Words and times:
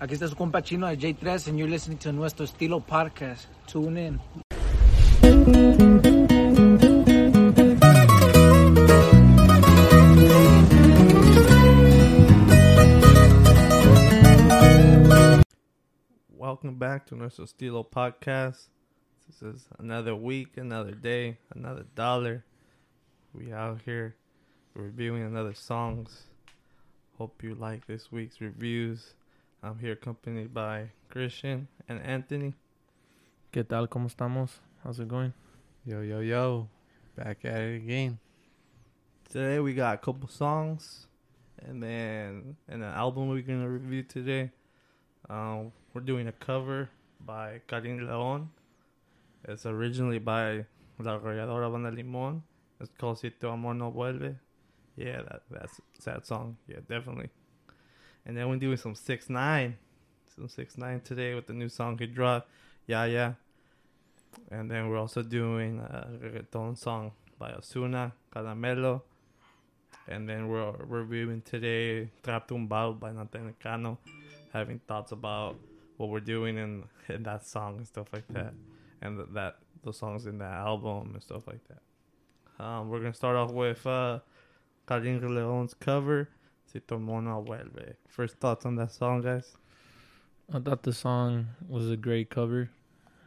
Aquí 0.00 0.14
está 0.14 0.26
su 0.26 0.34
compa 0.34 0.60
chino 0.60 0.88
de 0.88 0.98
J3 0.98 1.48
and 1.48 1.58
you're 1.58 1.70
listening 1.70 1.98
to 1.98 2.12
Nuestro 2.12 2.44
Estilo 2.44 2.80
Podcast. 2.80 3.46
Tune 3.68 3.96
in. 3.96 4.20
Welcome 16.36 16.74
back 16.74 17.06
to 17.06 17.14
Nuestro 17.14 17.44
Estilo 17.44 17.84
Podcast. 17.88 18.66
This 19.28 19.42
is 19.42 19.68
another 19.78 20.16
week, 20.16 20.56
another 20.56 20.90
day, 20.92 21.38
another 21.54 21.84
dollar. 21.94 22.44
We 23.32 23.52
out 23.52 23.82
here 23.84 24.16
reviewing 24.74 25.22
another 25.22 25.54
songs. 25.54 26.24
Hope 27.16 27.44
you 27.44 27.54
like 27.54 27.86
this 27.86 28.10
week's 28.10 28.40
reviews. 28.40 29.14
I'm 29.64 29.78
here 29.78 29.92
accompanied 29.92 30.52
by 30.52 30.90
Christian 31.08 31.68
and 31.88 31.98
Anthony. 32.02 32.52
¿Qué 33.50 33.64
tal? 33.64 33.88
¿Cómo 33.88 34.10
estamos? 34.10 34.50
How's 34.82 35.00
it 35.00 35.08
going? 35.08 35.32
Yo, 35.86 36.02
yo, 36.02 36.20
yo. 36.20 36.68
Back 37.16 37.46
at 37.46 37.62
it 37.62 37.76
again. 37.76 38.18
Today 39.30 39.60
we 39.60 39.72
got 39.72 39.94
a 39.94 39.96
couple 39.96 40.28
songs 40.28 41.06
and 41.64 41.82
then 41.82 42.56
and 42.68 42.82
an 42.82 42.92
album 42.92 43.30
we're 43.30 43.40
gonna 43.40 43.66
review 43.66 44.02
today. 44.02 44.50
Um, 45.30 45.72
we're 45.94 46.02
doing 46.02 46.28
a 46.28 46.32
cover 46.32 46.90
by 47.24 47.62
Carin 47.66 48.06
Leon. 48.06 48.50
It's 49.48 49.64
originally 49.64 50.18
by 50.18 50.66
La 50.98 51.18
Arrolladora 51.18 51.72
Banda 51.72 51.90
Limón. 51.90 52.42
It's 52.80 52.90
called 52.98 53.18
Si 53.18 53.30
Tu 53.30 53.48
Amor 53.48 53.72
No 53.72 53.90
Vuelve. 53.90 54.36
Yeah, 54.94 55.22
that 55.22 55.40
that's 55.50 55.78
a 55.78 56.02
sad 56.02 56.26
song. 56.26 56.58
Yeah, 56.68 56.80
definitely. 56.86 57.30
And 58.26 58.36
then 58.36 58.48
we're 58.48 58.56
doing 58.56 58.76
some 58.76 58.94
six 58.94 59.28
nine, 59.28 59.76
some 60.34 60.48
six 60.48 60.78
nine 60.78 61.00
today 61.00 61.34
with 61.34 61.46
the 61.46 61.52
new 61.52 61.68
song 61.68 61.98
he 61.98 62.06
dropped. 62.06 62.48
Yeah, 62.86 63.04
yeah. 63.04 63.32
And 64.50 64.70
then 64.70 64.88
we're 64.88 64.98
also 64.98 65.22
doing 65.22 65.78
a 65.80 66.08
reggaeton 66.22 66.76
song 66.76 67.12
by 67.38 67.52
Ozuna, 67.52 68.12
Caramelo. 68.34 69.02
And 70.08 70.28
then 70.28 70.48
we're 70.48 70.72
reviewing 70.86 71.42
today 71.42 72.10
Trap 72.22 72.48
Tumbado 72.48 72.98
by 72.98 73.12
Nathan 73.12 73.54
having 74.52 74.80
thoughts 74.86 75.12
about 75.12 75.56
what 75.96 76.08
we're 76.10 76.20
doing 76.20 76.58
in, 76.58 76.84
in 77.08 77.22
that 77.22 77.46
song 77.46 77.78
and 77.78 77.86
stuff 77.86 78.08
like 78.12 78.26
that. 78.28 78.52
And 79.00 79.18
th- 79.18 79.28
that 79.32 79.56
the 79.82 79.92
songs 79.92 80.26
in 80.26 80.38
that 80.38 80.52
album 80.52 81.10
and 81.12 81.22
stuff 81.22 81.46
like 81.46 81.60
that. 81.68 82.64
Um, 82.64 82.88
we're 82.88 83.00
gonna 83.00 83.14
start 83.14 83.36
off 83.36 83.50
with 83.50 83.86
uh 83.86 84.20
Carin 84.86 85.20
Leon's 85.34 85.74
cover, 85.74 86.28
Si 86.74 86.80
vuelve. 86.80 87.94
First 88.08 88.40
thoughts 88.40 88.66
on 88.66 88.74
that 88.74 88.90
song, 88.90 89.22
guys? 89.22 89.56
I 90.52 90.58
thought 90.58 90.82
the 90.82 90.92
song 90.92 91.46
was 91.68 91.88
a 91.88 91.96
great 91.96 92.30
cover. 92.30 92.68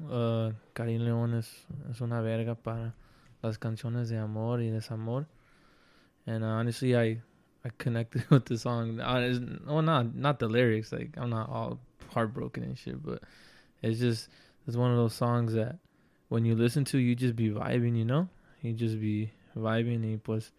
Uh, 0.03 0.51
Carin 0.75 1.05
León 1.05 1.33
es, 1.33 1.49
es 1.89 2.01
una 2.01 2.21
verga 2.21 2.55
para 2.55 2.93
las 3.41 3.57
canciones 3.57 4.09
de 4.09 4.17
amor 4.17 4.59
y 4.59 4.69
desamor. 4.69 5.27
And 6.25 6.43
uh, 6.43 6.47
honestly, 6.47 6.97
I 6.97 7.21
I 7.63 7.69
connected 7.77 8.25
with 8.29 8.43
the 8.43 8.57
song. 8.57 8.99
Uh, 8.99 9.39
well, 9.65 9.81
not 9.81 10.13
not 10.13 10.39
the 10.39 10.49
lyrics. 10.49 10.91
Like 10.91 11.15
I'm 11.15 11.29
not 11.29 11.49
all 11.49 11.79
heartbroken 12.13 12.63
and 12.63 12.77
shit, 12.77 13.01
but 13.01 13.23
it's 13.81 13.97
just 13.97 14.27
it's 14.67 14.75
one 14.75 14.91
of 14.91 14.97
those 14.97 15.13
songs 15.13 15.53
that 15.53 15.77
when 16.27 16.43
you 16.43 16.53
listen 16.53 16.83
to, 16.83 16.97
you 16.97 17.15
just 17.15 17.37
be 17.37 17.49
vibing. 17.49 17.95
You 17.97 18.03
know, 18.03 18.27
you 18.61 18.73
just 18.73 18.99
be 18.99 19.31
vibing 19.55 20.03
y 20.03 20.19
pues 20.21 20.51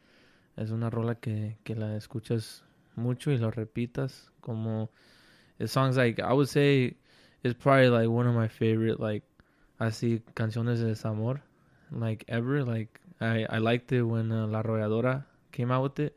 es 0.57 0.71
una 0.71 0.89
rola 0.89 1.17
que 1.17 1.59
que 1.65 1.75
la 1.75 1.89
escuchas 1.89 2.63
mucho 2.99 3.31
y 3.31 3.39
lo 3.39 3.51
repitas 3.51 4.31
como 4.41 4.91
it 5.59 5.69
songs 5.69 5.97
like 5.97 6.21
I 6.21 6.33
would 6.33 6.49
say 6.49 6.97
it's 7.43 7.55
probably 7.55 7.89
like 7.89 8.09
one 8.09 8.27
of 8.27 8.35
my 8.35 8.49
favorite 8.49 9.01
like 9.01 9.25
así 9.81 10.23
canciones 10.35 10.81
de 10.81 10.87
desamor 10.87 11.41
like 11.91 12.25
ever 12.29 12.65
like 12.65 13.01
I 13.21 13.47
I 13.49 13.59
liked 13.59 13.93
it 13.93 14.03
when 14.03 14.31
uh, 14.33 14.47
La 14.47 14.63
Arrolladora 14.63 15.25
came 15.53 15.71
out 15.71 15.83
with 15.83 16.01
it 16.01 16.17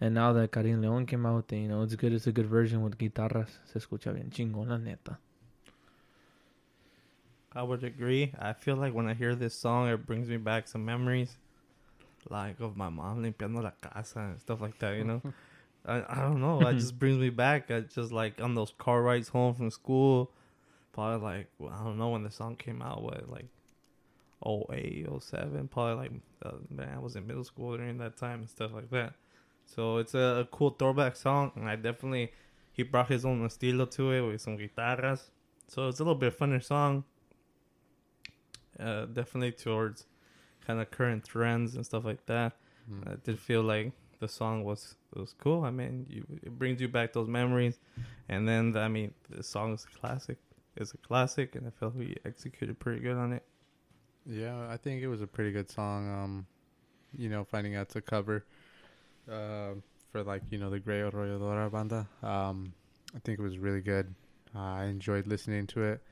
and 0.00 0.14
now 0.14 0.32
that 0.32 0.52
Carin 0.52 0.80
León 0.80 1.06
came 1.06 1.26
out 1.26 1.36
with 1.36 1.52
it 1.52 1.58
you 1.58 1.68
know 1.68 1.82
it's 1.82 1.94
good 1.96 2.12
it's 2.12 2.26
a 2.26 2.32
good 2.32 2.46
version 2.46 2.82
with 2.82 2.98
guitarras 2.98 3.60
se 3.64 3.78
escucha 3.78 4.12
bien 4.12 4.30
chingón 4.30 4.68
la 4.68 4.78
neta 4.78 5.18
I 7.54 7.62
would 7.62 7.84
agree. 7.84 8.32
I 8.38 8.52
feel 8.52 8.74
like 8.74 8.92
when 8.94 9.06
I 9.06 9.14
hear 9.14 9.36
this 9.36 9.54
song, 9.54 9.88
it 9.88 10.04
brings 10.06 10.28
me 10.28 10.38
back 10.38 10.66
some 10.66 10.84
memories, 10.84 11.36
like 12.28 12.58
of 12.58 12.76
my 12.76 12.88
mom 12.88 13.22
limpiando 13.22 13.62
la 13.62 13.70
casa 13.80 14.18
and 14.18 14.40
stuff 14.40 14.60
like 14.60 14.76
that. 14.80 14.96
You 14.96 15.04
know, 15.04 15.22
I 15.86 16.04
I 16.08 16.22
don't 16.22 16.40
know. 16.40 16.60
It 16.66 16.74
just 16.74 16.98
brings 17.00 17.18
me 17.18 17.30
back. 17.30 17.70
I 17.70 17.80
just 17.80 18.12
like 18.12 18.40
on 18.40 18.54
those 18.54 18.72
car 18.78 19.02
rides 19.02 19.28
home 19.28 19.54
from 19.54 19.70
school. 19.70 20.32
Probably 20.92 21.20
like 21.20 21.46
well, 21.58 21.72
I 21.72 21.84
don't 21.84 21.98
know 21.98 22.10
when 22.10 22.22
the 22.22 22.30
song 22.30 22.56
came 22.56 22.82
out. 22.82 23.02
What 23.02 23.28
like 23.28 23.46
08, 24.46 25.06
07. 25.20 25.68
Probably 25.68 25.94
like 25.94 26.12
uh, 26.44 26.56
man, 26.70 26.94
I 26.96 26.98
was 26.98 27.16
in 27.16 27.26
middle 27.26 27.44
school 27.44 27.76
during 27.76 27.98
that 27.98 28.16
time 28.16 28.40
and 28.40 28.50
stuff 28.50 28.72
like 28.72 28.90
that. 28.90 29.14
So 29.66 29.96
it's 29.98 30.14
a, 30.14 30.42
a 30.42 30.44
cool 30.50 30.70
throwback 30.70 31.16
song, 31.16 31.52
and 31.56 31.68
I 31.68 31.76
definitely 31.76 32.32
he 32.72 32.82
brought 32.82 33.08
his 33.08 33.24
own 33.24 33.46
estilo 33.46 33.90
to 33.92 34.12
it 34.12 34.20
with 34.20 34.40
some 34.40 34.56
guitarras. 34.56 35.30
So 35.68 35.88
it's 35.88 36.00
a 36.00 36.02
little 36.02 36.14
bit 36.18 36.38
funner 36.38 36.62
song 36.62 37.04
uh, 38.78 39.06
definitely 39.06 39.52
towards 39.52 40.06
kind 40.66 40.80
of 40.80 40.90
current 40.90 41.24
trends 41.24 41.74
and 41.74 41.84
stuff 41.84 42.04
like 42.04 42.24
that. 42.26 42.54
Mm. 42.90 43.12
I 43.12 43.16
did 43.22 43.38
feel 43.38 43.62
like 43.62 43.92
the 44.18 44.28
song 44.28 44.64
was 44.64 44.96
was 45.14 45.34
cool. 45.38 45.64
I 45.64 45.70
mean, 45.70 46.06
you, 46.08 46.24
it 46.42 46.58
brings 46.58 46.80
you 46.80 46.88
back 46.88 47.12
those 47.12 47.28
memories, 47.28 47.78
and 48.28 48.48
then 48.48 48.76
I 48.76 48.88
mean, 48.88 49.12
the 49.30 49.42
song 49.42 49.74
is 49.74 49.84
a 49.84 49.98
classic. 49.98 50.38
It's 50.76 50.92
a 50.92 50.98
classic, 50.98 51.54
and 51.54 51.66
I 51.66 51.70
felt 51.70 51.94
we 51.94 52.16
executed 52.24 52.78
pretty 52.78 53.00
good 53.00 53.16
on 53.16 53.32
it. 53.32 53.44
Yeah, 54.26 54.68
I 54.68 54.76
think 54.76 55.02
it 55.02 55.08
was 55.08 55.20
a 55.20 55.26
pretty 55.26 55.52
good 55.52 55.70
song. 55.70 56.10
Um, 56.10 56.46
you 57.16 57.28
know, 57.28 57.44
finding 57.44 57.76
out 57.76 57.94
a 57.94 58.00
cover 58.00 58.44
uh, 59.30 59.74
for 60.10 60.22
like 60.22 60.42
you 60.50 60.58
know 60.58 60.70
the 60.70 60.80
Grey 60.80 61.00
Arrolladora 61.00 61.70
Banda. 61.70 62.08
Um, 62.22 62.72
I 63.14 63.20
think 63.20 63.38
it 63.38 63.42
was 63.42 63.58
really 63.58 63.80
good. 63.80 64.14
Uh, 64.54 64.60
I 64.60 64.84
enjoyed 64.84 65.26
listening 65.26 65.66
to 65.68 65.82
it. 65.84 66.02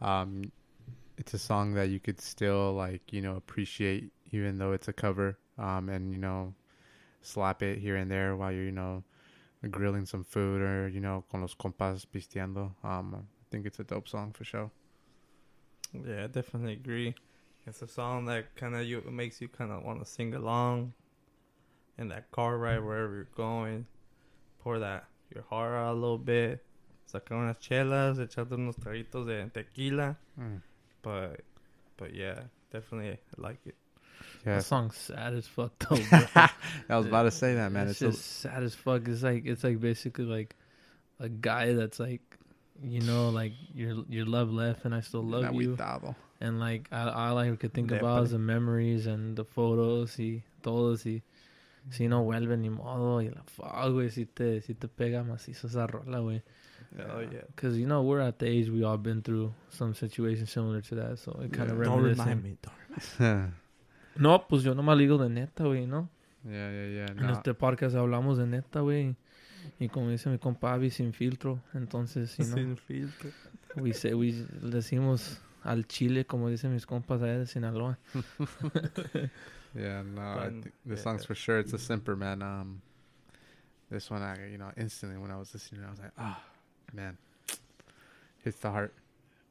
Um, 0.00 0.50
it's 1.18 1.34
a 1.34 1.38
song 1.38 1.74
that 1.74 1.88
you 1.88 1.98
could 1.98 2.20
still 2.20 2.74
like 2.74 3.12
you 3.12 3.22
know 3.22 3.36
appreciate 3.36 4.12
even 4.32 4.58
though 4.58 4.72
it's 4.72 4.88
a 4.88 4.92
cover. 4.92 5.38
Um, 5.58 5.88
and 5.88 6.12
you 6.12 6.18
know, 6.18 6.54
slap 7.26 7.62
it 7.62 7.78
here 7.78 7.96
and 7.96 8.10
there 8.10 8.36
while 8.36 8.52
you're 8.52 8.64
you 8.64 8.72
know 8.72 9.02
grilling 9.70 10.06
some 10.06 10.22
food 10.22 10.62
or 10.62 10.88
you 10.88 11.00
know 11.00 11.24
con 11.30 11.40
los 11.40 11.54
compas 11.54 12.06
pisteando. 12.06 12.72
Um, 12.84 13.14
I 13.14 13.44
think 13.50 13.66
it's 13.66 13.80
a 13.80 13.84
dope 13.84 14.08
song 14.08 14.32
for 14.32 14.44
sure. 14.44 14.70
Yeah, 15.92 16.24
I 16.24 16.26
definitely 16.26 16.74
agree. 16.74 17.14
It's 17.66 17.82
a 17.82 17.88
song 17.88 18.26
that 18.26 18.54
kind 18.54 18.76
of 18.76 18.84
you 18.84 19.02
makes 19.10 19.40
you 19.40 19.48
kind 19.48 19.72
of 19.72 19.82
want 19.82 19.98
to 20.00 20.06
sing 20.06 20.34
along 20.34 20.92
in 21.98 22.08
that 22.08 22.30
car 22.30 22.58
ride 22.58 22.78
wherever 22.78 23.14
you're 23.14 23.28
going. 23.36 23.86
Pour 24.60 24.78
that 24.78 25.04
your 25.34 25.44
heart 25.44 25.74
out 25.74 25.92
a 25.92 25.94
little 25.94 26.18
bit. 26.18 26.64
Sacar 27.12 27.38
unas 27.38 27.58
chelas, 27.60 28.18
echarte 28.18 28.52
unos 28.52 28.76
traguitos 28.76 29.26
de 29.26 29.48
tequila. 29.50 30.16
Mm. 30.38 30.60
But, 31.02 31.40
but 31.96 32.14
yeah, 32.14 32.40
definitely 32.72 33.10
I 33.10 33.18
like 33.36 33.60
it. 33.64 33.76
Yeah, 34.44 34.56
that 34.56 34.64
song's 34.64 34.96
sad 34.96 35.34
as 35.34 35.46
fuck 35.46 35.72
though 35.88 35.96
bro. 35.96 36.46
I 36.88 36.96
was 36.96 37.06
about 37.06 37.24
to 37.24 37.30
say 37.30 37.54
that, 37.54 37.72
man. 37.72 37.88
it's 37.88 38.00
It's, 38.02 38.16
just 38.16 38.40
sad 38.40 38.62
as 38.62 38.74
fuck 38.74 39.06
it's 39.08 39.22
like 39.22 39.44
it's 39.46 39.64
like 39.64 39.80
basically 39.80 40.24
like 40.24 40.54
a 41.18 41.28
guy 41.28 41.72
that's 41.72 41.98
like 41.98 42.22
you 42.82 43.00
know 43.00 43.30
like 43.30 43.52
your 43.74 44.04
your 44.08 44.26
love 44.26 44.50
left 44.52 44.84
and 44.84 44.94
I 44.94 45.00
still 45.00 45.22
love 45.24 45.54
you 45.54 45.76
agüitado. 45.76 46.14
And 46.40 46.60
like 46.60 46.88
I, 46.92 47.08
all 47.10 47.38
I 47.38 47.50
could 47.56 47.72
think 47.72 47.90
Depre. 47.90 48.00
about 48.00 48.24
is 48.24 48.30
the 48.32 48.38
memories 48.38 49.06
and 49.06 49.36
the 49.36 49.44
photos 49.44 50.18
y 50.18 50.42
todos 50.62 51.06
y 51.06 51.22
si 51.90 52.08
no 52.08 52.22
vuelve 52.24 52.58
ni 52.58 52.68
modo 52.68 53.20
y 53.20 53.30
la 53.34 53.42
fuck, 53.46 53.72
güey, 53.92 54.10
si 54.10 54.26
te, 54.26 54.60
si 54.60 54.74
te 54.74 54.88
pega 54.88 55.24
macizo 55.24 55.66
esa 55.66 55.86
rola, 55.86 56.18
güey. 56.18 56.42
Oh 56.98 57.20
yeah. 57.20 57.40
Cause 57.56 57.76
you 57.76 57.86
know 57.86 58.02
we're 58.02 58.20
at 58.20 58.38
the 58.38 58.46
age 58.46 58.68
we 58.68 58.82
all 58.84 58.96
been 58.98 59.22
through 59.22 59.52
some 59.70 59.94
situation 59.94 60.46
similar 60.46 60.80
to 60.82 60.94
that, 60.96 61.18
so 61.18 61.38
it 61.42 61.52
kind 61.52 61.70
of 61.70 61.78
Yeah. 61.78 61.84
Don't 61.84 62.02
remind 62.02 62.42
me. 62.42 62.56
Don't 62.62 62.74
remind 62.88 63.04
yeah, 63.20 63.46
No, 64.18 64.46
pues 64.48 64.62
yo 64.62 64.74
nomás 64.74 64.98
digo 64.98 65.18
de 65.18 65.28
neta, 65.28 65.64
güey, 65.64 65.86
¿no? 65.86 66.08
yeah, 66.44 66.70
yeah. 66.70 67.06
En 67.06 67.16
No, 67.16 67.32
este 67.32 67.54
podcast 67.54 67.96
hablamos 67.96 68.38
de 68.38 68.46
neta, 68.46 68.80
güey. 68.80 69.16
Y 69.80 69.88
como 69.88 70.10
dice 70.10 70.30
mi 70.30 70.38
compa 70.38 70.72
Avi, 70.72 70.90
sin 70.90 71.12
filtro. 71.12 71.60
Entonces, 71.74 72.36
you 72.38 72.44
know, 72.44 72.54
Sin 72.56 72.76
filtro. 72.76 73.30
we 73.76 73.92
say, 73.92 74.14
we 74.14 74.32
decimos 74.62 75.40
al 75.64 75.86
chile, 75.86 76.24
como 76.24 76.48
dicen 76.48 76.72
mis 76.72 76.86
compas 76.86 77.20
allá 77.22 77.38
de 77.38 77.46
Sinaloa. 77.46 77.98
yeah, 79.74 80.02
no. 80.02 80.22
I 80.22 80.34
Fun. 80.44 80.62
think 80.62 80.74
the 80.84 80.94
Yeah. 80.94 81.02
song's 81.02 81.26
for 81.26 81.34
sure. 81.34 81.58
It's 81.58 81.72
a 81.72 81.78
simper, 81.78 82.16
man. 82.16 82.42
Um, 82.42 82.80
this 83.90 84.10
one, 84.10 84.22
I 84.22 84.50
you 84.50 84.58
know, 84.58 84.70
instantly 84.76 85.18
when 85.18 85.30
I 85.30 85.36
was 85.36 85.52
listening, 85.52 85.84
I 85.84 85.90
was 85.90 85.98
like, 85.98 86.12
ah, 86.16 86.40
man, 86.92 87.18
hits 88.44 88.58
the 88.60 88.70
heart. 88.70 88.94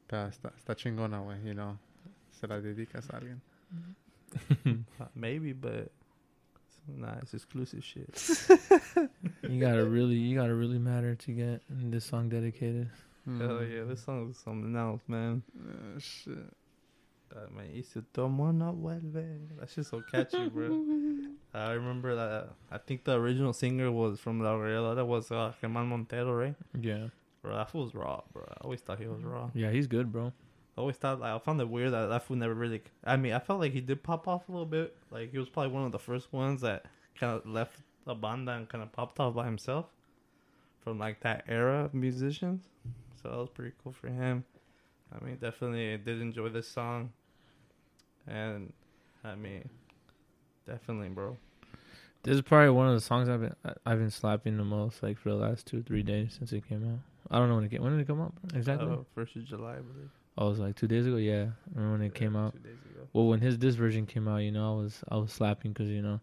Pero 0.08 0.28
está, 0.28 0.52
está 0.56 0.74
chingona, 0.74 1.18
güey. 1.20 1.44
You 1.44 1.54
know, 1.54 1.78
se 2.30 2.46
la 2.46 2.60
dedicas 2.60 3.10
a 3.10 3.18
alguien. 3.18 3.40
Uh, 3.72 3.92
Maybe, 5.14 5.52
but 5.52 5.90
Nah, 6.88 7.14
it's 7.20 7.34
exclusive 7.34 7.82
shit. 7.84 8.08
You 9.48 9.60
gotta 9.60 9.84
really, 9.84 10.14
you 10.14 10.36
gotta 10.36 10.54
really 10.54 10.78
matter 10.78 11.14
to 11.14 11.32
get 11.32 11.62
this 11.68 12.04
song 12.04 12.28
dedicated. 12.28 12.88
Hell 13.26 13.62
yeah, 13.64 13.84
this 13.84 14.02
song 14.04 14.30
is 14.30 14.38
something 14.38 14.74
else, 14.76 15.02
man. 15.08 15.42
Uh, 15.58 15.98
shit. 15.98 16.38
Uh, 17.34 17.40
man, 17.54 17.66
y 17.74 17.82
si 17.82 18.00
tu 18.12 18.22
amor 18.24 18.52
no 18.52 18.72
vuelve. 18.72 19.24
That 19.58 19.68
shit's 19.68 19.88
so 19.88 20.00
catchy, 20.10 20.48
bro. 20.48 20.84
I 21.54 21.72
remember 21.72 22.14
that. 22.14 22.50
I 22.70 22.78
think 22.78 23.02
the 23.04 23.14
original 23.14 23.52
singer 23.52 23.90
was 23.90 24.20
from 24.20 24.40
La 24.40 24.54
Real. 24.54 24.94
That 24.94 25.06
was 25.06 25.30
uh, 25.32 25.52
Germán 25.62 25.86
Montero, 25.86 26.32
right? 26.34 26.54
Yeah, 26.80 27.08
Bro, 27.42 27.56
that 27.56 27.74
was 27.74 27.94
raw, 27.94 28.22
bro. 28.32 28.44
I 28.48 28.54
always 28.62 28.80
thought 28.80 28.98
he 29.00 29.06
was 29.06 29.22
raw. 29.22 29.50
yeah, 29.54 29.70
he's 29.70 29.86
good, 29.88 30.12
bro. 30.12 30.32
I 30.76 30.80
always 30.82 30.96
thought 30.96 31.20
like, 31.20 31.32
I 31.32 31.38
found 31.38 31.60
it 31.60 31.68
weird 31.68 31.92
that 31.92 32.06
that 32.06 32.24
fool 32.24 32.36
never 32.36 32.54
really. 32.54 32.82
I 33.04 33.16
mean, 33.16 33.32
I 33.32 33.38
felt 33.38 33.60
like 33.60 33.72
he 33.72 33.80
did 33.80 34.02
pop 34.02 34.28
off 34.28 34.48
a 34.48 34.52
little 34.52 34.66
bit. 34.66 34.94
Like 35.10 35.30
he 35.30 35.38
was 35.38 35.48
probably 35.48 35.72
one 35.72 35.84
of 35.84 35.92
the 35.92 35.98
first 35.98 36.32
ones 36.32 36.60
that 36.60 36.84
kind 37.18 37.32
of 37.34 37.46
left 37.46 37.80
the 38.04 38.14
banda 38.14 38.52
and 38.52 38.68
kind 38.68 38.82
of 38.82 38.92
popped 38.92 39.18
off 39.18 39.34
by 39.34 39.46
himself 39.46 39.86
from 40.84 40.98
like 40.98 41.20
that 41.20 41.44
era 41.48 41.84
of 41.84 41.94
musicians. 41.94 42.62
So 43.22 43.30
that 43.30 43.36
was 43.36 43.48
pretty 43.48 43.72
cool 43.82 43.92
for 43.92 44.08
him. 44.08 44.44
I 45.12 45.24
mean, 45.24 45.36
definitely 45.36 45.96
did 45.96 46.20
enjoy 46.20 46.48
this 46.48 46.68
song, 46.68 47.12
and 48.26 48.72
I 49.24 49.34
mean, 49.34 49.68
definitely, 50.66 51.08
bro. 51.08 51.36
This 52.22 52.34
is 52.34 52.42
probably 52.42 52.70
one 52.70 52.88
of 52.88 52.94
the 52.94 53.00
songs 53.00 53.28
I've 53.28 53.40
been 53.40 53.54
I've 53.86 53.98
been 53.98 54.10
slapping 54.10 54.56
the 54.56 54.64
most, 54.64 55.02
like 55.02 55.16
for 55.16 55.30
the 55.30 55.36
last 55.36 55.66
two 55.66 55.82
three 55.82 56.02
days 56.02 56.34
since 56.38 56.52
it 56.52 56.68
came 56.68 56.84
out. 56.84 56.98
I 57.30 57.38
don't 57.38 57.48
know 57.48 57.54
when 57.54 57.64
it 57.64 57.70
came. 57.70 57.82
When 57.82 57.92
did 57.92 58.00
it 58.00 58.06
come 58.06 58.20
out 58.20 58.34
exactly? 58.54 58.92
Uh, 58.92 58.98
First 59.14 59.36
of 59.36 59.44
July, 59.44 59.74
I 59.74 59.76
believe. 59.76 60.10
Oh, 60.38 60.46
it 60.46 60.50
was 60.50 60.58
like 60.58 60.76
two 60.76 60.86
days 60.86 61.06
ago. 61.06 61.16
Yeah, 61.16 61.46
I 61.74 61.78
remember 61.78 61.92
when 61.98 62.02
it 62.02 62.12
Yeah, 62.12 62.18
came 62.18 62.36
out. 62.36 62.52
two 62.52 62.58
days 62.58 62.78
ago. 62.90 63.06
Well, 63.12 63.26
when 63.26 63.40
his 63.40 63.58
this 63.58 63.74
version 63.74 64.06
came 64.06 64.28
out, 64.28 64.38
you 64.38 64.52
know, 64.52 64.72
I 64.72 64.76
was 64.76 65.02
I 65.08 65.16
was 65.16 65.32
slapping 65.32 65.72
because 65.72 65.88
you 65.88 66.02
know, 66.02 66.20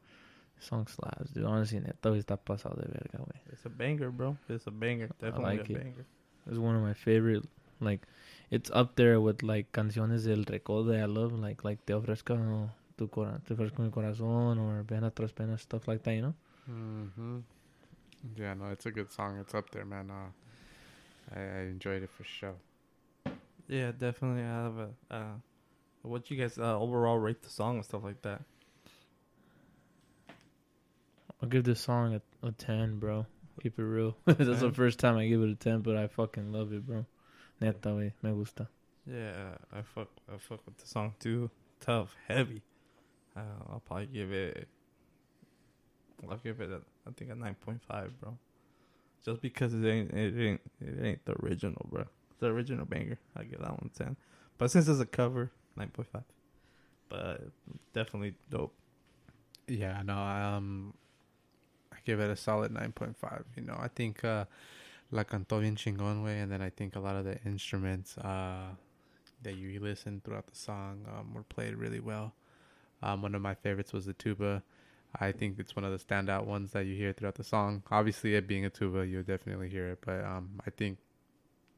the 0.60 0.66
song 0.66 0.88
slaps, 0.88 1.32
dude. 1.32 1.46
Honestly, 1.46 1.80
neta, 1.80 2.10
está 2.10 2.38
pasado 2.38 2.76
de 2.82 2.88
verga, 2.88 3.18
güey. 3.18 3.40
It's 3.52 3.66
a 3.66 3.70
banger, 3.70 4.12
bro. 4.12 4.38
It's 4.50 4.68
a 4.68 4.72
banger. 4.72 5.10
Definitely 5.20 5.44
like 5.58 5.70
a 5.70 5.72
it. 5.74 5.84
banger. 5.84 6.06
It's 6.48 6.58
one 6.58 6.76
of 6.76 6.82
my 6.82 6.94
favorite. 6.94 7.44
Like, 7.80 8.02
it's 8.52 8.70
up 8.72 8.96
there 8.96 9.20
with 9.20 9.44
like 9.44 9.72
canciones 9.72 10.26
del 10.26 10.44
recodo 10.46 10.88
that 10.92 11.00
I 11.02 11.06
love, 11.06 11.34
like 11.40 11.64
like 11.64 11.86
Te 11.86 11.94
ofrezco 11.94 12.70
tu 12.98 13.08
cora, 13.08 13.42
te 13.48 13.56
ofrezco 13.56 13.80
mi 13.80 13.90
corazón 13.90 14.60
or 14.60 14.84
Pena 14.84 15.10
tras 15.12 15.32
pena 15.34 15.58
stuff 15.58 15.88
like 15.88 16.04
that. 16.04 16.14
You 16.14 16.22
know. 16.22 16.34
Mm-hmm. 16.70 17.40
Yeah, 18.38 18.54
no, 18.54 18.68
it's 18.72 18.86
a 18.86 18.92
good 18.92 19.12
song. 19.12 19.38
It's 19.40 19.54
up 19.54 19.70
there, 19.72 19.86
man. 19.86 20.10
Uh, 20.10 20.32
I, 21.36 21.40
I 21.42 21.60
enjoyed 21.64 22.04
it 22.04 22.10
for 22.10 22.24
sure. 22.24 22.56
Yeah, 23.68 23.92
definitely. 23.92 24.44
I 24.44 24.64
have 24.64 24.78
a. 24.78 24.90
Uh, 25.10 25.34
what 26.04 26.30
you 26.30 26.38
guys 26.38 26.58
uh, 26.58 26.78
overall 26.78 27.18
rate 27.18 27.42
the 27.42 27.50
song 27.50 27.78
and 27.78 27.86
stuff 27.86 28.04
like 28.04 28.22
that? 28.24 28.42
I'll 31.42 31.50
give 31.50 31.64
this 31.64 31.82
song 31.82 32.16
a, 32.16 32.48
a 32.48 32.52
ten, 32.52 33.00
bro. 33.00 33.26
Keep 33.62 33.80
it 33.80 33.84
real. 33.84 34.16
That's 34.26 34.62
the 34.62 34.72
first 34.72 35.00
time 35.00 35.18
I 35.18 35.28
give 35.28 35.42
it 35.42 35.50
a 35.50 35.56
ten, 35.56 35.82
but 35.82 35.96
I 35.96 36.08
fucking 36.08 36.52
love 36.52 36.74
it, 36.74 36.86
bro. 36.86 37.06
Neta, 37.62 37.94
wey, 37.94 38.14
me 38.22 38.32
gusta. 38.32 38.68
Yeah, 39.06 39.56
I 39.72 39.82
fuck. 39.82 40.10
I 40.34 40.38
fuck 40.38 40.66
with 40.66 40.78
the 40.78 40.88
song 40.88 41.14
too. 41.20 41.50
Tough, 41.80 42.16
heavy. 42.28 42.62
Uh, 43.36 43.42
I'll 43.70 43.82
probably 43.86 44.08
give 44.08 44.32
it. 44.32 44.68
I'll 46.30 46.38
give 46.38 46.62
it. 46.62 46.70
A, 46.70 46.82
I 47.08 47.12
think 47.16 47.32
a 47.32 47.36
nine 47.36 47.56
point 47.56 47.82
five, 47.88 48.20
bro. 48.20 48.38
Just 49.26 49.42
because 49.42 49.74
it 49.74 49.86
ain't. 49.86 50.12
It 50.12 50.40
ain't. 50.40 50.62
It 50.82 51.06
ain't 51.06 51.26
the 51.26 51.36
original, 51.44 51.86
bro. 51.90 52.06
The 52.40 52.48
original 52.48 52.86
banger. 52.86 53.20
I 53.36 53.44
give 53.44 53.60
that 53.60 53.72
one 53.72 53.92
ten. 53.98 54.18
But 54.58 54.72
since 54.72 54.88
it's 54.88 55.00
a 55.00 55.06
cover, 55.06 55.52
nine 55.76 55.90
point 55.90 56.10
five. 56.12 56.24
But 57.10 57.42
definitely 57.94 58.34
dope. 58.50 58.74
Yeah, 59.68 60.02
no, 60.04 60.18
um, 60.18 60.94
I 61.92 61.98
give 62.06 62.20
it 62.20 62.30
a 62.30 62.36
solid 62.36 62.74
9.5. 62.74 63.44
You 63.56 63.64
know, 63.64 63.78
I 63.80 63.88
think 63.88 64.24
uh, 64.24 64.46
la 65.12 65.24
cantó 65.24 65.62
bien 65.62 65.76
chingón, 65.76 66.24
way, 66.24 66.40
and 66.40 66.52
then 66.52 66.62
I 66.62 66.70
think 66.70 66.96
a 66.96 67.00
lot 67.00 67.16
of 67.16 67.24
the 67.26 67.42
instruments 67.46 68.18
uh, 68.18 68.70
that 69.44 69.56
you 69.56 69.80
listen 69.80 70.22
throughout 70.24 70.48
the 70.48 70.56
song 70.56 71.06
um, 71.18 71.34
were 71.34 71.44
played 71.44 71.76
really 71.76 72.00
well. 72.00 72.34
Um, 73.02 73.22
one 73.22 73.36
of 73.36 73.42
my 73.42 73.54
favorites 73.54 73.94
was 73.94 74.06
the 74.06 74.14
tuba. 74.14 74.64
I 75.20 75.32
think 75.32 75.60
it's 75.60 75.76
one 75.76 75.86
of 75.86 75.92
the 75.92 76.04
standout 76.04 76.46
ones 76.46 76.72
that 76.72 76.86
you 76.86 76.96
hear 76.96 77.14
throughout 77.14 77.36
the 77.36 77.44
song. 77.44 77.84
Obviously, 77.92 78.36
it 78.36 78.48
being 78.48 78.66
a 78.66 78.70
tuba, 78.70 79.06
you'll 79.06 79.24
definitely 79.24 79.70
hear 79.70 79.90
it, 79.90 80.00
but 80.06 80.24
um, 80.26 80.50
I 80.66 80.72
think 80.72 80.98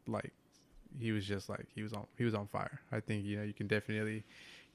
like 0.08 0.32
he 1.00 1.12
was 1.12 1.26
just 1.26 1.50
like 1.50 1.66
he 1.74 1.84
was 1.84 1.94
on 1.94 2.06
he 2.18 2.24
was 2.24 2.34
on 2.34 2.48
fire. 2.48 2.82
I 2.92 3.00
think 3.00 3.26
you 3.26 3.38
know 3.38 3.44
you 3.44 3.54
can 3.54 3.68
definitely 3.68 4.24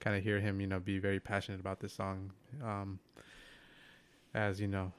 kind 0.00 0.16
of 0.16 0.22
hear 0.22 0.40
him, 0.40 0.60
you 0.60 0.66
know, 0.66 0.80
be 0.80 0.98
very 0.98 1.20
passionate 1.20 1.60
about 1.60 1.80
this 1.80 1.92
song. 1.92 2.32
Um, 2.64 2.98
as 4.34 4.60
you 4.60 4.68
know, 4.68 4.92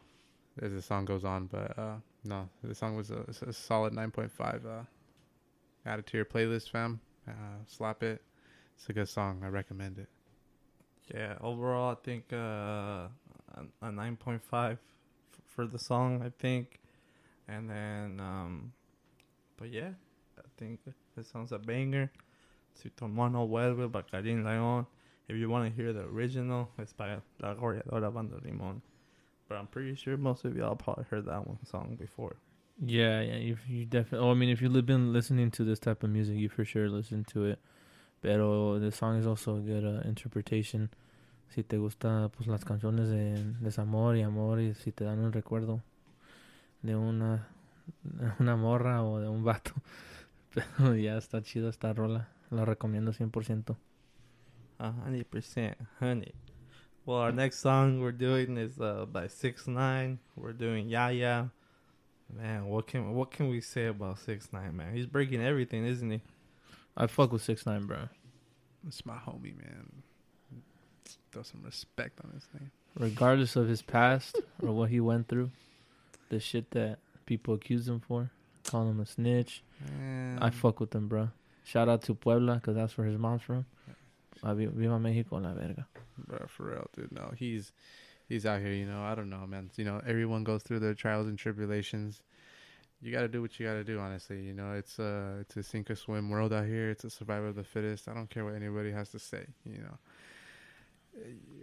as 0.61 0.71
the 0.71 0.81
song 0.81 1.05
goes 1.05 1.23
on, 1.23 1.47
but 1.47 1.77
uh, 1.77 1.95
no, 2.23 2.49
the 2.63 2.75
song 2.75 2.95
was 2.95 3.09
a, 3.11 3.25
a 3.47 3.53
solid 3.53 3.93
9.5. 3.93 4.65
Uh, 4.65 4.83
add 5.85 5.99
it 5.99 6.07
to 6.07 6.17
your 6.17 6.25
playlist, 6.25 6.69
fam. 6.69 6.99
Uh, 7.27 7.63
slap 7.67 8.03
it. 8.03 8.21
It's 8.77 8.89
a 8.89 8.93
good 8.93 9.09
song. 9.09 9.41
I 9.43 9.47
recommend 9.47 9.97
it. 9.97 10.09
Yeah, 11.13 11.35
overall, 11.41 11.91
I 11.91 11.95
think 12.03 12.25
uh, 12.31 12.37
a, 12.37 13.09
a 13.81 13.89
9.5 13.89 14.71
f- 14.71 14.77
for 15.47 15.65
the 15.65 15.79
song, 15.79 16.21
I 16.23 16.31
think. 16.41 16.79
And 17.47 17.69
then, 17.69 18.19
um, 18.19 18.73
but 19.57 19.69
yeah, 19.69 19.89
think 20.61 20.79
it 21.17 21.25
sounds 21.25 21.51
a 21.51 21.57
banger. 21.57 22.11
Si 22.75 22.89
tu 22.89 23.05
amor 23.05 23.29
no 23.29 23.47
vuelve 23.47 23.91
by 23.91 24.03
Carin 24.03 24.43
Leon. 24.43 24.85
If 25.27 25.35
you 25.37 25.49
want 25.49 25.69
to 25.69 25.75
hear 25.75 25.93
the 25.93 26.03
original, 26.03 26.69
it's 26.77 26.93
by 26.93 27.17
La 27.39 27.55
Arrolladora 27.55 28.13
Banda 28.13 28.37
Limon. 28.43 28.81
But 29.47 29.57
I'm 29.57 29.67
pretty 29.67 29.95
sure 29.95 30.17
most 30.17 30.45
of 30.45 30.55
y'all 30.55 30.75
probably 30.75 31.05
heard 31.09 31.25
that 31.25 31.47
one 31.47 31.57
song 31.65 31.97
before. 31.99 32.35
Yeah, 32.85 33.21
yeah. 33.21 33.53
If 33.53 33.59
you 33.67 33.85
definitely, 33.85 34.27
oh, 34.27 34.31
I 34.31 34.33
mean, 34.35 34.49
if 34.49 34.61
you've 34.61 34.85
been 34.85 35.13
listening 35.13 35.51
to 35.51 35.63
this 35.63 35.79
type 35.79 36.03
of 36.03 36.09
music, 36.09 36.37
you 36.37 36.49
for 36.49 36.65
sure 36.65 36.89
listen 36.89 37.25
to 37.33 37.45
it. 37.45 37.59
Pero 38.21 38.79
the 38.79 38.91
song 38.91 39.17
is 39.17 39.25
also 39.25 39.57
a 39.57 39.59
good 39.59 39.83
uh, 39.83 40.07
interpretation. 40.07 40.89
Si 41.49 41.63
te 41.63 41.77
gusta, 41.77 42.29
pues 42.31 42.47
las 42.47 42.63
canciones 42.63 43.09
de 43.09 43.55
desamor 43.61 44.15
y 44.15 44.21
amor 44.21 44.59
y 44.59 44.73
si 44.73 44.91
te 44.91 45.05
dan 45.05 45.19
un 45.19 45.31
recuerdo 45.33 45.81
de 46.81 46.95
una 46.95 47.47
una 48.39 48.55
morra 48.55 49.03
o 49.03 49.19
de 49.19 49.27
un 49.27 49.43
vato. 49.43 49.73
Pero 50.53 50.95
ya 50.95 51.17
está 51.17 51.41
chido 51.41 51.69
esta 51.69 51.93
rola. 51.93 52.29
La 52.49 52.65
recomiendo 52.65 53.11
100%. 53.11 53.75
A 54.79 54.91
hundred 54.91 55.29
percent, 55.29 55.77
honey. 55.99 56.33
Well, 57.05 57.19
our 57.19 57.31
next 57.31 57.59
song 57.59 58.01
we're 58.01 58.11
doing 58.11 58.57
is 58.57 58.79
uh 58.79 59.05
by 59.05 59.27
Six 59.27 59.67
Nine. 59.67 60.19
We're 60.35 60.53
doing 60.53 60.89
Ya 60.89 61.09
Ya. 61.09 61.47
Man, 62.35 62.65
what 62.65 62.87
can 62.87 63.13
what 63.13 63.29
can 63.31 63.49
we 63.49 63.61
say 63.61 63.87
about 63.87 64.19
Six 64.19 64.51
Nine? 64.51 64.75
Man, 64.75 64.95
he's 64.95 65.05
breaking 65.05 65.41
everything, 65.41 65.85
isn't 65.85 66.09
he? 66.09 66.21
I 66.97 67.07
fuck 67.07 67.31
with 67.31 67.43
6 67.43 67.65
9 67.65 67.85
bro. 67.85 68.09
It's 68.87 69.05
my 69.05 69.15
homie, 69.15 69.55
man. 69.57 70.03
Throw 71.31 71.43
some 71.43 71.63
respect 71.63 72.19
on 72.23 72.31
his 72.33 72.47
name. 72.53 72.71
Regardless 72.97 73.55
of 73.55 73.67
his 73.69 73.81
past 73.81 74.41
or 74.61 74.73
what 74.73 74.89
he 74.89 74.99
went 74.99 75.27
through, 75.27 75.51
the 76.29 76.39
shit 76.39 76.71
that 76.71 76.99
people 77.25 77.53
accuse 77.53 77.87
him 77.87 78.01
for, 78.01 78.31
calling 78.71 78.89
him 78.89 78.99
a 78.99 79.05
snitch. 79.05 79.63
I 80.39 80.49
Mm. 80.49 80.53
fuck 80.53 80.79
with 80.79 80.93
him, 80.95 81.07
bro. 81.07 81.29
Shout 81.63 81.87
out 81.89 82.01
to 82.03 82.15
Puebla, 82.15 82.55
because 82.55 82.75
that's 82.75 82.97
where 82.97 83.05
his 83.07 83.17
mom's 83.17 83.43
from. 83.43 83.65
Vi- 84.43 84.65
Viva 84.65 84.99
Mexico, 84.99 85.37
la 85.37 85.53
verga. 85.53 85.85
Bro, 86.17 86.47
for 86.47 86.63
real, 86.71 86.87
dude. 86.95 87.11
No, 87.11 87.31
he's 87.37 87.71
he's 88.27 88.45
out 88.45 88.59
here. 88.61 88.73
You 88.73 88.85
know, 88.85 89.03
I 89.03 89.13
don't 89.13 89.29
know, 89.29 89.45
man. 89.45 89.69
You 89.75 89.85
know, 89.85 90.01
everyone 90.05 90.43
goes 90.43 90.63
through 90.63 90.79
their 90.79 90.95
trials 90.95 91.27
and 91.27 91.37
tribulations. 91.37 92.23
You 93.03 93.11
got 93.11 93.21
to 93.21 93.27
do 93.27 93.41
what 93.41 93.59
you 93.59 93.65
got 93.65 93.73
to 93.73 93.83
do. 93.83 93.99
Honestly, 93.99 94.41
you 94.41 94.53
know, 94.53 94.73
it's 94.73 94.97
a 94.99 95.37
it's 95.41 95.55
a 95.57 95.63
sink 95.63 95.89
or 95.91 95.95
swim 95.95 96.29
world 96.29 96.53
out 96.53 96.65
here. 96.65 96.89
It's 96.89 97.03
a 97.03 97.09
survival 97.09 97.49
of 97.49 97.55
the 97.55 97.63
fittest. 97.63 98.07
I 98.07 98.13
don't 98.13 98.29
care 98.29 98.43
what 98.45 98.55
anybody 98.55 98.91
has 98.91 99.09
to 99.09 99.19
say. 99.19 99.45
You 99.65 99.79
know, 99.79 99.97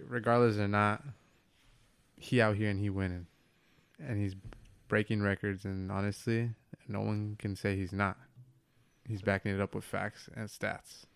regardless 0.07 0.57
or 0.59 0.69
not, 0.69 1.03
he 2.17 2.41
out 2.41 2.57
here 2.57 2.71
and 2.71 2.79
he 2.81 2.91
winning, 2.91 3.27
and 4.00 4.19
he's 4.19 4.35
breaking 4.88 5.23
records. 5.23 5.64
And 5.64 5.92
honestly, 5.92 6.50
no 6.88 7.00
one 7.00 7.37
can 7.38 7.54
say 7.57 7.76
he's 7.76 7.92
not. 7.92 8.16
He's 9.07 9.23
backing 9.23 9.54
it 9.54 9.61
up 9.61 9.75
with 9.75 9.85
facts 9.85 10.28
and 10.35 10.49
stats. 10.49 11.07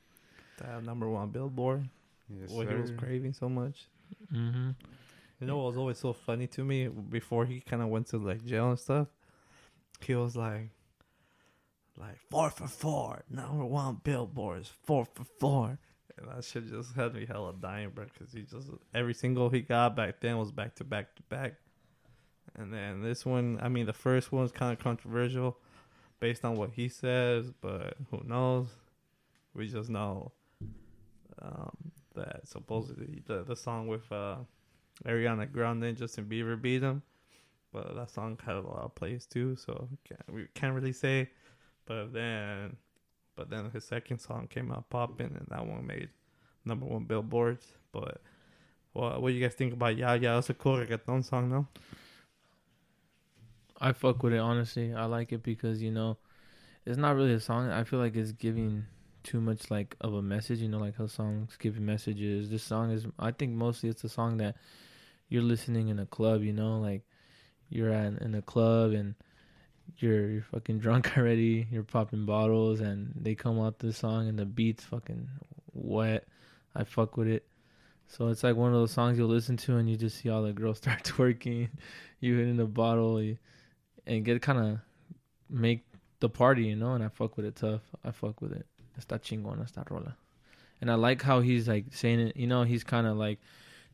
That 0.58 0.84
number 0.84 1.08
one 1.08 1.30
Billboard. 1.30 1.88
Yes, 2.28 2.50
what 2.50 2.68
he 2.68 2.74
was 2.74 2.90
craving 2.90 3.32
so 3.32 3.48
much. 3.48 3.86
Mm-hmm. 4.32 4.70
You 5.40 5.46
know 5.46 5.56
what 5.56 5.66
was 5.66 5.76
always 5.76 5.98
so 5.98 6.12
funny 6.12 6.46
to 6.48 6.64
me 6.64 6.88
before 6.88 7.44
he 7.44 7.60
kind 7.60 7.82
of 7.82 7.88
went 7.88 8.06
to 8.08 8.18
like 8.18 8.44
jail 8.44 8.70
and 8.70 8.78
stuff. 8.78 9.08
He 10.00 10.14
was 10.14 10.36
like, 10.36 10.70
like 11.98 12.18
four 12.30 12.50
for 12.50 12.68
four, 12.68 13.22
number 13.28 13.64
one 13.64 14.00
billboards, 14.02 14.70
four 14.84 15.04
for 15.04 15.24
four, 15.40 15.78
and 16.16 16.28
that 16.28 16.44
shit 16.44 16.68
just 16.68 16.94
had 16.94 17.14
me 17.14 17.26
hella 17.26 17.52
dying, 17.60 17.90
bro. 17.90 18.04
Because 18.04 18.32
he 18.32 18.42
just 18.42 18.68
every 18.94 19.14
single 19.14 19.50
he 19.50 19.60
got 19.60 19.96
back 19.96 20.20
then 20.20 20.38
was 20.38 20.52
back 20.52 20.76
to 20.76 20.84
back 20.84 21.14
to 21.16 21.22
back, 21.22 21.54
and 22.56 22.72
then 22.72 23.02
this 23.02 23.24
one, 23.24 23.58
I 23.62 23.68
mean, 23.68 23.86
the 23.86 23.92
first 23.92 24.32
one 24.32 24.42
was 24.42 24.52
kind 24.52 24.72
of 24.72 24.78
controversial, 24.78 25.58
based 26.20 26.44
on 26.44 26.56
what 26.56 26.70
he 26.70 26.88
says, 26.88 27.52
but 27.60 27.94
who 28.10 28.22
knows? 28.24 28.66
We 29.54 29.68
just 29.68 29.90
know 29.90 30.32
um, 31.40 31.76
that 32.14 32.46
supposedly 32.46 33.22
the 33.26 33.42
the 33.42 33.56
song 33.56 33.86
with 33.86 34.10
uh 34.12 34.36
Ariana 35.04 35.50
Grande 35.50 35.84
and 35.84 35.96
Justin 35.96 36.26
Bieber 36.26 36.60
beat 36.60 36.82
him. 36.82 37.02
But 37.72 37.96
that 37.96 38.10
song 38.10 38.38
had 38.44 38.56
a 38.56 38.60
lot 38.60 38.84
of 38.84 38.94
plays 38.94 39.26
too, 39.26 39.56
so 39.56 39.88
can't, 40.04 40.20
we 40.32 40.46
can't 40.54 40.74
really 40.74 40.92
say. 40.92 41.30
But 41.86 42.12
then, 42.12 42.76
but 43.34 43.48
then 43.48 43.70
his 43.70 43.84
second 43.84 44.18
song 44.18 44.46
came 44.48 44.70
out 44.70 44.90
popping, 44.90 45.34
and 45.34 45.46
that 45.48 45.66
one 45.66 45.86
made 45.86 46.10
number 46.64 46.84
one 46.86 47.04
billboards. 47.04 47.66
But 47.90 48.20
what 48.92 49.22
what 49.22 49.28
do 49.30 49.34
you 49.34 49.42
guys 49.42 49.54
think 49.54 49.72
about 49.72 49.96
Ya 49.96 50.12
Ya? 50.14 50.38
It's 50.38 50.50
a 50.50 50.54
cool 50.54 50.76
reggaeton 50.76 51.24
song, 51.24 51.48
no? 51.50 51.66
I 53.82 53.92
fuck 53.92 54.22
with 54.22 54.32
it 54.32 54.38
honestly. 54.38 54.94
I 54.94 55.06
like 55.06 55.32
it 55.32 55.42
because 55.42 55.82
you 55.82 55.90
know, 55.90 56.16
it's 56.86 56.96
not 56.96 57.16
really 57.16 57.34
a 57.34 57.40
song. 57.40 57.68
I 57.68 57.82
feel 57.82 57.98
like 57.98 58.14
it's 58.14 58.30
giving 58.32 58.84
too 59.24 59.40
much 59.40 59.70
like 59.70 59.96
of 60.00 60.14
a 60.14 60.22
message. 60.22 60.60
You 60.60 60.68
know, 60.68 60.78
like 60.78 60.96
how 60.96 61.08
songs 61.08 61.56
give 61.58 61.80
messages. 61.80 62.48
This 62.48 62.62
song 62.62 62.92
is. 62.92 63.06
I 63.18 63.32
think 63.32 63.52
mostly 63.52 63.88
it's 63.88 64.04
a 64.04 64.08
song 64.08 64.36
that 64.38 64.54
you're 65.28 65.42
listening 65.42 65.88
in 65.88 65.98
a 65.98 66.06
club. 66.06 66.42
You 66.44 66.52
know, 66.52 66.78
like 66.78 67.02
you're 67.70 67.90
at 67.92 68.22
in 68.22 68.34
a 68.36 68.42
club 68.42 68.92
and 68.92 69.16
you're 69.98 70.30
you're 70.30 70.42
fucking 70.42 70.78
drunk 70.84 71.18
already. 71.18 71.66
You're 71.70 71.82
popping 71.82 72.24
bottles 72.24 72.80
and 72.80 73.12
they 73.16 73.34
come 73.34 73.60
out 73.60 73.80
this 73.80 73.98
song 73.98 74.28
and 74.28 74.38
the 74.38 74.46
beat's 74.46 74.84
fucking 74.84 75.28
wet. 75.74 76.24
I 76.74 76.84
fuck 76.84 77.16
with 77.16 77.28
it. 77.28 77.44
So 78.06 78.28
it's 78.28 78.44
like 78.44 78.56
one 78.56 78.68
of 78.68 78.74
those 78.74 78.92
songs 78.92 79.18
you'll 79.18 79.28
listen 79.28 79.56
to 79.58 79.76
and 79.76 79.88
you 79.88 79.96
just 79.96 80.18
see 80.18 80.28
all 80.28 80.42
the 80.42 80.52
girls 80.52 80.78
start 80.84 81.02
twerking. 81.02 81.68
You 82.20 82.36
hit 82.38 82.46
in 82.46 82.56
the 82.56 82.66
bottle. 82.66 83.20
You, 83.20 83.36
and 84.06 84.24
get 84.24 84.40
kind 84.42 84.58
of 84.58 84.78
make 85.48 85.84
the 86.20 86.28
party, 86.28 86.64
you 86.64 86.76
know. 86.76 86.92
And 86.94 87.04
I 87.04 87.08
fuck 87.08 87.36
with 87.36 87.46
it 87.46 87.56
tough. 87.56 87.82
I 88.04 88.10
fuck 88.10 88.40
with 88.40 88.52
it. 88.52 88.66
Está 88.98 89.20
chingona 89.20 89.64
esta 89.64 89.84
rola. 89.88 90.16
And 90.80 90.90
I 90.90 90.94
like 90.94 91.22
how 91.22 91.40
he's 91.40 91.68
like 91.68 91.86
saying 91.90 92.20
it. 92.20 92.36
You 92.36 92.46
know, 92.46 92.64
he's 92.64 92.84
kind 92.84 93.06
of 93.06 93.16
like 93.16 93.40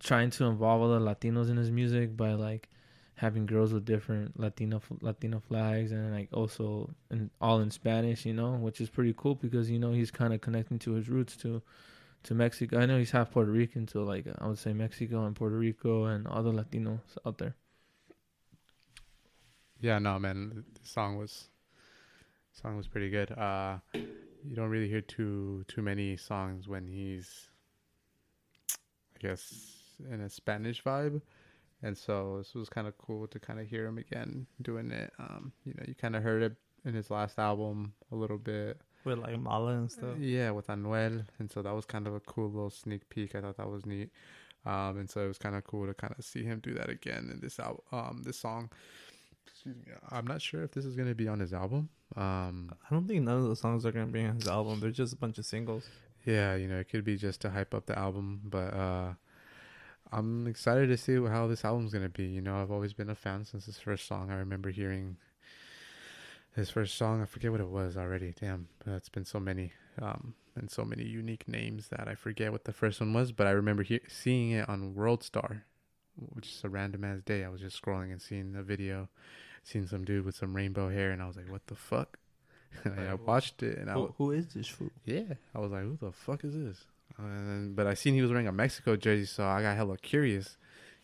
trying 0.01 0.31
to 0.31 0.45
involve 0.45 0.83
other 0.83 1.01
Latinos 1.01 1.51
in 1.51 1.57
his 1.57 1.71
music 1.71 2.17
by 2.17 2.33
like 2.33 2.69
having 3.17 3.47
girls 3.47 3.73
with 3.73 3.85
different 3.85 4.39
Latino 4.39 4.81
Latino 5.01 5.41
flags 5.41 5.91
and 5.91 6.13
like 6.13 6.29
also 6.33 6.91
in, 7.11 7.31
all 7.41 7.61
in 7.61 7.71
Spanish. 7.71 8.25
You 8.25 8.35
know, 8.35 8.53
which 8.53 8.81
is 8.81 8.89
pretty 8.89 9.15
cool 9.17 9.35
because 9.35 9.71
you 9.71 9.79
know 9.79 9.93
he's 9.93 10.11
kind 10.11 10.33
of 10.33 10.41
connecting 10.41 10.79
to 10.81 10.93
his 10.93 11.09
roots 11.09 11.37
to 11.39 11.63
to 12.25 12.35
Mexico. 12.35 12.79
I 12.79 12.87
know 12.87 12.99
he's 12.99 13.11
half 13.11 13.31
Puerto 13.31 13.51
Rican, 13.51 13.89
so 13.89 14.03
like 14.03 14.27
I 14.39 14.47
would 14.47 14.59
say 14.59 14.73
Mexico 14.73 15.25
and 15.27 15.37
Puerto 15.37 15.57
Rico 15.57 16.05
and 16.05 16.27
other 16.27 16.53
Latinos 16.53 17.01
out 17.27 17.39
there. 17.39 17.55
Yeah, 19.81 19.99
no, 19.99 20.19
man, 20.19 20.65
the 20.75 20.89
song 20.89 21.17
was 21.17 21.49
song 22.53 22.77
was 22.77 22.89
pretty 22.89 23.11
good. 23.11 23.31
Uh, 23.31 23.79
you 23.95 24.57
don't 24.57 24.71
really 24.71 24.89
hear 24.89 25.01
too 25.01 25.65
too 25.69 25.83
many 25.83 26.17
songs 26.17 26.67
when 26.67 26.87
he's, 26.87 27.51
I 28.71 29.21
guess, 29.21 29.95
in 30.11 30.21
a 30.21 30.29
Spanish 30.29 30.83
vibe, 30.83 31.23
and 31.83 31.97
so 31.97 32.39
this 32.39 32.55
was 32.55 32.69
kind 32.69 32.89
of 32.89 32.99
cool 32.99 33.29
to 33.29 33.39
kind 33.39 33.61
of 33.61 33.69
hear 33.69 33.87
him 33.87 33.99
again 33.99 34.47
doing 34.63 34.91
it. 34.91 35.13
Um, 35.21 35.53
you 35.65 35.75
know, 35.75 35.85
you 35.87 35.95
kind 35.95 36.17
of 36.17 36.25
heard 36.25 36.43
it 36.43 36.57
in 36.85 36.95
his 36.95 37.11
last 37.11 37.39
album 37.39 37.93
a 38.11 38.17
little 38.17 38.39
bit. 38.39 38.81
With 39.05 39.19
like 39.19 39.39
Mala 39.39 39.75
and 39.75 39.91
stuff. 39.91 40.19
Yeah, 40.19 40.51
with 40.51 40.67
Anuel, 40.67 41.25
and 41.39 41.51
so 41.51 41.63
that 41.63 41.73
was 41.73 41.85
kind 41.85 42.09
of 42.09 42.15
a 42.15 42.21
cool 42.21 42.51
little 42.51 42.71
sneak 42.71 43.09
peek. 43.11 43.37
I 43.37 43.41
thought 43.41 43.59
that 43.59 43.71
was 43.71 43.87
neat, 43.87 44.11
um, 44.67 44.99
and 44.99 45.09
so 45.09 45.21
it 45.21 45.29
was 45.29 45.39
kind 45.39 45.55
of 45.55 45.63
cool 45.63 45.87
to 45.87 45.95
kind 45.95 46.15
of 46.19 46.25
see 46.25 46.43
him 46.43 46.59
do 46.59 46.75
that 46.75 46.91
again 46.91 47.31
in 47.33 47.41
this 47.41 47.61
album, 47.61 47.83
um, 47.93 48.23
this 48.25 48.41
song. 48.41 48.71
Excuse 49.53 49.77
me. 49.77 49.93
I'm 50.11 50.27
not 50.27 50.41
sure 50.41 50.63
if 50.63 50.73
this 50.73 50.85
is 50.85 50.95
gonna 50.97 51.15
be 51.15 51.29
on 51.29 51.41
his 51.41 51.53
album. 51.53 51.89
Um, 52.17 52.73
I 52.89 52.95
don't 52.95 53.07
think 53.07 53.23
none 53.23 53.39
of 53.39 53.49
the 53.49 53.57
songs 53.57 53.85
are 53.85 53.93
gonna 53.93 54.07
be 54.07 54.25
on 54.25 54.37
his 54.37 54.49
album. 54.49 54.81
They're 54.81 54.91
just 54.91 55.13
a 55.13 55.17
bunch 55.17 55.39
of 55.39 55.47
singles. 55.47 55.85
yeah, 56.25 56.55
you 56.55 56.69
know, 56.69 56.79
it 56.79 56.89
could 56.89 57.05
be 57.05 57.17
just 57.17 57.41
to 57.43 57.51
hype 57.51 57.75
up 57.75 57.87
the 57.87 57.99
album, 57.99 58.41
but 58.45 58.73
uh, 58.75 59.13
I'm 60.13 60.47
excited 60.47 60.89
to 60.89 60.97
see 60.97 61.17
how 61.27 61.47
this 61.47 61.65
album's 61.65 61.93
gonna 61.93 62.09
be. 62.09 62.25
You 62.25 62.41
know, 62.41 62.61
I've 62.61 62.71
always 62.71 62.93
been 62.93 63.11
a 63.11 63.15
fan 63.15 63.45
since 63.45 63.67
his 63.67 63.79
first 63.79 64.07
song. 64.07 64.31
I 64.31 64.37
remember 64.37 64.71
hearing 64.71 65.17
his 66.55 66.71
first 66.71 66.97
song. 66.97 67.23
I 67.23 67.27
forget 67.27 67.51
what 67.51 67.61
it 67.61 67.69
was 67.69 67.97
already. 67.97 68.35
Damn, 68.39 68.69
it's 68.87 69.09
been 69.09 69.25
so 69.25 69.39
many, 69.41 69.73
um, 70.01 70.35
and 70.57 70.71
so 70.71 70.85
many 70.85 71.05
unique 71.05 71.47
names 71.49 71.89
that 71.89 72.09
I 72.09 72.15
forget 72.15 72.53
what 72.53 72.65
the 72.65 72.73
first 72.73 73.01
one 73.01 73.13
was. 73.13 73.33
But 73.33 73.47
I 73.47 73.51
remember 73.51 73.83
he- 73.83 74.01
seeing 74.09 74.51
it 74.53 74.69
on 74.69 74.95
World 74.95 75.23
Star, 75.23 75.65
which 76.35 76.49
is 76.49 76.61
a 76.65 76.69
random 76.69 77.05
ass 77.05 77.21
day. 77.25 77.45
I 77.45 77.49
was 77.49 77.61
just 77.61 77.81
scrolling 77.81 78.11
and 78.13 78.21
seeing 78.21 78.55
a 78.57 78.63
video, 78.63 79.09
seeing 79.63 79.87
some 79.87 80.05
dude 80.05 80.25
with 80.25 80.37
some 80.37 80.55
rainbow 80.55 80.89
hair, 80.89 81.11
and 81.11 81.23
I 81.23 81.27
was 81.27 81.37
like, 81.37 81.51
"What 81.51 81.67
the 81.67 81.75
fuck?" 81.75 82.19
and 82.85 83.01
I 83.01 83.15
watched 83.15 83.63
it, 83.63 83.79
and 83.79 83.91
I 83.91 83.95
Who, 83.95 84.01
was, 84.01 84.13
who 84.19 84.31
is 84.33 84.47
this 84.49 84.69
fool? 84.69 84.91
yeah, 85.05 85.35
I 85.55 85.59
was 85.59 85.73
like, 85.73 85.83
"Who 85.83 85.97
the 86.01 86.13
fuck 86.13 86.45
is 86.45 86.55
this?" 86.55 86.85
Uh, 87.19 87.23
and 87.25 87.49
then, 87.49 87.75
but 87.75 87.87
I 87.87 87.95
seen 87.95 88.15
he 88.15 88.23
was 88.23 88.31
wearing 88.31 88.47
a 88.47 88.53
Mexico 88.53 88.95
jersey, 88.97 89.25
so 89.25 89.45
I 89.45 89.63
got 89.63 89.77
hella 89.77 89.97
curious, 89.97 90.57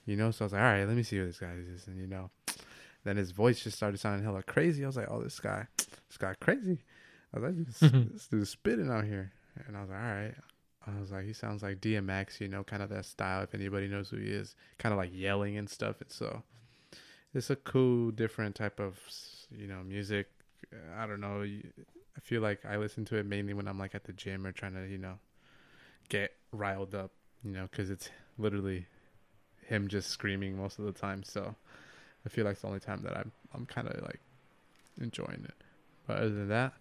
you 0.05 0.17
know. 0.17 0.31
So 0.31 0.45
I 0.45 0.47
was 0.47 0.53
like, 0.53 0.63
"All 0.63 0.69
right, 0.69 0.85
let 0.87 0.97
me 0.97 1.03
see 1.03 1.17
who 1.17 1.27
this 1.27 1.39
guy 1.39 1.55
is," 1.75 1.87
and 1.87 1.99
you 1.99 2.07
know, 2.07 2.31
then 3.05 3.17
his 3.17 3.31
voice 3.31 3.63
just 3.63 3.77
started 3.77 3.99
sounding 3.99 4.25
hella 4.25 4.43
crazy. 4.43 4.85
I 4.85 4.87
was 4.87 4.97
like, 4.97 5.09
"Oh, 5.11 5.23
this 5.23 5.41
guy, 5.41 5.67
this 5.79 6.19
guy 6.19 6.35
crazy." 6.41 6.79
I 7.33 7.39
was 7.41 7.55
like, 7.57 7.67
"This, 7.67 7.79
this 8.13 8.27
dude's 8.29 8.51
spitting 8.51 8.91
out 8.91 9.05
here," 9.05 9.33
and 9.67 9.77
I 9.77 9.81
was 9.81 9.91
like, 9.91 9.99
"All 9.99 10.05
right." 10.05 10.35
I 10.87 11.01
was 11.01 11.11
like, 11.11 11.25
he 11.25 11.33
sounds 11.33 11.63
like 11.63 11.81
DMX, 11.81 12.41
you 12.41 12.49
know, 12.49 12.63
kind 12.63 12.83
of 12.83 12.91
that 12.91 13.07
style. 13.07 13.43
If 13.43 13.55
anybody 13.55 13.89
knows 13.89 14.11
who 14.11 14.17
he 14.17 14.29
is, 14.29 14.55
kind 14.79 14.93
of 14.93 14.99
like 14.99 15.11
yelling 15.13 15.57
and 15.57 15.69
stuff. 15.69 16.01
And 16.01 16.11
so, 16.11 16.43
it's 17.35 17.51
a 17.51 17.57
cool, 17.57 18.11
different 18.13 18.55
type 18.55 18.79
of, 18.79 18.99
you 19.51 19.67
know, 19.67 19.83
music. 19.83 20.29
I 20.97 21.07
don't 21.07 21.21
know. 21.21 21.43
I 21.43 22.21
feel 22.21 22.41
like 22.41 22.65
I 22.65 22.77
listen 22.77 23.05
to 23.07 23.17
it 23.17 23.27
mainly 23.27 23.55
when 23.55 23.67
I'm 23.67 23.79
like 23.79 23.95
at 23.95 24.05
the 24.05 24.13
gym 24.13 24.47
or 24.47 24.53
trying 24.53 24.75
to, 24.75 24.87
you 24.87 24.99
know, 24.99 25.19
get 26.09 26.33
riled 26.53 26.95
up, 26.95 27.11
you 27.43 27.51
know, 27.51 27.69
because 27.71 27.91
it's 27.91 28.09
literally 28.39 28.87
him 29.67 29.89
just 29.89 30.11
screaming 30.11 30.57
most 30.57 30.79
of 30.79 30.85
the 30.85 30.93
time. 30.93 31.23
So 31.25 31.55
I 32.25 32.29
feel 32.29 32.45
like 32.45 32.53
it's 32.53 32.63
the 32.63 32.69
only 32.69 32.81
time 32.81 33.03
that 33.03 33.17
I'm 33.17 33.33
I'm 33.53 33.67
kind 33.67 33.89
of 33.89 34.01
like 34.03 34.21
enjoying 35.01 35.45
it. 35.45 35.55
But 36.07 36.19
other 36.19 36.31
than 36.31 36.49
that, 36.49 36.73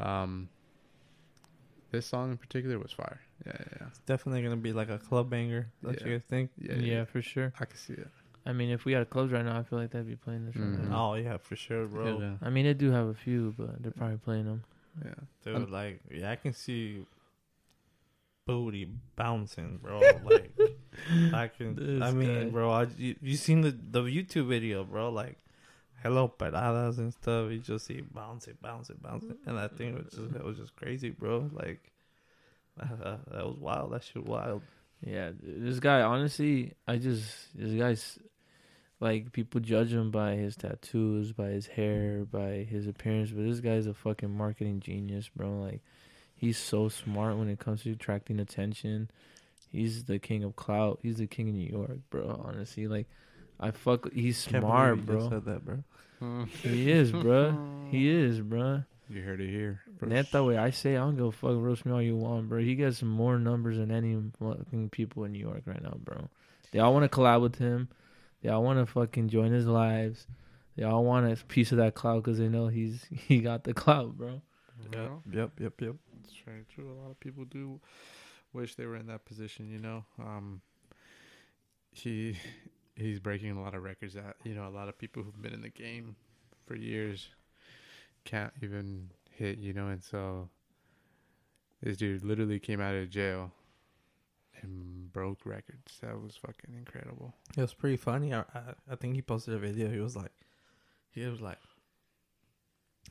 um, 0.00 0.48
this 1.94 2.06
song 2.06 2.30
in 2.32 2.36
particular 2.36 2.78
was 2.78 2.92
fire. 2.92 3.20
Yeah, 3.46 3.52
yeah, 3.58 3.86
It's 3.88 3.98
definitely 4.00 4.42
gonna 4.42 4.56
be 4.68 4.72
like 4.72 4.90
a 4.90 4.98
club 4.98 5.30
banger. 5.30 5.62
Don't 5.82 5.98
Yeah. 6.00 6.06
you 6.06 6.12
guys 6.14 6.24
think? 6.24 6.50
yeah, 6.58 6.74
Yeah, 6.74 6.92
yeah. 6.92 7.04
for 7.04 7.20
sure. 7.22 7.52
I 7.60 7.64
can 7.64 7.76
see 7.76 7.94
it. 7.94 8.08
I 8.46 8.52
mean, 8.52 8.70
if 8.70 8.84
we 8.84 8.92
had 8.92 9.08
clubs 9.08 9.32
right 9.32 9.44
now, 9.44 9.58
I 9.58 9.62
feel 9.62 9.78
like 9.78 9.90
they'd 9.92 10.06
be 10.06 10.16
playing 10.16 10.44
this. 10.46 10.54
Mhm. 10.54 10.78
Right 10.78 10.88
now. 10.88 11.10
Oh 11.10 11.14
yeah, 11.14 11.36
for 11.38 11.56
sure, 11.56 11.86
bro. 11.86 12.20
Yeah, 12.20 12.36
I 12.42 12.50
mean, 12.50 12.64
they 12.66 12.74
do 12.74 12.90
have 12.90 13.06
a 13.06 13.14
few, 13.14 13.54
but 13.58 13.82
they're 13.82 13.92
probably 13.92 14.18
playing 14.18 14.44
them. 14.46 14.62
yeah. 15.04 15.14
Dude, 15.44 15.56
Um, 15.56 15.70
like 15.70 16.00
yeah, 16.10 16.30
I 16.30 16.36
can 16.36 16.52
see 16.52 17.06
booty 18.46 18.88
bouncing, 19.16 19.78
bro. 19.82 20.00
Like 20.24 20.52
I 21.32 21.48
can. 21.48 21.74
This 21.74 22.02
I 22.02 22.12
mean, 22.12 22.44
guy. 22.44 22.50
bro, 22.50 22.70
I, 22.70 22.86
you 22.96 23.16
you 23.20 23.36
seen 23.36 23.62
the 23.62 23.70
the 23.72 24.02
YouTube 24.02 24.46
video, 24.48 24.84
bro? 24.84 25.10
Like 25.10 25.38
hello 26.04 26.28
paradas 26.28 26.98
and 26.98 27.12
stuff. 27.12 27.50
You 27.50 27.58
just 27.58 27.86
see 27.86 28.02
bouncing, 28.02 28.58
bouncing, 28.60 28.98
bouncing, 29.00 29.38
and 29.46 29.58
I 29.58 29.68
think 29.68 29.96
it 29.96 30.04
was 30.04 30.12
just 30.12 30.36
it 30.36 30.44
was 30.44 30.58
just 30.58 30.76
crazy, 30.76 31.10
bro. 31.10 31.50
Like 31.52 31.90
uh, 32.80 33.16
that 33.30 33.46
was 33.46 33.56
wild. 33.58 33.92
That 33.92 34.04
shit 34.04 34.24
wild. 34.24 34.62
Yeah, 35.04 35.30
this 35.42 35.80
guy, 35.80 36.02
honestly, 36.02 36.74
I 36.86 36.96
just 36.96 37.56
this 37.56 37.72
guy's 37.72 38.18
like 39.00 39.32
people 39.32 39.60
judge 39.60 39.92
him 39.92 40.10
by 40.10 40.34
his 40.34 40.56
tattoos, 40.56 41.32
by 41.32 41.48
his 41.48 41.66
hair, 41.66 42.24
by 42.24 42.66
his 42.70 42.86
appearance, 42.86 43.30
but 43.30 43.44
this 43.44 43.60
guy's 43.60 43.86
a 43.86 43.94
fucking 43.94 44.30
marketing 44.30 44.80
genius, 44.80 45.28
bro. 45.34 45.50
Like 45.60 45.80
he's 46.36 46.58
so 46.58 46.88
smart 46.88 47.36
when 47.36 47.48
it 47.48 47.58
comes 47.58 47.82
to 47.82 47.92
attracting 47.92 48.38
attention. 48.38 49.10
He's 49.72 50.04
the 50.04 50.20
king 50.20 50.44
of 50.44 50.54
clout. 50.54 51.00
He's 51.02 51.16
the 51.16 51.26
king 51.26 51.48
of 51.48 51.54
New 51.54 51.68
York, 51.68 51.98
bro. 52.08 52.40
Honestly, 52.44 52.86
like 52.86 53.08
I 53.60 53.70
fuck. 53.70 54.12
He's 54.12 54.44
Can't 54.46 54.62
smart, 54.64 54.96
you 54.96 55.02
bro. 55.02 55.28
Said 55.28 55.44
that, 55.44 55.64
bro. 55.64 56.46
He 56.62 56.90
is, 56.90 57.12
bro. 57.12 57.86
He 57.90 58.08
is, 58.08 58.40
bro. 58.40 58.84
You 59.08 59.22
heard 59.22 59.40
it 59.40 59.50
here. 59.50 59.82
Neta, 60.00 60.42
way 60.42 60.56
I 60.56 60.70
say, 60.70 60.96
I 60.96 61.00
don't 61.00 61.16
give 61.16 61.26
a 61.26 61.32
fuck. 61.32 61.52
Roast 61.56 61.84
me 61.84 61.92
all 61.92 62.02
you 62.02 62.16
want, 62.16 62.48
bro. 62.48 62.60
He 62.60 62.74
gets 62.74 63.02
more 63.02 63.38
numbers 63.38 63.76
than 63.76 63.90
any 63.90 64.18
fucking 64.38 64.90
people 64.90 65.24
in 65.24 65.32
New 65.32 65.38
York 65.38 65.62
right 65.66 65.82
now, 65.82 65.96
bro. 66.02 66.28
They 66.72 66.78
all 66.80 66.92
want 66.92 67.10
to 67.10 67.14
collab 67.14 67.42
with 67.42 67.56
him. 67.56 67.88
They 68.42 68.48
all 68.48 68.62
want 68.62 68.78
to 68.78 68.86
fucking 68.86 69.28
join 69.28 69.52
his 69.52 69.66
lives. 69.66 70.26
They 70.76 70.84
all 70.84 71.04
want 71.04 71.30
a 71.30 71.42
piece 71.44 71.70
of 71.72 71.78
that 71.78 71.94
clout 71.94 72.24
because 72.24 72.38
they 72.38 72.48
know 72.48 72.68
he's 72.68 73.04
he 73.10 73.40
got 73.40 73.64
the 73.64 73.74
clout, 73.74 74.16
bro. 74.16 74.42
Yep, 74.92 75.10
yep, 75.32 75.50
yep, 75.60 75.80
yep. 75.80 75.94
It's 76.24 76.34
very 76.44 76.64
true. 76.74 76.90
A 76.90 76.98
lot 77.00 77.10
of 77.10 77.20
people 77.20 77.44
do 77.44 77.80
wish 78.52 78.74
they 78.74 78.86
were 78.86 78.96
in 78.96 79.06
that 79.06 79.24
position. 79.24 79.70
You 79.70 79.78
know, 79.78 80.04
um, 80.18 80.60
he 81.92 82.36
he's 82.96 83.20
breaking 83.20 83.50
a 83.50 83.62
lot 83.62 83.74
of 83.74 83.82
records 83.82 84.14
that 84.14 84.36
you 84.44 84.54
know 84.54 84.66
a 84.66 84.70
lot 84.70 84.88
of 84.88 84.98
people 84.98 85.22
who've 85.22 85.42
been 85.42 85.54
in 85.54 85.62
the 85.62 85.68
game 85.68 86.16
for 86.66 86.76
years 86.76 87.28
can't 88.24 88.52
even 88.62 89.10
hit. 89.30 89.58
You 89.58 89.72
know, 89.72 89.88
and 89.88 90.02
so 90.02 90.48
this 91.82 91.96
dude 91.96 92.24
literally 92.24 92.58
came 92.58 92.80
out 92.80 92.94
of 92.94 93.10
jail 93.10 93.52
and 94.62 95.12
broke 95.12 95.44
records. 95.44 95.98
That 96.00 96.20
was 96.20 96.36
fucking 96.36 96.74
incredible. 96.76 97.34
It 97.56 97.60
was 97.60 97.74
pretty 97.74 97.96
funny. 97.96 98.32
I, 98.32 98.40
I 98.40 98.74
I 98.90 98.96
think 98.96 99.14
he 99.14 99.22
posted 99.22 99.54
a 99.54 99.58
video. 99.58 99.90
He 99.90 100.00
was 100.00 100.16
like, 100.16 100.32
he 101.10 101.24
was 101.26 101.40
like, 101.40 101.58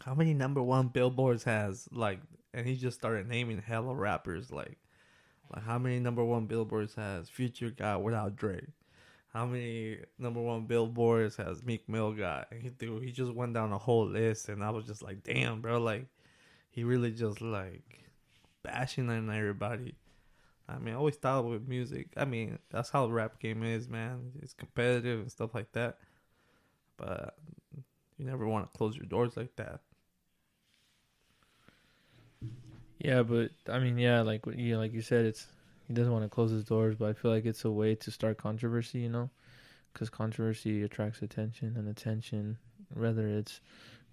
how 0.02 0.14
many 0.16 0.34
number 0.34 0.62
one 0.62 0.88
billboards 0.88 1.44
has 1.44 1.88
like, 1.92 2.20
and 2.54 2.68
he 2.68 2.76
just 2.76 2.98
started 2.98 3.28
naming 3.28 3.62
hella 3.62 3.94
rappers 3.94 4.52
like, 4.52 4.78
like 5.54 5.64
how 5.64 5.78
many 5.78 6.00
number 6.00 6.24
one 6.24 6.46
billboards 6.46 6.96
has 6.96 7.30
Future 7.30 7.70
got 7.70 8.02
without 8.04 8.36
Dre, 8.36 8.66
how 9.34 9.48
many 9.48 9.98
number 10.20 10.40
one 10.40 10.66
billboards 10.66 11.36
has 11.38 11.64
Meek 11.64 11.90
Mill 11.90 12.14
got? 12.14 12.52
And 12.52 12.62
he 12.62 12.72
he 13.06 13.12
just 13.12 13.34
went 13.34 13.54
down 13.54 13.74
a 13.74 13.78
whole 13.78 14.06
list, 14.06 14.48
and 14.50 14.64
I 14.64 14.70
was 14.70 14.86
just 14.86 15.02
like, 15.02 15.24
damn, 15.24 15.60
bro, 15.60 15.80
like 15.80 16.06
he 16.70 16.84
really 16.84 17.12
just 17.12 17.42
like 17.42 18.04
bashing 18.62 19.10
on 19.10 19.30
everybody. 19.30 19.96
I 20.70 20.78
mean, 20.78 20.94
I 20.94 20.98
always 20.98 21.16
thought 21.16 21.46
with 21.46 21.68
music. 21.68 22.14
I 22.16 22.26
mean, 22.26 22.60
that's 22.70 22.90
how 22.90 23.08
the 23.08 23.14
rap 23.14 23.40
game 23.40 23.64
is, 23.64 23.90
man. 23.90 24.32
It's 24.42 24.54
competitive 24.54 25.20
and 25.20 25.32
stuff 25.32 25.54
like 25.54 25.72
that. 25.74 25.98
But 26.96 27.36
you 28.18 28.26
never 28.26 28.48
want 28.48 28.72
to 28.72 28.78
close 28.78 28.96
your 28.96 29.06
doors 29.06 29.36
like 29.36 29.56
that. 29.58 29.82
Yeah, 33.00 33.24
but 33.24 33.52
I 33.68 33.80
mean, 33.80 33.98
yeah, 33.98 34.22
like 34.22 34.46
yeah, 34.56 34.78
like 34.78 34.94
you 34.94 35.02
said, 35.02 35.26
it's 35.26 35.48
he 35.88 35.94
doesn't 35.94 36.12
want 36.12 36.24
to 36.24 36.30
close 36.30 36.52
his 36.52 36.64
doors, 36.64 36.96
but 36.96 37.10
I 37.10 37.14
feel 37.14 37.32
like 37.32 37.46
it's 37.46 37.66
a 37.66 37.72
way 37.72 37.96
to 37.96 38.12
start 38.12 38.38
controversy, 38.38 39.00
you 39.00 39.10
know, 39.10 39.30
because 39.92 40.10
controversy 40.10 40.84
attracts 40.84 41.22
attention, 41.22 41.76
and 41.78 41.88
attention, 41.88 42.58
whether 42.94 43.28
it's 43.28 43.62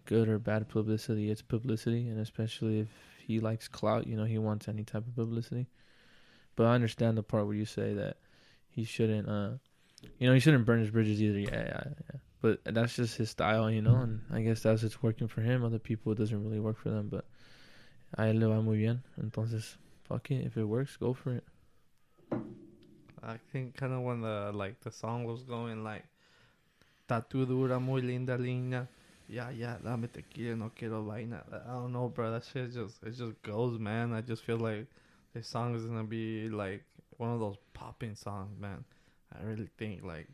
good 0.07 0.29
or 0.29 0.39
bad 0.39 0.69
publicity, 0.69 1.31
it's 1.31 1.43
publicity, 1.43 2.09
and 2.09 2.21
especially 2.21 2.81
if 2.81 2.89
he 3.27 3.41
likes 3.41 3.69
clout, 3.69 4.07
you 4.07 4.17
know, 4.17 4.25
he 4.25 4.39
wants 4.39 4.69
any 4.69 4.85
type 4.85 5.07
of 5.07 5.15
publicity. 5.15 5.67
But 6.57 6.67
I 6.67 6.75
understand 6.75 7.17
the 7.17 7.23
part 7.23 7.47
where 7.47 7.55
you 7.55 7.67
say 7.67 7.95
that 7.95 8.17
he 8.69 8.85
shouldn't, 8.85 9.29
uh, 9.29 9.51
you 10.19 10.27
know, 10.27 10.35
he 10.35 10.41
shouldn't 10.41 10.67
burn 10.67 10.81
his 10.81 10.91
bridges 10.91 11.23
either. 11.23 11.39
Yeah, 11.39 11.51
yeah, 11.51 11.85
yeah. 11.87 12.21
But 12.43 12.61
that's 12.65 12.97
just 12.97 13.17
his 13.17 13.31
style, 13.31 13.71
you 13.71 13.83
know, 13.83 13.97
and 13.97 14.23
I 14.33 14.41
guess 14.41 14.63
that's 14.63 14.83
it's 14.83 15.03
working 15.03 15.29
for 15.29 15.43
him. 15.43 15.65
Other 15.65 15.79
people, 15.79 16.13
it 16.13 16.19
doesn't 16.19 16.43
really 16.43 16.61
work 16.61 16.79
for 16.79 16.91
them, 16.91 17.09
but. 17.09 17.25
I 18.17 18.33
va 18.33 18.61
muy 18.61 18.77
bien. 18.77 19.03
Entonces, 19.23 19.77
fuck 20.03 20.31
it. 20.31 20.45
If 20.45 20.57
it 20.57 20.65
works, 20.65 20.97
go 20.97 21.15
for 21.15 21.33
it. 21.35 21.45
I 23.23 23.37
think 23.53 23.77
kind 23.77 23.93
of 23.93 24.01
when 24.01 24.23
the 24.23 24.51
like 24.55 24.81
the 24.81 24.91
song 24.91 25.25
was 25.25 25.43
going 25.43 25.85
like 25.85 26.05
Tatu 27.09 27.47
dura 27.47 27.79
muy 27.79 28.01
linda 28.01 28.39
linda. 28.39 28.89
Yeah, 29.29 29.51
yeah, 29.51 29.77
dame 29.85 30.09
tequila, 30.09 30.57
no 30.57 30.71
quiero 30.77 31.03
vaina. 31.03 31.43
I 31.53 31.73
don't 31.73 31.93
know, 31.93 32.09
bro. 32.09 32.33
That 32.33 32.45
shit 32.45 32.73
just 32.73 33.03
it 33.03 33.17
just 33.17 33.43
goes, 33.43 33.79
man. 33.79 34.13
I 34.13 34.21
just 34.23 34.45
feel 34.45 34.59
like 34.59 34.87
this 35.35 35.47
song 35.47 35.75
is 35.75 35.85
gonna 35.85 36.05
be 36.05 36.49
like 36.49 36.83
one 37.17 37.31
of 37.31 37.41
those 37.41 37.57
popping 37.75 38.15
songs, 38.15 38.59
man. 38.59 38.85
I 39.33 39.45
really 39.45 39.69
think 39.77 40.03
like 40.03 40.29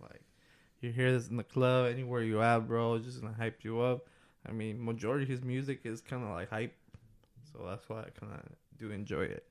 like 0.00 0.22
you 0.80 0.92
hear 0.92 1.12
this 1.12 1.28
in 1.28 1.36
the 1.36 1.44
club, 1.44 1.86
anywhere 1.86 2.22
you 2.22 2.42
at, 2.42 2.60
bro, 2.68 2.98
just 2.98 3.20
gonna 3.20 3.34
hype 3.34 3.64
you 3.64 3.80
up. 3.80 4.06
I 4.48 4.52
mean, 4.52 4.84
majority 4.84 5.24
of 5.24 5.28
his 5.28 5.42
music 5.42 5.80
is 5.84 6.00
kind 6.00 6.22
of 6.22 6.30
like 6.30 6.50
hype, 6.50 6.74
so 7.52 7.64
that's 7.66 7.88
why 7.88 8.00
I 8.00 8.10
kind 8.20 8.32
of 8.32 8.42
do 8.78 8.90
enjoy 8.90 9.22
it. 9.22 9.44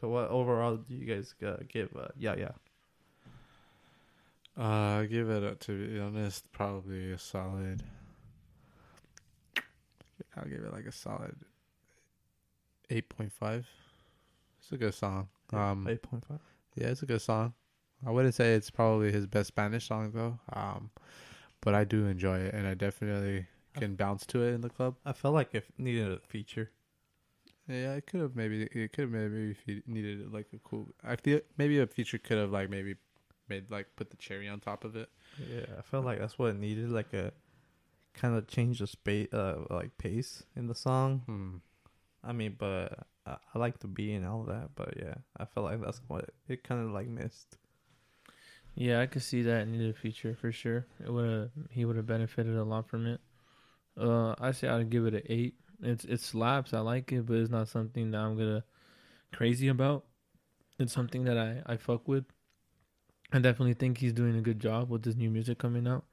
So 0.00 0.08
what 0.08 0.28
overall 0.28 0.76
do 0.76 0.94
you 0.94 1.06
guys 1.06 1.34
uh, 1.44 1.56
give? 1.68 1.94
Uh, 1.96 2.08
yeah, 2.18 2.34
yeah. 2.36 2.50
Uh, 4.58 5.00
I 5.02 5.06
give 5.06 5.28
it 5.28 5.42
a, 5.42 5.54
to 5.54 5.88
be 5.88 6.00
honest, 6.00 6.50
probably 6.52 7.12
a 7.12 7.18
solid. 7.18 7.82
I'll 10.36 10.48
give 10.48 10.62
it 10.62 10.72
like 10.72 10.86
a 10.86 10.92
solid 10.92 11.36
eight 12.90 13.08
point 13.08 13.32
five. 13.32 13.66
It's 14.60 14.72
a 14.72 14.76
good 14.76 14.94
song. 14.94 15.28
Um, 15.52 15.86
eight 15.88 16.02
point 16.02 16.24
five. 16.26 16.40
yeah, 16.74 16.88
it's 16.88 17.02
a 17.02 17.06
good 17.06 17.22
song. 17.22 17.54
I 18.06 18.10
wouldn't 18.10 18.34
say 18.34 18.54
it's 18.54 18.70
probably 18.70 19.12
his 19.12 19.26
best 19.26 19.48
Spanish 19.48 19.88
song 19.88 20.12
though. 20.14 20.38
Um, 20.52 20.90
but 21.60 21.74
I 21.74 21.84
do 21.84 22.06
enjoy 22.06 22.38
it, 22.38 22.54
and 22.54 22.66
I 22.66 22.74
definitely 22.74 23.46
can 23.74 23.94
bounce 23.94 24.26
to 24.26 24.42
it 24.42 24.52
in 24.52 24.60
the 24.60 24.68
club. 24.68 24.96
I 25.04 25.12
felt 25.12 25.34
like 25.34 25.54
it 25.54 25.64
needed 25.78 26.10
a 26.10 26.18
feature. 26.18 26.70
Yeah, 27.68 27.94
it 27.94 28.06
could 28.06 28.20
have 28.20 28.36
maybe 28.36 28.62
it 28.62 28.92
could 28.92 29.02
have 29.02 29.10
maybe 29.10 29.50
if 29.50 29.58
you 29.66 29.82
needed 29.86 30.32
like 30.32 30.46
a 30.54 30.58
cool. 30.58 30.88
I 31.02 31.16
feel 31.16 31.40
maybe 31.58 31.80
a 31.80 31.86
feature 31.86 32.18
could 32.18 32.38
have 32.38 32.52
like 32.52 32.70
maybe 32.70 32.94
made 33.48 33.70
like 33.70 33.88
put 33.96 34.10
the 34.10 34.16
cherry 34.16 34.48
on 34.48 34.60
top 34.60 34.84
of 34.84 34.94
it. 34.96 35.08
Yeah, 35.38 35.66
I 35.78 35.82
felt 35.82 36.04
like 36.04 36.20
that's 36.20 36.38
what 36.38 36.50
it 36.50 36.58
needed, 36.58 36.90
like 36.90 37.12
a 37.12 37.32
kind 38.14 38.36
of 38.36 38.46
change 38.46 38.78
the 38.78 38.86
space, 38.86 39.32
uh, 39.32 39.64
like 39.70 39.98
pace 39.98 40.44
in 40.54 40.68
the 40.68 40.74
song. 40.74 41.22
Hmm. 41.26 41.56
I 42.22 42.32
mean, 42.32 42.56
but 42.58 43.06
I, 43.26 43.36
I 43.54 43.58
like 43.58 43.80
the 43.80 43.88
beat 43.88 44.14
and 44.14 44.26
all 44.26 44.44
that. 44.44 44.70
But 44.74 44.94
yeah, 44.96 45.14
I 45.36 45.44
felt 45.44 45.66
like 45.66 45.80
that's 45.82 46.00
what 46.08 46.30
it 46.48 46.62
kind 46.64 46.84
of 46.84 46.92
like 46.92 47.08
missed. 47.08 47.58
Yeah, 48.74 49.00
I 49.00 49.06
could 49.06 49.22
see 49.22 49.42
that 49.42 49.66
needed 49.66 49.90
a 49.90 49.98
feature 49.98 50.36
for 50.38 50.52
sure. 50.52 50.86
It 51.02 51.10
would 51.10 51.28
have 51.28 51.50
he 51.70 51.84
would 51.84 51.96
have 51.96 52.06
benefited 52.06 52.56
a 52.56 52.64
lot 52.64 52.88
from 52.88 53.06
it. 53.06 53.20
Uh, 53.98 54.34
I 54.38 54.52
say 54.52 54.68
I'd 54.68 54.90
give 54.90 55.06
it 55.06 55.14
an 55.14 55.22
eight. 55.26 55.54
It's 55.82 56.04
it 56.04 56.20
slaps. 56.20 56.72
I 56.72 56.80
like 56.80 57.12
it, 57.12 57.26
but 57.26 57.36
it's 57.36 57.50
not 57.50 57.68
something 57.68 58.10
that 58.10 58.18
I'm 58.18 58.36
gonna 58.36 58.64
crazy 59.32 59.68
about. 59.68 60.04
It's 60.78 60.92
something 60.92 61.24
that 61.24 61.38
I 61.38 61.62
I 61.66 61.76
fuck 61.76 62.08
with. 62.08 62.24
I 63.32 63.38
definitely 63.38 63.74
think 63.74 63.98
he's 63.98 64.12
doing 64.12 64.36
a 64.36 64.40
good 64.40 64.60
job 64.60 64.88
with 64.88 65.02
this 65.02 65.16
new 65.16 65.30
music 65.30 65.58
coming 65.58 65.86
out. 65.86 66.04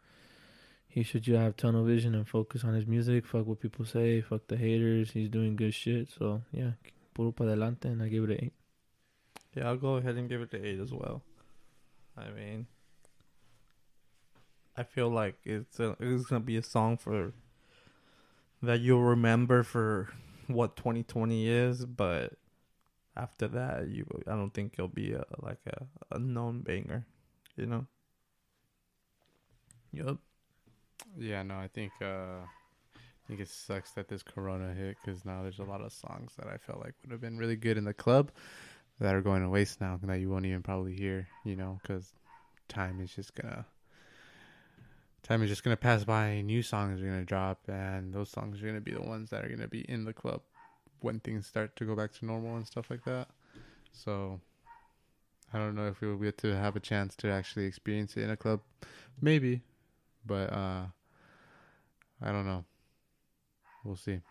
He 0.87 1.03
should 1.03 1.23
just 1.23 1.39
have 1.39 1.55
tunnel 1.55 1.83
vision 1.83 2.13
and 2.15 2.27
focus 2.27 2.63
on 2.63 2.73
his 2.73 2.85
music. 2.85 3.25
Fuck 3.25 3.47
what 3.47 3.59
people 3.59 3.85
say. 3.85 4.21
Fuck 4.21 4.47
the 4.47 4.57
haters. 4.57 5.11
He's 5.11 5.29
doing 5.29 5.55
good 5.55 5.73
shit. 5.73 6.09
So 6.09 6.41
yeah, 6.51 6.71
puro 7.13 7.31
pa 7.31 7.45
adelante, 7.45 7.85
and 7.85 8.01
I 8.01 8.09
give 8.09 8.23
it 8.25 8.31
an 8.31 8.45
eight. 8.45 8.53
Yeah, 9.55 9.67
I'll 9.67 9.77
go 9.77 9.95
ahead 9.95 10.15
and 10.15 10.27
give 10.27 10.41
it 10.41 10.51
the 10.51 10.65
eight 10.65 10.79
as 10.79 10.91
well. 10.91 11.21
I 12.17 12.29
mean, 12.29 12.67
I 14.75 14.83
feel 14.83 15.09
like 15.09 15.35
it's 15.43 15.79
a, 15.79 15.95
it's 15.99 16.25
gonna 16.25 16.41
be 16.41 16.57
a 16.57 16.63
song 16.63 16.97
for 16.97 17.33
that 18.63 18.79
you'll 18.79 19.03
remember 19.03 19.63
for 19.63 20.09
what 20.47 20.75
2020 20.75 21.47
is, 21.47 21.85
but 21.85 22.33
after 23.15 23.47
that, 23.49 23.89
you 23.89 24.05
I 24.27 24.31
don't 24.31 24.53
think 24.53 24.73
it'll 24.73 24.87
be 24.87 25.13
a 25.13 25.25
like 25.39 25.59
a, 25.67 25.85
a 26.15 26.19
known 26.19 26.61
banger, 26.61 27.05
you 27.55 27.65
know. 27.65 27.85
Yup. 29.91 30.17
Yeah, 31.17 31.43
no, 31.43 31.55
I 31.55 31.67
think 31.67 31.91
uh, 32.01 32.45
I 32.45 33.27
think 33.27 33.39
it 33.39 33.49
sucks 33.49 33.91
that 33.91 34.07
this 34.07 34.23
Corona 34.23 34.73
hit 34.73 34.97
because 35.03 35.25
now 35.25 35.43
there's 35.43 35.59
a 35.59 35.63
lot 35.63 35.81
of 35.81 35.91
songs 35.91 36.31
that 36.37 36.47
I 36.47 36.57
felt 36.57 36.79
like 36.79 36.95
would 37.03 37.11
have 37.11 37.21
been 37.21 37.37
really 37.37 37.55
good 37.55 37.77
in 37.77 37.83
the 37.83 37.93
club 37.93 38.31
that 38.99 39.13
are 39.13 39.21
going 39.21 39.43
to 39.43 39.49
waste 39.49 39.81
now 39.81 39.99
that 40.01 40.19
you 40.19 40.29
won't 40.29 40.45
even 40.45 40.63
probably 40.63 40.95
hear, 40.95 41.27
you 41.43 41.55
know, 41.55 41.79
because 41.81 42.13
time 42.67 43.01
is 43.01 43.13
just 43.13 43.35
gonna 43.35 43.65
time 45.23 45.41
is 45.41 45.49
just 45.49 45.63
gonna 45.63 45.77
pass 45.77 46.03
by. 46.03 46.41
New 46.41 46.61
songs 46.61 47.01
are 47.01 47.05
gonna 47.05 47.25
drop, 47.25 47.61
and 47.67 48.13
those 48.13 48.29
songs 48.29 48.61
are 48.61 48.67
gonna 48.67 48.81
be 48.81 48.93
the 48.93 49.01
ones 49.01 49.29
that 49.29 49.43
are 49.43 49.49
gonna 49.49 49.67
be 49.67 49.81
in 49.81 50.05
the 50.05 50.13
club 50.13 50.41
when 50.99 51.19
things 51.19 51.47
start 51.47 51.75
to 51.77 51.85
go 51.85 51.95
back 51.95 52.13
to 52.13 52.25
normal 52.25 52.55
and 52.55 52.67
stuff 52.67 52.89
like 52.89 53.03
that. 53.05 53.29
So 53.91 54.39
I 55.53 55.57
don't 55.57 55.75
know 55.75 55.87
if 55.87 56.01
we 56.01 56.07
will 56.07 56.17
get 56.17 56.37
to 56.39 56.55
have 56.55 56.75
a 56.75 56.79
chance 56.79 57.15
to 57.17 57.31
actually 57.31 57.65
experience 57.65 58.17
it 58.17 58.23
in 58.23 58.29
a 58.29 58.37
club, 58.37 58.61
maybe, 59.21 59.61
but 60.25 60.51
uh, 60.51 60.85
I 62.21 62.31
don't 62.31 62.45
know. 62.45 62.65
We'll 63.83 63.95
see. 63.95 64.21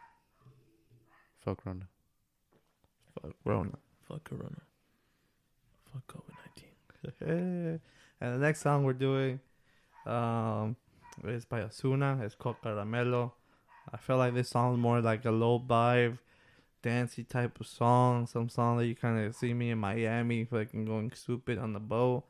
Fuck 1.40 1.64
Rona. 1.66 1.88
Fuck 3.20 3.35
Rona. 3.44 3.78
Fuck 4.09 4.24
Corona. 4.24 4.62
Fuck 5.92 6.07
COVID 6.07 6.35
nineteen. 6.44 7.81
and 8.20 8.35
the 8.35 8.38
next 8.38 8.61
song 8.61 8.85
we're 8.85 8.92
doing 8.92 9.40
um 10.06 10.76
it's 11.24 11.44
by 11.44 11.60
Ozuna. 11.60 12.22
It's 12.22 12.34
called 12.34 12.56
Caramelo. 12.64 13.32
I 13.92 13.96
feel 13.96 14.16
like 14.16 14.34
this 14.34 14.50
song 14.50 14.78
more 14.78 15.00
like 15.00 15.24
a 15.24 15.30
low 15.30 15.58
vibe, 15.60 16.18
dancey 16.82 17.24
type 17.24 17.60
of 17.60 17.66
song. 17.66 18.26
Some 18.26 18.48
song 18.48 18.78
that 18.78 18.86
you 18.86 18.94
kind 18.94 19.24
of 19.24 19.34
see 19.34 19.52
me 19.54 19.70
in 19.70 19.78
Miami, 19.78 20.44
fucking 20.44 20.84
going 20.84 21.12
stupid 21.12 21.58
on 21.58 21.72
the 21.72 21.80
boat. 21.80 22.24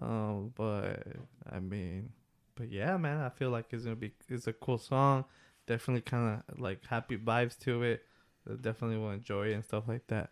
Um, 0.00 0.52
but 0.56 1.02
I 1.50 1.60
mean, 1.60 2.10
but 2.54 2.70
yeah, 2.70 2.96
man, 2.96 3.20
I 3.20 3.28
feel 3.28 3.50
like 3.50 3.66
it's 3.70 3.84
gonna 3.84 3.96
be 3.96 4.12
it's 4.28 4.46
a 4.46 4.52
cool 4.52 4.78
song. 4.78 5.24
Definitely 5.66 6.02
kind 6.02 6.42
of 6.48 6.58
like 6.58 6.84
happy 6.86 7.16
vibes 7.16 7.58
to 7.60 7.82
it. 7.82 8.02
I 8.50 8.54
definitely 8.54 8.98
will 8.98 9.10
enjoy 9.10 9.48
it 9.48 9.54
and 9.54 9.64
stuff 9.64 9.84
like 9.86 10.06
that. 10.08 10.30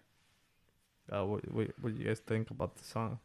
Uh, 1.12 1.24
what, 1.24 1.52
what 1.52 1.68
what 1.80 1.94
do 1.94 2.00
you 2.00 2.08
guys 2.08 2.20
think 2.20 2.50
about 2.50 2.76
the 2.76 2.84
song? 2.84 3.18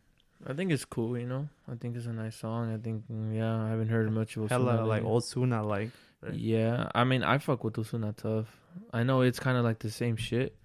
I 0.47 0.53
think 0.53 0.71
it's 0.71 0.85
cool, 0.85 1.17
you 1.17 1.27
know. 1.27 1.47
I 1.71 1.75
think 1.75 1.95
it's 1.95 2.05
a 2.05 2.13
nice 2.13 2.35
song. 2.35 2.73
I 2.73 2.77
think, 2.77 3.03
mm, 3.11 3.35
yeah, 3.35 3.63
I 3.63 3.69
haven't 3.69 3.89
heard 3.89 4.11
much 4.11 4.37
of 4.37 4.49
Hella 4.49 4.73
Ozuna 4.73 4.79
like 4.87 4.89
lately. 5.01 5.09
old 5.09 5.23
Suna 5.23 5.63
like. 5.65 5.89
right? 6.21 6.33
Yeah, 6.33 6.89
I 6.93 7.03
mean, 7.03 7.23
I 7.23 7.37
fuck 7.37 7.63
with 7.63 7.75
Ozuna 7.75 8.15
tough. 8.15 8.47
I 8.91 9.03
know 9.03 9.21
it's 9.21 9.39
kind 9.39 9.57
of 9.57 9.63
like 9.63 9.79
the 9.79 9.89
same 9.89 10.15
shit 10.17 10.55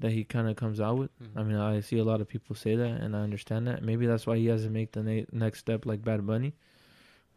that 0.00 0.12
he 0.12 0.24
kind 0.24 0.48
of 0.48 0.56
comes 0.56 0.80
out 0.80 0.96
with. 0.96 1.10
I 1.36 1.42
mean, 1.42 1.56
I 1.56 1.80
see 1.80 1.98
a 1.98 2.04
lot 2.04 2.20
of 2.20 2.28
people 2.28 2.54
say 2.56 2.76
that, 2.76 3.00
and 3.02 3.14
I 3.16 3.20
understand 3.20 3.66
that. 3.66 3.82
Maybe 3.82 4.06
that's 4.06 4.26
why 4.26 4.36
he 4.36 4.46
has 4.46 4.62
to 4.64 4.70
make 4.70 4.92
the 4.92 5.02
na- 5.02 5.26
next 5.32 5.58
step 5.58 5.84
like 5.86 6.02
Bad 6.04 6.26
Bunny. 6.26 6.54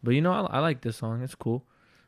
But 0.02 0.12
you 0.14 0.20
know, 0.20 0.32
I, 0.32 0.56
I 0.56 0.58
like 0.60 0.80
this 0.80 0.96
song. 0.96 1.22
It's 1.22 1.34
cool. 1.34 1.64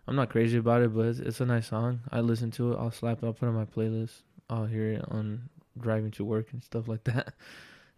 I'm 0.06 0.16
not 0.16 0.30
crazy 0.30 0.58
about 0.58 0.82
it, 0.82 0.94
but 0.94 1.06
it's, 1.06 1.18
it's 1.18 1.40
a 1.40 1.46
nice 1.46 1.68
song. 1.68 2.00
I 2.10 2.20
listen 2.20 2.50
to 2.52 2.72
it. 2.72 2.76
I'll 2.78 2.90
slap 2.90 3.22
it. 3.22 3.26
I'll 3.26 3.32
put 3.32 3.46
it 3.46 3.50
on 3.50 3.54
my 3.54 3.64
playlist. 3.64 4.22
I'll 4.50 4.66
hear 4.66 4.92
it 4.92 5.04
on 5.08 5.48
driving 5.78 6.10
to 6.12 6.24
work 6.24 6.52
and 6.52 6.62
stuff 6.62 6.88
like 6.88 7.04
that. 7.04 7.34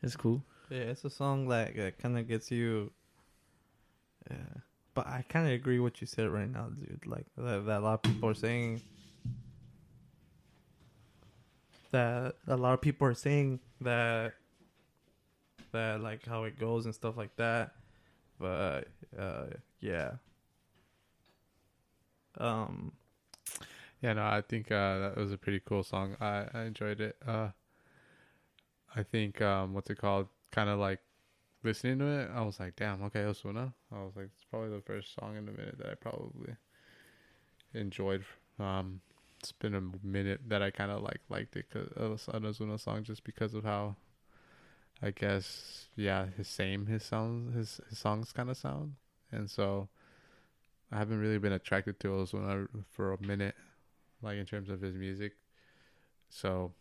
It's 0.02 0.14
cool. 0.14 0.44
Yeah, 0.70 0.78
it's 0.78 1.04
a 1.04 1.10
song 1.10 1.48
that, 1.48 1.98
kind 1.98 2.18
of 2.18 2.26
gets 2.26 2.50
you. 2.50 2.90
Yeah, 4.30 4.36
but 4.94 5.06
I 5.06 5.24
kind 5.28 5.46
of 5.46 5.52
agree 5.52 5.78
what 5.78 6.00
you 6.00 6.06
said 6.06 6.28
right 6.28 6.50
now, 6.50 6.68
dude. 6.68 7.06
Like 7.06 7.26
that, 7.36 7.66
that 7.66 7.78
a 7.78 7.80
lot 7.80 7.94
of 7.94 8.02
people 8.02 8.28
are 8.28 8.34
saying 8.34 8.80
that 11.92 12.34
a 12.48 12.56
lot 12.56 12.74
of 12.74 12.80
people 12.80 13.06
are 13.06 13.14
saying 13.14 13.60
that 13.80 14.34
that 15.72 16.00
like 16.00 16.26
how 16.26 16.44
it 16.44 16.58
goes 16.58 16.84
and 16.86 16.94
stuff 16.94 17.16
like 17.16 17.34
that. 17.36 17.72
but 18.40 18.88
uh, 19.18 19.44
yeah. 19.80 20.12
Um, 22.38 22.92
Yeah, 24.02 24.12
no, 24.14 24.24
I 24.24 24.42
think 24.42 24.70
uh, 24.70 24.98
that 24.98 25.16
was 25.16 25.32
a 25.32 25.38
pretty 25.38 25.60
cool 25.60 25.82
song. 25.82 26.16
I, 26.20 26.46
I 26.52 26.62
enjoyed 26.64 27.00
it. 27.00 27.16
Uh, 27.26 27.48
I 28.94 29.02
think 29.02 29.40
um, 29.40 29.74
what's 29.74 29.90
it 29.90 29.98
called? 29.98 30.28
Kind 30.52 30.70
of 30.70 30.78
like 30.78 31.00
listening 31.62 31.98
to 31.98 32.06
it, 32.06 32.30
I 32.34 32.42
was 32.42 32.58
like, 32.60 32.76
damn, 32.76 33.02
okay, 33.04 33.20
Ozuna. 33.20 33.72
I 33.92 33.98
was 33.98 34.16
like, 34.16 34.30
it's 34.32 34.44
probably 34.50 34.70
the 34.70 34.82
first 34.82 35.14
song 35.14 35.36
in 35.36 35.48
a 35.48 35.52
minute 35.52 35.76
that 35.78 35.90
I 35.90 35.94
probably 35.94 36.54
enjoyed. 37.74 38.24
Um, 38.58 39.00
it's 39.40 39.52
been 39.52 39.74
a 39.74 39.82
minute 40.02 40.40
that 40.48 40.62
I 40.62 40.70
kind 40.70 40.90
of 40.90 41.02
like 41.02 41.20
liked 41.28 41.56
it 41.56 41.66
because 41.68 42.28
an 42.28 42.42
Ozuna 42.42 42.80
song 42.80 43.04
just 43.04 43.24
because 43.24 43.54
of 43.54 43.64
how, 43.64 43.96
I 45.02 45.10
guess, 45.10 45.88
yeah, 45.94 46.26
his 46.36 46.48
same 46.48 46.86
his 46.86 47.02
sounds 47.02 47.54
his, 47.54 47.80
his 47.90 47.98
songs 47.98 48.32
kind 48.32 48.48
of 48.48 48.56
sound, 48.56 48.94
and 49.30 49.50
so 49.50 49.88
I 50.90 50.98
haven't 50.98 51.20
really 51.20 51.38
been 51.38 51.52
attracted 51.52 52.00
to 52.00 52.08
Ozuna 52.08 52.68
for 52.90 53.12
a 53.12 53.22
minute, 53.22 53.54
like 54.22 54.38
in 54.38 54.46
terms 54.46 54.70
of 54.70 54.80
his 54.80 54.94
music. 54.94 55.32
So 56.30 56.72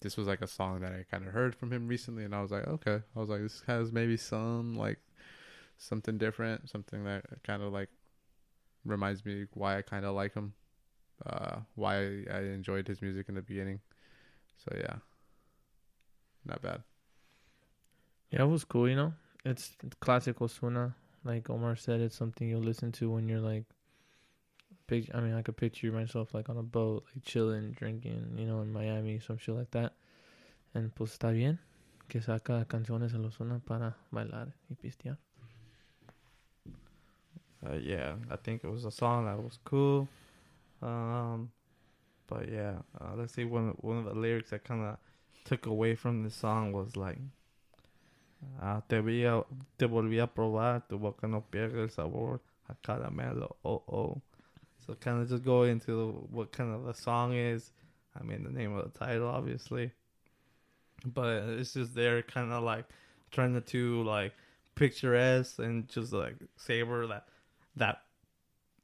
this 0.00 0.16
was 0.16 0.26
like 0.26 0.42
a 0.42 0.46
song 0.46 0.80
that 0.80 0.92
I 0.92 1.04
kind 1.10 1.26
of 1.26 1.32
heard 1.32 1.54
from 1.54 1.72
him 1.72 1.88
recently, 1.88 2.24
and 2.24 2.34
I 2.34 2.42
was 2.42 2.50
like, 2.50 2.66
okay, 2.66 3.00
I 3.14 3.18
was 3.18 3.28
like, 3.28 3.40
this 3.40 3.62
has 3.66 3.92
maybe 3.92 4.16
some 4.16 4.76
like 4.76 4.98
something 5.78 6.18
different, 6.18 6.68
something 6.68 7.04
that 7.04 7.24
kind 7.44 7.62
of 7.62 7.72
like 7.72 7.88
reminds 8.84 9.24
me 9.24 9.46
why 9.54 9.78
I 9.78 9.82
kind 9.82 10.04
of 10.04 10.14
like 10.14 10.34
him, 10.34 10.52
uh, 11.24 11.56
why 11.74 12.24
I 12.32 12.40
enjoyed 12.54 12.86
his 12.88 13.02
music 13.02 13.28
in 13.28 13.34
the 13.34 13.42
beginning. 13.42 13.80
So 14.58 14.76
yeah, 14.76 14.96
not 16.44 16.62
bad. 16.62 16.82
Yeah, 18.30 18.42
it 18.42 18.46
was 18.46 18.64
cool. 18.64 18.88
You 18.88 18.96
know, 18.96 19.12
it's 19.44 19.76
classic 20.00 20.38
Ozuna. 20.38 20.94
Like 21.24 21.50
Omar 21.50 21.76
said, 21.76 22.00
it's 22.00 22.16
something 22.16 22.48
you'll 22.48 22.60
listen 22.60 22.92
to 22.92 23.10
when 23.10 23.28
you're 23.28 23.40
like, 23.40 23.64
I 24.90 25.20
mean, 25.20 25.34
I 25.34 25.42
could 25.42 25.56
picture 25.56 25.90
myself 25.92 26.32
like 26.34 26.48
on 26.48 26.56
a 26.58 26.62
boat, 26.62 27.04
like 27.14 27.24
chilling, 27.24 27.72
drinking, 27.72 28.36
you 28.38 28.46
know, 28.46 28.60
in 28.62 28.72
Miami, 28.72 29.18
some 29.20 29.38
shit 29.38 29.54
like 29.54 29.70
that. 29.72 29.92
And 30.74 30.94
pues 30.94 31.12
está 31.12 31.32
bien 31.32 31.58
que 32.08 32.20
saca 32.20 32.66
canciones 32.68 33.14
en 33.14 33.24
Ozuna 33.24 33.60
para 33.64 33.96
bailar 34.12 34.52
y 34.70 34.76
pistear. 34.76 35.18
uh, 37.68 37.76
yeah, 37.76 38.14
I 38.30 38.36
think 38.36 38.64
it 38.64 38.70
was 38.70 38.84
a 38.84 38.90
song 38.90 39.26
that 39.26 39.42
was 39.42 39.58
cool. 39.64 40.08
Um, 40.82 41.50
but 42.26 42.50
yeah, 42.50 42.76
uh, 43.00 43.14
let's 43.16 43.34
see. 43.34 43.44
One 43.44 43.74
one 43.80 43.98
of 43.98 44.04
the 44.04 44.14
lyrics 44.14 44.50
that 44.50 44.64
kind 44.64 44.84
of 44.84 44.98
took 45.44 45.66
away 45.66 45.94
from 45.94 46.22
the 46.22 46.30
song 46.30 46.72
was 46.72 46.96
like, 46.96 47.18
ah, 48.60 48.82
"Te 48.88 49.00
vi 49.00 49.24
a, 49.24 49.42
te 49.78 49.86
volví 49.86 50.22
a 50.22 50.26
probar, 50.26 50.82
tu 50.88 50.98
boca 50.98 51.26
no 51.26 51.44
pierde 51.50 51.82
el 51.82 51.88
sabor 51.88 52.40
a 52.68 52.74
caramelo." 52.74 53.56
Oh 53.64 53.82
oh. 53.88 54.22
So 54.86 54.94
kind 54.94 55.20
of 55.20 55.28
just 55.28 55.44
go 55.44 55.64
into 55.64 56.26
what 56.30 56.52
kind 56.52 56.74
of 56.74 56.84
the 56.84 56.94
song 56.94 57.34
is. 57.34 57.72
I 58.18 58.22
mean, 58.22 58.44
the 58.44 58.50
name 58.50 58.76
of 58.76 58.92
the 58.92 58.98
title, 58.98 59.28
obviously. 59.28 59.90
But 61.04 61.42
it's 61.48 61.74
just 61.74 61.94
there, 61.94 62.22
kind 62.22 62.52
of 62.52 62.62
like 62.62 62.86
trying 63.30 63.60
to, 63.60 64.02
like 64.04 64.32
picturesque 64.76 65.58
and 65.58 65.88
just 65.88 66.12
like 66.12 66.36
savor 66.56 67.06
that 67.06 67.26
that 67.76 68.02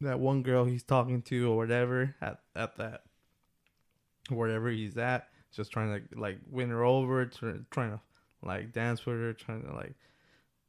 that 0.01 0.19
one 0.19 0.43
girl 0.43 0.65
he's 0.65 0.83
talking 0.83 1.21
to 1.21 1.53
or 1.53 1.57
whatever 1.57 2.15
at 2.21 2.41
at 2.57 2.77
that 2.77 3.03
wherever 4.31 4.71
he's 4.71 4.97
at, 4.97 5.29
just 5.55 5.71
trying 5.71 5.93
to 5.93 6.19
like 6.19 6.39
win 6.51 6.71
her 6.71 6.83
over, 6.85 7.27
trying 7.27 7.65
to 7.71 8.01
like 8.43 8.73
dance 8.73 9.05
with 9.05 9.17
her, 9.17 9.33
trying 9.33 9.63
to 9.63 9.75
like 9.75 9.95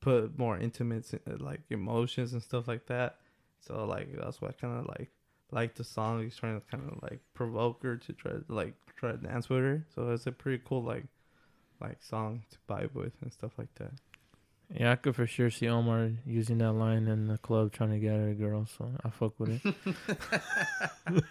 put 0.01 0.37
more 0.37 0.57
intimate 0.57 1.05
like 1.41 1.61
emotions 1.69 2.33
and 2.33 2.43
stuff 2.43 2.67
like 2.67 2.85
that. 2.87 3.17
So 3.61 3.85
like 3.85 4.09
that's 4.19 4.41
why 4.41 4.51
kind 4.51 4.79
of 4.79 4.87
like 4.87 5.09
like 5.53 5.75
the 5.75 5.83
song. 5.83 6.23
He's 6.23 6.35
trying 6.35 6.59
to 6.59 6.65
kind 6.67 6.83
of 6.91 7.01
like 7.01 7.19
provoke 7.33 7.83
her 7.83 7.97
to 7.97 8.13
try 8.13 8.31
to 8.31 8.43
like 8.49 8.73
try 8.97 9.11
to 9.11 9.17
dance 9.17 9.49
with 9.49 9.59
her. 9.59 9.85
So 9.93 10.09
it's 10.09 10.27
a 10.27 10.31
pretty 10.31 10.61
cool 10.65 10.83
like 10.83 11.05
like 11.79 12.01
song 12.01 12.43
to 12.51 12.57
vibe 12.69 12.93
with 12.93 13.13
and 13.21 13.31
stuff 13.31 13.51
like 13.57 13.73
that. 13.75 13.91
Yeah, 14.73 14.91
I 14.91 14.95
could 14.95 15.15
for 15.15 15.27
sure 15.27 15.51
see 15.51 15.67
Omar 15.67 16.11
using 16.25 16.57
that 16.59 16.71
line 16.71 17.07
in 17.07 17.27
the 17.27 17.37
club 17.37 17.73
trying 17.73 17.91
to 17.91 17.99
get 17.99 18.13
at 18.13 18.29
a 18.29 18.33
girl, 18.33 18.65
so 18.65 18.89
I 19.03 19.09
fuck 19.09 19.39
with 19.39 19.61
it. 19.63 21.23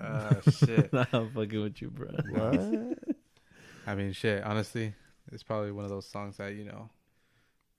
Uh, 0.00 0.40
shit. 0.50 0.90
I'm 1.12 1.30
fucking 1.32 1.62
with 1.62 1.82
you, 1.82 1.90
bro. 1.90 2.08
What? 2.30 2.98
I 3.86 3.94
mean, 3.96 4.12
shit. 4.12 4.44
Honestly, 4.44 4.94
it's 5.32 5.42
probably 5.42 5.72
one 5.72 5.84
of 5.84 5.90
those 5.90 6.08
songs 6.08 6.36
that 6.36 6.54
you 6.54 6.64
know 6.64 6.88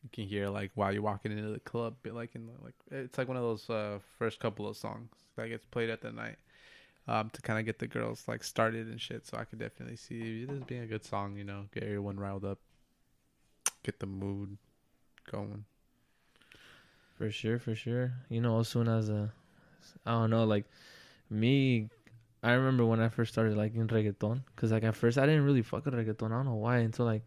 you 0.03 0.09
can 0.11 0.25
hear 0.25 0.49
like 0.49 0.71
while 0.75 0.91
you're 0.91 1.01
walking 1.01 1.31
into 1.31 1.49
the 1.49 1.59
club, 1.59 1.95
like 2.05 2.35
in 2.35 2.49
like 2.61 2.75
it's 2.91 3.17
like 3.17 3.27
one 3.27 3.37
of 3.37 3.43
those 3.43 3.69
uh, 3.69 3.99
first 4.19 4.39
couple 4.39 4.67
of 4.67 4.75
songs 4.75 5.09
that 5.35 5.47
gets 5.47 5.65
played 5.65 5.89
at 5.89 6.01
the 6.01 6.11
night 6.11 6.37
um, 7.07 7.29
to 7.31 7.41
kind 7.41 7.59
of 7.59 7.65
get 7.65 7.79
the 7.79 7.87
girls 7.87 8.23
like 8.27 8.43
started 8.43 8.87
and 8.87 8.99
shit. 8.99 9.25
So 9.25 9.37
I 9.37 9.45
could 9.45 9.59
definitely 9.59 9.95
see 9.95 10.45
this 10.45 10.61
being 10.63 10.81
a 10.81 10.87
good 10.87 11.05
song. 11.05 11.37
You 11.37 11.45
know, 11.45 11.65
get 11.73 11.83
everyone 11.83 12.19
riled 12.19 12.45
up, 12.45 12.59
get 13.83 13.99
the 13.99 14.05
mood 14.05 14.57
going. 15.31 15.65
For 17.17 17.31
sure, 17.31 17.59
for 17.59 17.75
sure. 17.75 18.11
You 18.29 18.41
know, 18.41 18.59
as 18.59 18.67
soon 18.67 18.87
as 18.87 19.09
a, 19.09 19.31
I 20.05 20.11
don't 20.11 20.29
know, 20.29 20.43
like 20.43 20.65
me. 21.29 21.89
I 22.41 22.51
remember 22.51 22.85
when 22.85 22.99
I 22.99 23.07
first 23.07 23.31
started 23.31 23.55
liking 23.55 23.87
reggaeton, 23.87 24.41
cause 24.57 24.73
like 24.73 24.83
at 24.83 24.97
first 24.97 25.17
I 25.17 25.25
didn't 25.25 25.45
really 25.45 25.61
fuck 25.61 25.85
with 25.85 25.93
reggaeton. 25.93 26.25
I 26.25 26.35
don't 26.35 26.45
know 26.45 26.55
why 26.55 26.79
until 26.79 27.05
like 27.05 27.21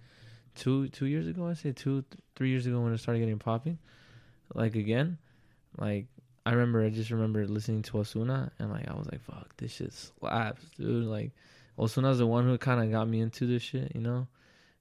two 0.57 0.89
two 0.89 1.07
years 1.07 1.27
ago. 1.27 1.47
I 1.47 1.55
say 1.55 1.73
two 1.73 2.05
three 2.35 2.51
years 2.51 2.67
ago 2.67 2.81
when 2.81 2.93
it 2.93 2.99
started 2.99 3.21
getting 3.21 3.39
popping, 3.39 3.79
like 4.55 4.75
again, 4.75 5.19
like 5.79 6.07
I 6.45 6.53
remember. 6.53 6.85
I 6.85 6.91
just 6.91 7.11
remember 7.11 7.47
listening 7.47 7.83
to 7.83 7.93
Ozuna 7.95 8.51
and 8.59 8.71
like 8.71 8.89
I 8.89 8.95
was 8.95 9.07
like, 9.11 9.23
fuck, 9.23 9.57
this 9.57 9.73
shit 9.73 9.93
slaps, 9.93 10.63
dude. 10.77 11.05
Like 11.07 11.33
Ozuna's 11.79 12.19
the 12.19 12.27
one 12.27 12.45
who 12.45 12.57
kind 12.59 12.83
of 12.83 12.91
got 12.91 13.09
me 13.09 13.21
into 13.21 13.47
this 13.47 13.63
shit, 13.63 13.93
you 13.95 14.01
know. 14.01 14.27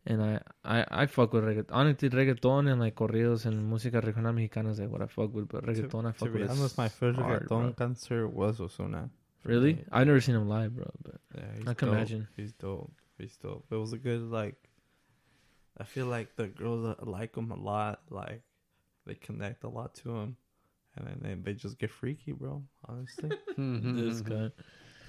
And 0.08 0.22
I, 0.22 0.40
I, 0.64 0.86
I 0.92 1.06
fuck 1.08 1.34
with 1.34 1.44
reggaeton. 1.44 1.72
Honestly, 1.72 2.10
reggaeton 2.12 2.72
and 2.72 2.80
like 2.80 2.94
corridos 2.96 3.46
and 3.48 3.72
música 3.74 4.06
regional 4.06 4.34
mexicana 4.34 4.70
is 4.70 4.80
like 4.80 4.92
what 4.92 5.02
I 5.02 5.08
fuck 5.08 5.34
with. 5.34 5.48
But 5.50 5.66
reggaeton, 5.66 6.08
I 6.08 6.12
fuck 6.12 6.32
to 6.32 6.40
with. 6.40 6.50
honest, 6.50 6.78
my 6.78 6.90
first 6.90 7.18
hard, 7.20 7.48
bro. 7.48 7.58
reggaeton 7.58 7.76
concert 7.76 8.28
was 8.28 8.60
Ozuna. 8.60 9.10
Really? 9.44 9.74
me. 9.76 9.84
I've 9.92 10.06
never 10.06 10.22
seen 10.22 10.36
him 10.36 10.48
live, 10.48 10.76
bro. 10.76 10.90
But 11.04 11.16
Yeah, 11.36 11.72
I 11.72 11.74
can 11.74 11.88
dope. 11.88 11.96
imagine. 11.98 12.28
He's 12.36 12.52
dope. 12.54 12.92
He's 13.18 13.36
dope. 13.38 13.66
It 13.72 13.76
was 13.76 13.94
a 13.94 13.98
good 13.98 14.22
like. 14.22 14.56
I 15.78 15.84
feel 15.84 16.06
like 16.06 16.36
the 16.36 16.48
girls 16.48 16.96
like 17.02 17.36
him 17.36 17.52
a 17.52 17.56
lot. 17.56 18.02
Like, 18.10 18.42
they 19.06 19.16
connect 19.16 19.64
a 19.64 19.70
lot 19.70 19.96
to 19.96 20.16
him, 20.16 20.38
and 20.96 21.08
then 21.08 21.20
they, 21.22 21.52
they 21.52 21.58
just 21.58 21.78
get 21.78 21.92
freaky, 21.92 22.32
bro. 22.32 22.64
Honestly, 22.88 23.30
this 23.48 23.58
mm-hmm. 23.58 24.46
guy. 24.46 24.52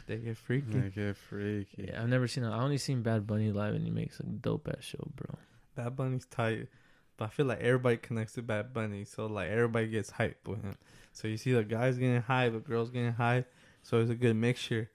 they 0.06 0.16
get 0.16 0.36
freaky. 0.36 0.80
They 0.80 0.90
get 0.90 1.16
freaky. 1.16 1.88
Yeah, 1.88 2.02
I've 2.02 2.08
never 2.08 2.28
seen. 2.28 2.44
I 2.44 2.62
only 2.62 2.78
seen 2.78 3.02
Bad 3.02 3.26
Bunny 3.26 3.52
live, 3.52 3.74
and 3.74 3.84
he 3.84 3.90
makes 3.90 4.20
a 4.20 4.24
dope 4.24 4.68
ass 4.68 4.84
show, 4.84 5.08
bro. 5.14 5.36
Bad 5.76 5.96
Bunny's 5.96 6.26
tight, 6.26 6.68
but 7.16 7.26
I 7.26 7.28
feel 7.28 7.46
like 7.46 7.60
everybody 7.60 7.96
connects 7.98 8.34
to 8.34 8.42
Bad 8.42 8.72
Bunny, 8.72 9.04
so 9.04 9.26
like 9.26 9.48
everybody 9.48 9.88
gets 9.88 10.10
hyped 10.10 10.46
with 10.46 10.62
him. 10.62 10.76
So 11.12 11.28
you 11.28 11.36
see 11.36 11.52
the 11.52 11.64
guys 11.64 11.96
getting 11.96 12.22
high, 12.22 12.48
the 12.48 12.58
girls 12.58 12.90
getting 12.90 13.12
high, 13.12 13.44
so 13.82 14.00
it's 14.00 14.10
a 14.10 14.14
good 14.14 14.36
mixture. 14.36 14.90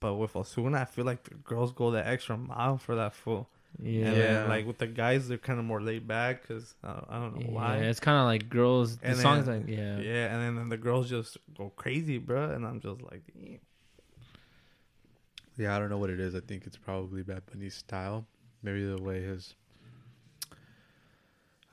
But 0.00 0.14
with 0.16 0.32
Ozuna, 0.32 0.82
I 0.82 0.84
feel 0.84 1.04
like 1.04 1.22
the 1.22 1.36
girls 1.36 1.72
go 1.72 1.90
the 1.90 2.06
extra 2.06 2.36
mile 2.36 2.76
for 2.76 2.96
that 2.96 3.14
fool. 3.14 3.48
Yeah, 3.80 4.06
And 4.06 4.16
then, 4.16 4.48
like 4.48 4.66
with 4.66 4.78
the 4.78 4.86
guys, 4.86 5.28
they're 5.28 5.38
kind 5.38 5.58
of 5.58 5.64
more 5.64 5.80
laid 5.80 6.06
back 6.06 6.42
because 6.42 6.74
I, 6.84 6.88
uh, 6.88 7.04
I 7.08 7.18
don't 7.18 7.34
know 7.36 7.46
yeah. 7.46 7.50
why. 7.52 7.76
It's 7.78 8.00
kind 8.00 8.18
of 8.18 8.24
like 8.26 8.48
girls. 8.48 8.98
The 8.98 9.06
And 9.08 9.18
songs 9.18 9.46
then- 9.46 9.60
like 9.62 9.68
yeah. 9.68 9.98
Yeah, 9.98 10.32
and 10.34 10.42
then, 10.42 10.54
then 10.56 10.68
the 10.68 10.76
girls 10.76 11.08
just 11.08 11.36
go 11.56 11.70
crazy, 11.74 12.18
bro. 12.18 12.50
And 12.50 12.66
I'm 12.66 12.80
just 12.80 13.00
like, 13.02 13.22
damn. 13.34 13.58
Yeah, 15.58 15.76
I 15.76 15.78
don't 15.78 15.90
know 15.90 15.98
what 15.98 16.10
it 16.10 16.20
is. 16.20 16.34
I 16.34 16.40
think 16.40 16.66
it's 16.66 16.76
probably 16.76 17.22
Bad 17.22 17.42
Bunny's 17.50 17.74
style. 17.74 18.26
Maybe 18.62 18.84
the 18.84 19.02
way 19.02 19.22
his. 19.22 19.54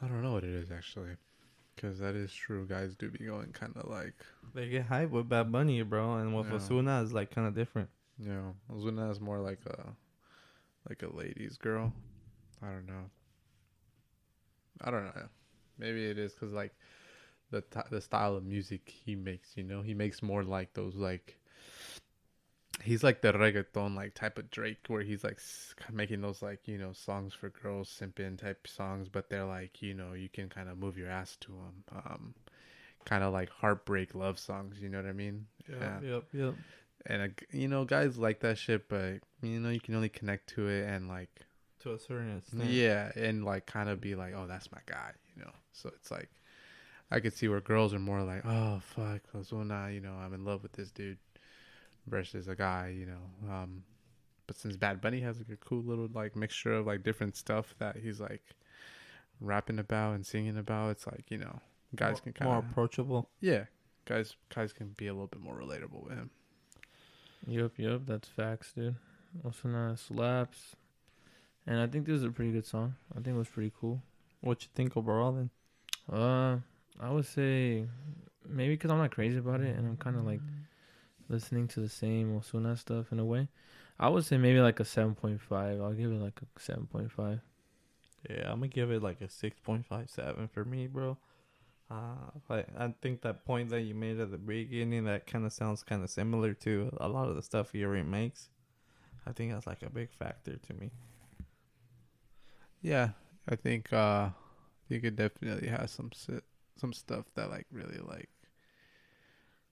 I 0.02 0.08
don't 0.08 0.22
know 0.24 0.32
what 0.34 0.44
it 0.46 0.52
is 0.52 0.72
actually, 0.72 1.12
because 1.76 2.00
that 2.00 2.16
is 2.16 2.34
true. 2.34 2.66
Guys 2.66 2.96
do 2.96 3.10
be 3.10 3.26
going 3.26 3.52
kind 3.52 3.74
of 3.76 3.90
like, 3.90 4.14
they 4.56 4.70
get 4.70 4.90
hyped 4.90 5.10
with 5.10 5.28
Bad 5.28 5.52
Bunny, 5.52 5.82
bro. 5.84 6.16
And 6.16 6.34
with 6.36 6.48
Yeah. 6.48 6.54
Ozuna, 6.58 7.04
it's 7.04 7.12
like 7.12 7.32
kind 7.32 7.48
of 7.48 7.54
different. 7.56 7.90
Yeah, 8.18 8.34
know, 8.34 8.56
Ozuna 8.74 9.12
is 9.12 9.20
more 9.20 9.40
like 9.40 9.60
a, 9.66 9.88
like 10.88 11.04
a 11.04 11.16
ladies' 11.16 11.58
girl. 11.58 11.94
I 12.62 12.68
don't 12.68 12.88
know. 12.88 13.10
I 14.82 14.92
don't 14.92 15.04
know. 15.06 15.28
Maybe 15.78 16.06
it 16.06 16.18
is 16.18 16.34
because 16.34 16.54
like, 16.54 16.74
the 17.52 17.62
t- 17.62 17.80
the 17.90 18.02
style 18.02 18.36
of 18.36 18.44
music 18.46 18.88
he 18.88 19.16
makes. 19.16 19.58
You 19.58 19.64
know, 19.64 19.82
he 19.82 19.94
makes 19.94 20.22
more 20.22 20.44
like 20.44 20.74
those 20.74 20.96
like. 20.96 21.38
He's 22.82 23.04
like 23.04 23.22
the 23.22 23.34
reggaeton 23.34 23.96
like 23.96 24.14
type 24.14 24.38
of 24.38 24.50
Drake, 24.52 24.86
where 24.88 25.02
he's 25.02 25.24
like 25.24 25.42
making 25.92 26.22
those 26.22 26.42
like 26.42 26.68
you 26.68 26.78
know 26.78 26.94
songs 26.94 27.34
for 27.34 27.50
girls, 27.50 27.90
simping 27.90 28.38
type 28.38 28.68
songs, 28.68 29.10
but 29.10 29.30
they're 29.30 29.46
like 29.46 29.82
you 29.82 29.94
know 29.94 30.14
you 30.14 30.30
can 30.30 30.48
kind 30.50 30.70
of 30.70 30.78
move 30.78 30.98
your 30.98 31.10
ass 31.10 31.36
to 31.42 31.52
them, 31.52 31.84
um, 31.94 32.34
kind 33.06 33.24
of 33.24 33.34
like 33.34 33.50
heartbreak 33.50 34.16
love 34.16 34.40
songs. 34.40 34.78
You 34.80 34.90
know 34.90 35.00
what 35.02 35.10
I 35.10 35.14
mean? 35.14 35.48
Yeah. 35.70 36.00
Yep, 36.02 36.24
yep. 36.34 36.54
And 37.06 37.34
you 37.52 37.68
know, 37.68 37.86
guys 37.86 38.18
like 38.18 38.42
that 38.42 38.58
shit, 38.58 38.90
but 38.90 39.20
you 39.42 39.60
know, 39.60 39.70
you 39.70 39.80
can 39.80 39.96
only 39.96 40.10
connect 40.10 40.50
to 40.56 40.68
it 40.68 40.88
and 40.88 41.08
like, 41.08 41.30
To 41.84 41.94
a 41.94 42.00
certain 42.00 42.38
extent. 42.38 42.66
yeah, 42.70 43.12
and 43.16 43.46
like 43.46 43.66
kind 43.66 43.90
of 43.90 44.02
be 44.02 44.16
like, 44.16 44.34
oh, 44.36 44.48
that's 44.48 44.72
my 44.72 44.82
guy, 44.86 45.12
you 45.36 45.44
know. 45.44 45.52
So 45.72 45.90
it's 45.96 46.12
like, 46.12 46.30
I 47.10 47.20
could 47.22 47.34
see 47.34 47.48
where 47.48 47.62
girls 47.62 47.94
are 47.94 48.00
more 48.00 48.22
like, 48.24 48.46
oh 48.46 48.82
fuck, 48.96 49.22
Ozuna, 49.36 49.94
you 49.94 50.02
know, 50.02 50.14
I'm 50.14 50.34
in 50.34 50.44
love 50.44 50.62
with 50.62 50.74
this 50.74 50.92
dude, 50.92 51.18
versus 52.08 52.48
a 52.48 52.56
guy, 52.56 52.94
you 52.98 53.06
know. 53.06 53.52
Um, 53.54 53.84
but 54.46 54.58
since 54.58 54.76
Bad 54.76 55.00
Bunny 55.00 55.22
has 55.22 55.38
like 55.38 55.50
a 55.52 55.58
cool 55.58 55.82
little 55.84 56.10
like 56.14 56.36
mixture 56.36 56.74
of 56.74 56.86
like 56.88 57.04
different 57.04 57.36
stuff 57.38 57.76
that 57.80 57.96
he's 57.98 58.20
like 58.20 58.44
rapping 59.40 59.80
about 59.80 60.16
and 60.16 60.26
singing 60.26 60.58
about, 60.58 60.90
it's 60.90 61.08
like 61.08 61.26
you 61.30 61.38
know, 61.38 61.60
guys 61.96 62.14
more, 62.16 62.22
can 62.22 62.34
kind 62.34 62.52
of. 62.52 62.64
more 62.64 62.72
approachable. 62.72 63.30
yeah, 63.40 63.66
guys 64.06 64.36
guys 64.54 64.74
can 64.74 64.90
be 64.98 65.08
a 65.08 65.14
little 65.14 65.28
bit 65.28 65.42
more 65.42 65.56
relatable 65.58 66.04
with 66.04 66.14
him. 66.18 66.30
Yup, 67.48 67.72
yup, 67.78 68.02
that's 68.06 68.28
facts, 68.28 68.74
dude. 68.76 68.96
Also, 69.44 69.68
Ozuna 69.68 69.98
slaps, 69.98 70.76
and 71.66 71.80
I 71.80 71.88
think 71.88 72.06
this 72.06 72.16
is 72.16 72.24
a 72.24 72.32
pretty 72.32 72.52
good 72.52 72.66
song. 72.66 72.96
I 73.12 73.16
think 73.16 73.36
it 73.36 73.38
was 73.38 73.48
pretty 73.48 73.72
cool. 73.80 74.02
What 74.42 74.64
you 74.64 74.70
think 74.74 74.98
overall 74.98 75.32
then? 75.32 75.50
Uh, 76.12 76.58
I 77.00 77.12
would 77.12 77.26
say 77.26 77.86
maybe 78.48 78.74
because 78.74 78.92
I'm 78.92 78.98
not 78.98 79.12
crazy 79.12 79.38
about 79.38 79.62
it, 79.62 79.76
and 79.76 79.88
I'm 79.88 79.98
kind 79.98 80.18
of 80.18 80.26
like 80.26 80.42
listening 81.30 81.68
to 81.70 81.80
the 81.80 81.90
same 81.90 82.40
Ozuna 82.40 82.78
stuff 82.78 83.12
in 83.12 83.20
a 83.20 83.26
way. 83.26 83.48
I 84.00 84.10
would 84.10 84.26
say 84.26 84.38
maybe 84.38 84.60
like 84.60 84.80
a 84.80 84.86
seven 84.86 85.16
point 85.16 85.42
five. 85.42 85.82
I'll 85.82 85.94
give 85.94 86.12
it 86.12 86.22
like 86.22 86.40
a 86.42 86.60
seven 86.60 86.88
point 86.88 87.12
five. 87.12 87.40
Yeah, 88.30 88.52
I'm 88.52 88.60
gonna 88.60 88.68
give 88.68 88.92
it 88.92 89.04
like 89.04 89.22
a 89.22 89.30
six 89.30 89.60
point 89.60 89.86
five 89.86 90.10
seven 90.10 90.48
for 90.48 90.66
me, 90.66 90.88
bro. 90.88 91.18
Uh, 91.92 92.30
I 92.50 92.66
I 92.78 92.94
think 93.02 93.22
that 93.22 93.46
point 93.46 93.70
that 93.70 93.82
you 93.82 93.96
made 93.96 94.20
at 94.20 94.30
the 94.32 94.38
beginning 94.38 95.06
that 95.06 95.26
kind 95.26 95.46
of 95.46 95.52
sounds 95.54 95.82
kind 95.84 96.04
of 96.04 96.10
similar 96.10 96.54
to 96.56 96.96
a 97.00 97.08
lot 97.10 97.30
of 97.30 97.36
the 97.36 97.42
stuff 97.42 97.72
he 97.72 97.84
already 97.84 98.04
makes. 98.04 98.50
I 99.26 99.32
think 99.32 99.52
that's 99.52 99.68
like 99.68 99.82
a 99.82 99.90
big 99.90 100.12
factor 100.12 100.58
to 100.58 100.74
me. 100.74 100.92
Yeah, 102.82 103.10
I 103.48 103.56
think 103.56 103.92
uh, 103.92 104.30
think 104.90 105.04
it 105.04 105.16
definitely 105.16 105.70
has 105.70 105.92
some 105.92 106.12
si- 106.14 106.42
some 106.76 106.92
stuff 106.94 107.26
that 107.36 107.50
like 107.50 107.68
really 107.72 108.00
like. 108.00 108.30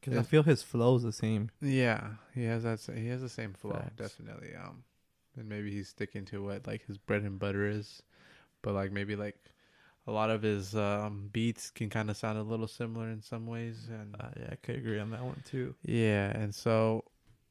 Cause 0.02 0.16
I 0.16 0.22
feel 0.22 0.44
his 0.44 0.64
flow's 0.64 1.04
the 1.04 1.12
same. 1.12 1.50
Yeah, 1.60 2.12
he 2.34 2.46
has 2.46 2.64
that. 2.64 2.80
He 2.96 3.08
has 3.08 3.22
the 3.22 3.30
same 3.30 3.54
flow, 3.54 3.74
Facts. 3.74 3.96
definitely. 3.98 4.56
Um, 4.56 4.84
and 5.36 5.50
maybe 5.50 5.72
he's 5.72 5.90
sticking 5.90 6.24
to 6.26 6.44
what 6.44 6.68
like 6.68 6.86
his 6.86 6.98
bread 6.98 7.24
and 7.24 7.40
butter 7.40 7.68
is, 7.68 8.04
but 8.62 8.74
like 8.74 8.92
maybe 8.92 9.16
like 9.16 9.38
a 10.08 10.12
lot 10.12 10.30
of 10.30 10.42
his 10.42 10.76
um 10.76 11.30
beats 11.32 11.70
can 11.72 11.90
kind 11.90 12.10
of 12.10 12.18
sound 12.18 12.38
a 12.38 12.44
little 12.44 12.68
similar 12.68 13.10
in 13.10 13.22
some 13.22 13.46
ways, 13.48 13.88
and 13.90 14.16
Uh, 14.20 14.30
yeah, 14.40 14.50
I 14.52 14.56
could 14.56 14.76
agree 14.76 15.00
on 15.00 15.12
that 15.12 15.24
one 15.24 15.42
too. 15.46 15.76
yeah, 15.84 16.30
and 16.38 16.54
so 16.54 17.04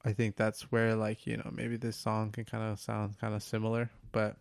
I 0.05 0.13
think 0.13 0.37
that's 0.37 0.71
where 0.73 0.95
like 0.95 1.27
you 1.27 1.37
know 1.37 1.51
maybe 1.53 1.77
this 1.77 1.97
song 1.97 2.31
can 2.33 2.45
kind 2.45 2.65
of 2.73 2.79
sound 2.81 3.19
kind 3.19 3.35
of 3.35 3.43
similar, 3.43 3.91
but 4.13 4.37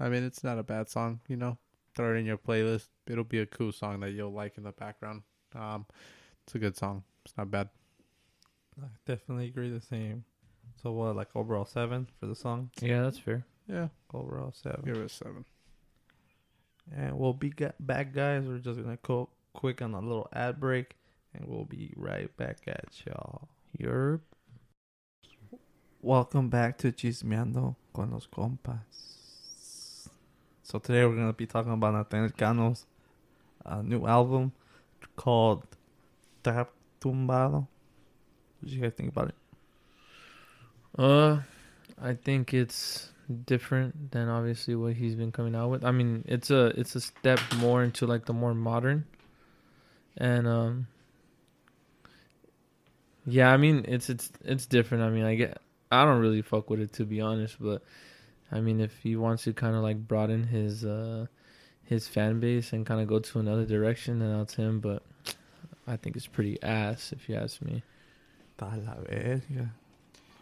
I 0.00 0.08
mean 0.08 0.24
it's 0.24 0.44
not 0.44 0.58
a 0.58 0.62
bad 0.62 0.88
song, 0.90 1.20
you 1.28 1.36
know. 1.36 1.58
Throw 1.94 2.14
it 2.14 2.18
in 2.18 2.26
your 2.26 2.38
playlist. 2.38 2.88
It'll 3.06 3.24
be 3.24 3.40
a 3.40 3.46
cool 3.46 3.72
song 3.72 4.00
that 4.00 4.12
you'll 4.12 4.32
like 4.32 4.56
in 4.58 4.64
the 4.64 4.72
background. 4.72 5.22
Um, 5.54 5.86
it's 6.44 6.54
a 6.54 6.58
good 6.58 6.76
song. 6.76 7.04
It's 7.24 7.36
not 7.36 7.50
bad. 7.50 7.68
I 8.82 8.86
definitely 9.06 9.46
agree 9.46 9.70
the 9.70 9.80
same. 9.80 10.24
So 10.82 10.92
what, 10.92 11.16
like 11.16 11.28
overall 11.34 11.64
seven 11.64 12.08
for 12.18 12.26
the 12.26 12.34
song? 12.34 12.70
Yeah, 12.80 13.02
that's 13.02 13.18
fair. 13.18 13.44
Yeah, 13.68 13.88
Overall 14.14 14.52
seven. 14.52 14.82
give 14.84 14.96
it 14.96 15.04
a 15.04 15.08
seven. 15.08 15.44
And 16.90 17.18
we'll 17.18 17.32
be 17.32 17.52
back, 17.78 18.12
guys. 18.12 18.44
We're 18.44 18.58
just 18.58 18.82
gonna 18.82 18.98
go 19.02 19.28
quick 19.52 19.82
on 19.82 19.94
a 19.94 20.00
little 20.00 20.28
ad 20.32 20.58
break, 20.58 20.96
and 21.34 21.46
we'll 21.46 21.64
be 21.64 21.92
right 21.96 22.34
back 22.36 22.58
at 22.66 22.88
y'all. 23.06 23.48
Europe. 23.78 24.22
Welcome 26.00 26.48
back 26.48 26.78
to 26.78 26.92
Chismeando 26.92 27.76
con 27.94 28.10
los 28.10 28.26
compas. 28.26 30.08
So 30.62 30.78
today 30.78 31.04
we're 31.06 31.16
gonna 31.16 31.32
be 31.32 31.46
talking 31.46 31.72
about 31.72 31.94
Natanael 31.94 32.36
Cano's 32.36 32.86
uh, 33.64 33.82
new 33.82 34.06
album 34.06 34.52
called 35.16 35.64
Trap 36.42 36.70
Tumbado. 37.00 37.66
What 38.60 38.68
do 38.68 38.74
you 38.74 38.80
guys 38.82 38.92
think 38.96 39.10
about 39.10 39.28
it? 39.28 39.34
Uh, 40.98 41.40
I 42.00 42.14
think 42.14 42.52
it's 42.52 43.11
different 43.32 44.12
than 44.12 44.28
obviously 44.28 44.74
what 44.74 44.94
he's 44.94 45.14
been 45.14 45.32
coming 45.32 45.54
out 45.54 45.70
with. 45.70 45.84
I 45.84 45.90
mean, 45.90 46.24
it's 46.26 46.50
a 46.50 46.66
it's 46.78 46.94
a 46.94 47.00
step 47.00 47.40
more 47.56 47.82
into 47.82 48.06
like 48.06 48.26
the 48.26 48.32
more 48.32 48.54
modern, 48.54 49.04
and 50.16 50.46
um, 50.46 50.86
yeah, 53.26 53.52
I 53.52 53.56
mean 53.56 53.84
it's 53.88 54.10
it's 54.10 54.30
it's 54.44 54.66
different. 54.66 55.04
I 55.04 55.10
mean, 55.10 55.24
I 55.24 55.34
get 55.34 55.58
I 55.90 56.04
don't 56.04 56.20
really 56.20 56.42
fuck 56.42 56.70
with 56.70 56.80
it 56.80 56.92
to 56.94 57.04
be 57.04 57.20
honest, 57.20 57.56
but 57.60 57.82
I 58.50 58.60
mean 58.60 58.80
if 58.80 58.96
he 58.98 59.16
wants 59.16 59.44
to 59.44 59.52
kind 59.52 59.76
of 59.76 59.82
like 59.82 60.08
broaden 60.08 60.44
his 60.44 60.84
uh 60.84 61.26
his 61.84 62.08
fan 62.08 62.40
base 62.40 62.72
and 62.72 62.86
kind 62.86 63.00
of 63.00 63.06
go 63.06 63.18
to 63.18 63.38
another 63.38 63.66
direction, 63.66 64.18
then 64.18 64.38
that's 64.38 64.54
him. 64.54 64.80
But 64.80 65.02
I 65.86 65.96
think 65.96 66.16
it's 66.16 66.26
pretty 66.26 66.62
ass 66.62 67.12
if 67.12 67.28
you 67.28 67.36
ask 67.36 67.60
me. 67.62 67.82
Ta 68.56 68.72
la 68.84 68.94
verga. 69.08 69.72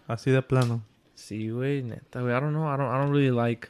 Así 0.09 0.33
de 0.33 0.43
plano. 0.43 0.83
See, 1.21 1.49
güey, 1.49 1.83
neta, 1.85 2.21
güey. 2.21 2.35
I 2.35 2.41
don't 2.41 2.53
know. 2.55 2.67
I 2.67 2.77
don't. 2.77 2.87
I 2.87 2.99
don't 3.01 3.11
really 3.11 3.31
like. 3.31 3.69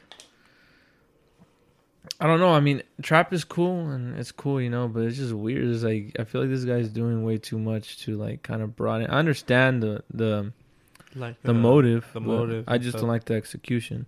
I 2.19 2.27
don't 2.27 2.39
know. 2.39 2.53
I 2.53 2.59
mean, 2.59 2.81
trap 3.01 3.33
is 3.33 3.43
cool 3.43 3.89
and 3.89 4.17
it's 4.17 4.31
cool, 4.31 4.61
you 4.61 4.69
know, 4.69 4.87
but 4.87 5.03
it's 5.03 5.17
just 5.17 5.33
weird. 5.33 5.67
It's 5.67 5.83
like 5.83 6.15
I 6.19 6.23
feel 6.23 6.41
like 6.41 6.49
this 6.49 6.65
guy's 6.65 6.89
doing 6.89 7.23
way 7.23 7.37
too 7.37 7.59
much 7.59 7.99
to 8.05 8.15
like 8.15 8.41
kind 8.43 8.61
of 8.61 8.75
broaden. 8.75 9.09
I 9.09 9.19
understand 9.19 9.83
the 9.83 10.03
the 10.13 10.51
Like 11.15 11.41
the 11.43 11.51
uh, 11.51 11.53
motive. 11.69 12.05
the 12.13 12.21
motive 12.21 12.65
I 12.67 12.77
just 12.77 12.91
stuff. 12.91 13.01
don't 13.01 13.09
like 13.09 13.25
the 13.25 13.35
execution. 13.35 14.05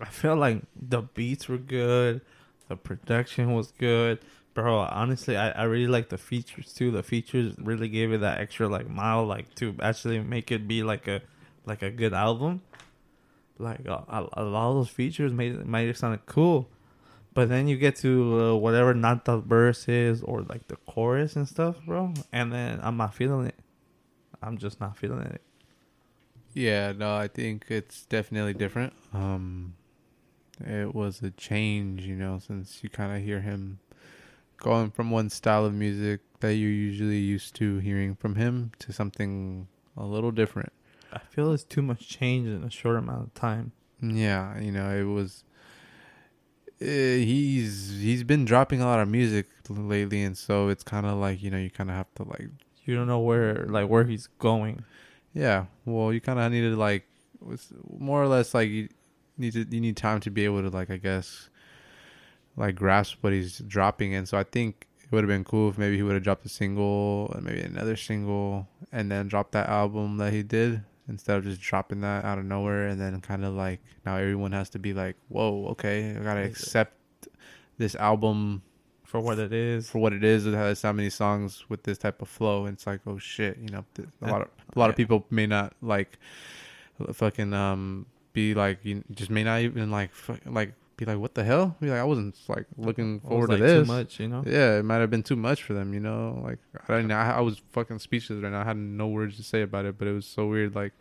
I 0.00 0.06
feel 0.06 0.36
like 0.36 0.62
the 0.76 1.02
beats 1.02 1.48
were 1.48 1.58
good, 1.58 2.22
the 2.68 2.76
production 2.76 3.52
was 3.54 3.72
good, 3.78 4.18
bro. 4.52 4.78
Honestly, 4.80 5.36
I, 5.36 5.50
I 5.50 5.62
really 5.64 5.86
like 5.86 6.08
the 6.08 6.18
features 6.18 6.72
too. 6.74 6.90
The 6.90 7.02
features 7.04 7.54
really 7.58 7.88
gave 7.88 8.12
it 8.12 8.20
that 8.20 8.40
extra 8.40 8.68
like 8.68 8.88
mile, 8.88 9.24
like 9.24 9.54
to 9.56 9.74
actually 9.80 10.18
make 10.20 10.50
it 10.50 10.66
be 10.66 10.82
like 10.82 11.06
a 11.08 11.22
like 11.64 11.82
a 11.82 11.90
good 11.90 12.12
album. 12.12 12.62
Like 13.58 13.86
a, 13.86 14.04
a, 14.08 14.28
a 14.32 14.44
lot 14.44 14.70
of 14.70 14.76
those 14.76 14.88
features 14.88 15.32
made 15.32 15.52
it 15.54 15.66
made 15.66 15.88
it 15.88 15.96
sound 15.96 16.18
cool, 16.26 16.68
but 17.34 17.48
then 17.48 17.68
you 17.68 17.76
get 17.76 17.96
to 17.96 18.40
uh, 18.40 18.56
whatever 18.56 18.94
not 18.94 19.24
the 19.24 19.38
verse 19.38 19.88
is 19.88 20.22
or 20.22 20.42
like 20.42 20.68
the 20.68 20.76
chorus 20.76 21.36
and 21.36 21.48
stuff, 21.48 21.76
bro, 21.86 22.12
and 22.32 22.52
then 22.52 22.80
I'm 22.82 22.96
not 22.96 23.14
feeling 23.14 23.46
it. 23.46 23.54
I'm 24.42 24.58
just 24.58 24.80
not 24.80 24.96
feeling 24.96 25.26
it. 25.26 25.42
Yeah, 26.54 26.92
no, 26.92 27.14
I 27.14 27.28
think 27.28 27.66
it's 27.68 28.04
definitely 28.06 28.54
different. 28.54 28.92
Um, 29.14 29.74
it 30.60 30.94
was 30.94 31.22
a 31.22 31.30
change, 31.30 32.02
you 32.02 32.16
know, 32.16 32.40
since 32.44 32.82
you 32.82 32.90
kind 32.90 33.16
of 33.16 33.22
hear 33.22 33.40
him 33.40 33.78
going 34.58 34.90
from 34.90 35.10
one 35.10 35.30
style 35.30 35.64
of 35.64 35.72
music 35.72 36.20
that 36.40 36.54
you're 36.54 36.70
usually 36.70 37.18
used 37.18 37.54
to 37.56 37.78
hearing 37.78 38.14
from 38.14 38.34
him 38.34 38.72
to 38.80 38.92
something 38.92 39.66
a 39.96 40.04
little 40.04 40.30
different. 40.30 40.72
I 41.12 41.18
feel 41.18 41.52
it's 41.52 41.64
too 41.64 41.82
much 41.82 42.08
change 42.08 42.48
in 42.48 42.64
a 42.64 42.70
short 42.70 42.96
amount 42.96 43.22
of 43.22 43.34
time. 43.34 43.72
Yeah, 44.00 44.58
you 44.58 44.72
know, 44.72 44.90
it 44.90 45.04
was. 45.04 45.44
Uh, 46.80 46.84
he's 46.84 48.00
he's 48.00 48.24
been 48.24 48.44
dropping 48.44 48.80
a 48.80 48.84
lot 48.84 48.98
of 48.98 49.08
music 49.08 49.46
lately, 49.68 50.22
and 50.22 50.36
so 50.36 50.68
it's 50.68 50.82
kind 50.82 51.06
of 51.06 51.18
like 51.18 51.42
you 51.42 51.50
know 51.50 51.58
you 51.58 51.70
kind 51.70 51.90
of 51.90 51.96
have 51.96 52.12
to 52.16 52.24
like 52.24 52.48
you 52.84 52.96
don't 52.96 53.06
know 53.06 53.20
where 53.20 53.66
like 53.68 53.88
where 53.88 54.04
he's 54.04 54.26
going. 54.38 54.84
Yeah, 55.34 55.66
well, 55.84 56.12
you 56.12 56.20
kind 56.20 56.38
of 56.38 56.50
need 56.50 56.62
to 56.62 56.76
like, 56.76 57.06
was 57.40 57.72
more 57.98 58.22
or 58.22 58.26
less 58.26 58.54
like 58.54 58.68
you 58.68 58.88
need 59.38 59.52
to 59.52 59.64
you 59.70 59.80
need 59.80 59.96
time 59.96 60.20
to 60.20 60.30
be 60.30 60.44
able 60.44 60.62
to 60.62 60.70
like 60.70 60.90
I 60.90 60.96
guess, 60.96 61.48
like 62.56 62.74
grasp 62.74 63.18
what 63.20 63.32
he's 63.32 63.58
dropping, 63.58 64.14
and 64.14 64.28
so 64.28 64.36
I 64.36 64.42
think 64.42 64.86
it 65.04 65.12
would 65.12 65.22
have 65.22 65.28
been 65.28 65.44
cool 65.44 65.68
if 65.68 65.78
maybe 65.78 65.96
he 65.96 66.02
would 66.02 66.14
have 66.14 66.24
dropped 66.24 66.44
a 66.46 66.48
single 66.48 67.30
and 67.34 67.44
maybe 67.44 67.60
another 67.60 67.96
single, 67.96 68.66
and 68.90 69.12
then 69.12 69.28
dropped 69.28 69.52
that 69.52 69.68
album 69.68 70.16
that 70.16 70.32
he 70.32 70.42
did 70.42 70.82
instead 71.08 71.36
of 71.38 71.44
just 71.44 71.60
dropping 71.60 72.00
that 72.02 72.24
out 72.24 72.38
of 72.38 72.44
nowhere, 72.44 72.88
and 72.88 73.00
then 73.00 73.20
kind 73.20 73.44
of 73.44 73.54
like 73.54 73.80
now 74.06 74.16
everyone 74.16 74.52
has 74.52 74.70
to 74.70 74.78
be 74.78 74.92
like, 74.92 75.16
whoa, 75.28 75.66
okay, 75.68 76.16
I 76.16 76.22
gotta 76.22 76.42
accept 76.42 76.96
this 77.78 77.94
album 77.94 78.62
for 79.04 79.20
what 79.20 79.38
it 79.38 79.52
is. 79.52 79.90
for 79.90 79.98
what 79.98 80.12
it 80.12 80.24
is. 80.24 80.46
It 80.46 80.54
has 80.54 80.78
so 80.78 80.92
many 80.92 81.10
songs 81.10 81.64
with 81.68 81.82
this 81.82 81.98
type 81.98 82.22
of 82.22 82.28
flow, 82.28 82.66
and 82.66 82.74
it's 82.74 82.86
like, 82.86 83.00
oh 83.06 83.18
shit, 83.18 83.58
you 83.58 83.68
know, 83.68 83.84
a 84.22 84.30
lot 84.30 84.42
of 84.42 84.48
a 84.74 84.78
lot 84.78 84.90
of 84.90 84.96
people 84.96 85.26
may 85.30 85.46
not 85.46 85.74
like 85.82 86.18
fucking 87.12 87.52
um 87.52 88.06
be 88.32 88.54
like 88.54 88.78
you 88.82 89.04
just 89.10 89.30
may 89.30 89.44
not 89.44 89.60
even 89.60 89.90
like 89.90 90.10
like 90.46 90.72
be 91.04 91.10
like 91.10 91.20
what 91.20 91.34
the 91.34 91.44
hell? 91.44 91.76
Be 91.80 91.88
like 91.88 91.98
I 91.98 92.04
wasn't 92.04 92.36
like 92.48 92.66
looking 92.76 93.16
It 93.16 93.24
was, 93.24 93.30
forward 93.30 93.48
like, 93.50 93.58
to 93.58 93.64
this. 93.64 93.86
Too 93.86 93.92
much, 93.92 94.20
you 94.20 94.28
know. 94.28 94.44
Yeah, 94.46 94.78
it 94.78 94.84
might 94.84 94.98
have 94.98 95.10
been 95.10 95.22
too 95.22 95.36
much 95.36 95.62
for 95.62 95.74
them, 95.74 95.92
you 95.92 96.00
know. 96.00 96.40
Like 96.44 96.58
I 96.88 96.96
didn't, 96.96 97.12
I, 97.12 97.38
I 97.38 97.40
was 97.40 97.60
fucking 97.72 97.98
speechless 97.98 98.42
right 98.42 98.52
now. 98.52 98.60
I 98.60 98.64
had 98.64 98.76
no 98.76 99.08
words 99.08 99.36
to 99.36 99.42
say 99.42 99.62
about 99.62 99.84
it, 99.84 99.98
but 99.98 100.06
it 100.08 100.12
was 100.12 100.26
so 100.26 100.46
weird. 100.46 100.74
Like 100.74 100.92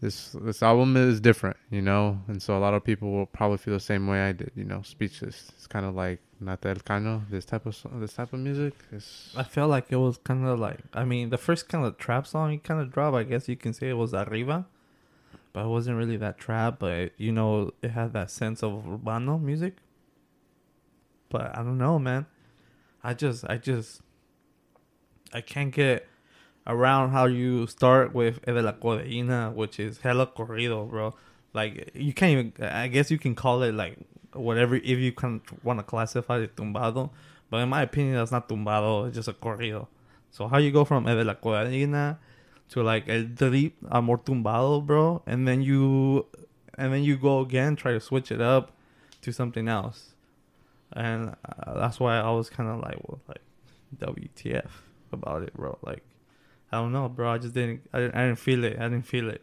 this, 0.00 0.32
this 0.32 0.62
album 0.62 0.96
is 0.96 1.20
different, 1.20 1.56
you 1.70 1.82
know, 1.82 2.20
and 2.28 2.42
so 2.42 2.56
a 2.56 2.60
lot 2.60 2.74
of 2.74 2.84
people 2.84 3.10
will 3.10 3.26
probably 3.26 3.58
feel 3.58 3.74
the 3.74 3.80
same 3.80 4.06
way 4.06 4.20
I 4.28 4.32
did, 4.32 4.52
you 4.54 4.64
know, 4.64 4.82
speechless. 4.82 5.50
It's 5.56 5.66
kind 5.66 5.86
of 5.86 5.94
like 5.94 6.20
not 6.40 6.60
that 6.62 6.84
kind 6.84 7.06
of 7.06 7.30
this 7.30 7.44
type 7.44 7.66
of 7.66 7.76
this 7.94 8.14
type 8.14 8.32
of 8.32 8.40
music. 8.40 8.74
It's, 8.92 9.34
I 9.36 9.42
felt 9.42 9.70
like 9.70 9.86
it 9.90 9.96
was 9.96 10.18
kind 10.18 10.46
of 10.46 10.58
like 10.58 10.80
I 10.92 11.04
mean 11.04 11.30
the 11.30 11.38
first 11.38 11.68
kind 11.68 11.84
of 11.84 11.96
trap 11.98 12.26
song 12.26 12.50
he 12.52 12.58
kind 12.58 12.80
of 12.80 12.92
dropped. 12.92 13.16
I 13.16 13.22
guess 13.24 13.48
you 13.48 13.56
can 13.56 13.72
say 13.72 13.88
it 13.88 13.94
was 13.94 14.12
Arriba, 14.14 14.66
but 15.56 15.64
it 15.64 15.68
wasn't 15.68 15.96
really 15.96 16.18
that 16.18 16.36
trap. 16.36 16.78
But 16.78 17.12
you 17.16 17.32
know 17.32 17.70
it 17.80 17.92
had 17.92 18.12
that 18.12 18.30
sense 18.30 18.62
of 18.62 18.84
urbano 18.84 19.40
music. 19.40 19.78
But 21.30 21.56
I 21.56 21.62
don't 21.62 21.78
know, 21.78 21.98
man. 21.98 22.26
I 23.02 23.14
just 23.14 23.42
I 23.48 23.56
just 23.56 24.02
I 25.32 25.40
can't 25.40 25.72
get 25.72 26.06
around 26.66 27.12
how 27.12 27.24
you 27.24 27.66
start 27.68 28.12
with 28.12 28.44
de 28.44 28.60
la 28.60 28.72
Codeína, 28.72 29.54
which 29.54 29.80
is 29.80 30.00
hella 30.00 30.26
corrido, 30.26 30.90
bro. 30.90 31.14
Like 31.54 31.90
you 31.94 32.12
can't 32.12 32.32
even. 32.32 32.52
I 32.62 32.88
guess 32.88 33.10
you 33.10 33.16
can 33.18 33.34
call 33.34 33.62
it 33.62 33.72
like 33.72 33.96
whatever 34.34 34.76
if 34.76 34.98
you 34.98 35.12
can 35.12 35.40
want 35.64 35.78
to 35.78 35.84
classify 35.84 36.40
it 36.40 36.54
tumbado, 36.54 37.08
but 37.48 37.62
in 37.62 37.70
my 37.70 37.80
opinion, 37.80 38.16
that's 38.16 38.30
not 38.30 38.46
tumbado. 38.46 39.06
It's 39.06 39.16
just 39.16 39.28
a 39.28 39.32
corrido. 39.32 39.86
So 40.30 40.48
how 40.48 40.58
you 40.58 40.70
go 40.70 40.84
from 40.84 41.06
de 41.06 41.24
la 41.24 41.32
Codeína 41.32 42.18
to 42.70 42.82
like 42.82 43.08
El 43.08 43.24
Drip 43.24 43.74
Amor 43.90 44.18
Tumbado, 44.18 44.84
bro, 44.84 45.22
and 45.26 45.46
then 45.46 45.62
you 45.62 46.26
and 46.76 46.92
then 46.92 47.02
you 47.02 47.16
go 47.16 47.40
again 47.40 47.76
try 47.76 47.92
to 47.92 48.00
switch 48.00 48.30
it 48.30 48.40
up 48.40 48.72
to 49.22 49.32
something 49.32 49.68
else, 49.68 50.14
and 50.92 51.34
uh, 51.44 51.78
that's 51.78 51.98
why 52.00 52.18
I 52.18 52.30
was 52.30 52.50
kind 52.50 52.68
of 52.68 52.80
like, 52.80 52.96
well, 53.06 53.20
like 53.28 53.42
WTF 53.98 54.70
about 55.12 55.42
it, 55.42 55.54
bro. 55.54 55.78
Like 55.82 56.02
I 56.72 56.78
don't 56.78 56.92
know, 56.92 57.08
bro. 57.08 57.30
I 57.30 57.38
just 57.38 57.54
didn't. 57.54 57.82
I 57.92 58.00
didn't, 58.00 58.14
I 58.14 58.26
didn't 58.26 58.38
feel 58.38 58.64
it. 58.64 58.78
I 58.78 58.84
didn't 58.84 59.06
feel 59.06 59.30
it. 59.30 59.42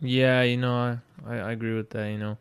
Yeah, 0.00 0.42
you 0.42 0.56
know, 0.56 0.74
I, 0.74 0.98
I, 1.26 1.36
I 1.38 1.52
agree 1.52 1.74
with 1.74 1.90
that. 1.90 2.08
You 2.08 2.18
know, 2.18 2.38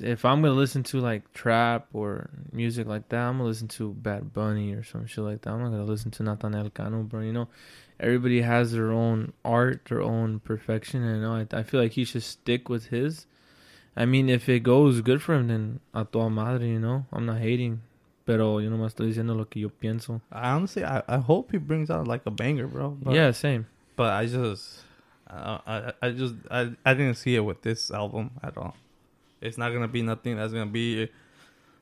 if 0.00 0.24
I'm 0.24 0.42
gonna 0.42 0.54
listen 0.54 0.82
to 0.84 1.00
like 1.00 1.32
trap 1.32 1.88
or 1.92 2.30
music 2.52 2.86
like 2.86 3.08
that, 3.10 3.20
I'm 3.20 3.38
gonna 3.38 3.48
listen 3.48 3.68
to 3.68 3.92
Bad 3.92 4.32
Bunny 4.32 4.72
or 4.72 4.82
some 4.82 5.06
shit 5.06 5.24
like 5.24 5.42
that. 5.42 5.50
I'm 5.50 5.62
not 5.62 5.70
gonna 5.70 5.84
listen 5.84 6.10
to 6.12 6.22
Natanael 6.22 6.72
Cano, 6.72 7.02
bro. 7.02 7.20
You 7.20 7.32
know, 7.32 7.48
everybody 8.00 8.42
has 8.42 8.72
their 8.72 8.92
own 8.92 9.32
art, 9.44 9.84
their 9.88 10.02
own 10.02 10.40
perfection, 10.40 11.02
and 11.02 11.16
you 11.16 11.22
know, 11.22 11.34
I, 11.34 11.46
I 11.58 11.62
feel 11.62 11.80
like 11.80 11.92
he 11.92 12.04
should 12.04 12.22
stick 12.22 12.68
with 12.68 12.86
his. 12.86 13.26
I 13.96 14.06
mean, 14.06 14.28
if 14.28 14.48
it 14.48 14.60
goes 14.60 15.00
good 15.02 15.22
for 15.22 15.34
him, 15.34 15.48
then 15.48 15.80
a 15.92 16.04
toda 16.04 16.30
madre, 16.30 16.66
you 16.66 16.80
know. 16.80 17.04
I'm 17.12 17.26
not 17.26 17.38
hating, 17.38 17.82
pero 18.24 18.58
yo 18.58 18.70
no 18.70 18.78
me 18.78 18.86
estoy 18.86 19.12
diciendo 19.12 19.36
lo 19.36 19.44
que 19.44 19.60
yo 19.60 19.68
pienso. 19.68 20.22
I 20.30 20.50
honestly, 20.50 20.84
I, 20.84 21.02
I 21.06 21.18
hope 21.18 21.52
he 21.52 21.58
brings 21.58 21.90
out 21.90 22.08
like 22.08 22.22
a 22.24 22.30
banger, 22.30 22.66
bro. 22.66 22.96
But, 23.02 23.14
yeah, 23.14 23.30
same. 23.32 23.66
but 23.96 24.12
I 24.12 24.26
just, 24.26 24.80
I, 25.28 25.60
I, 25.66 25.92
I 26.00 26.10
just, 26.10 26.34
I, 26.50 26.70
I 26.84 26.94
didn't 26.94 27.16
see 27.16 27.36
it 27.36 27.40
with 27.40 27.62
this 27.62 27.90
album 27.90 28.30
at 28.42 28.56
all. 28.56 28.76
It's 29.42 29.58
not 29.58 29.72
gonna 29.72 29.88
be 29.88 30.02
nothing 30.02 30.36
that's 30.36 30.52
gonna 30.52 30.66
be 30.66 31.08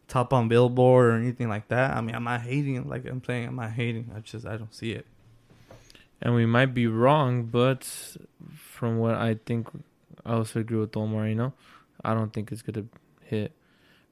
top 0.09 0.33
on 0.33 0.49
Billboard 0.49 1.07
or 1.07 1.17
anything 1.17 1.49
like 1.49 1.69
that. 1.69 1.97
I 1.97 2.01
mean, 2.01 2.15
I'm 2.15 2.25
not 2.25 2.41
hating. 2.43 2.89
Like 2.89 3.07
I'm 3.07 3.23
saying, 3.25 3.49
I'm 3.49 3.57
not 3.57 3.71
hating. 3.71 4.11
I 4.15 4.21
just, 4.21 4.47
I 4.47 4.57
don't 4.57 4.75
see 4.75 4.93
it. 4.93 5.07
And 6.21 6.35
we 6.35 6.45
might 6.45 6.75
be 6.75 6.87
wrong, 6.87 7.45
but 7.45 7.85
from 8.55 8.99
what 8.99 9.15
I 9.15 9.35
think, 9.35 9.69
I 10.25 10.35
also 10.35 10.61
agree 10.61 10.79
with 10.79 10.95
you 10.95 11.35
know. 11.35 11.55
I 12.05 12.15
don't 12.15 12.33
think 12.33 12.53
it's 12.53 12.63
gonna 12.63 12.87
hit. 13.23 13.53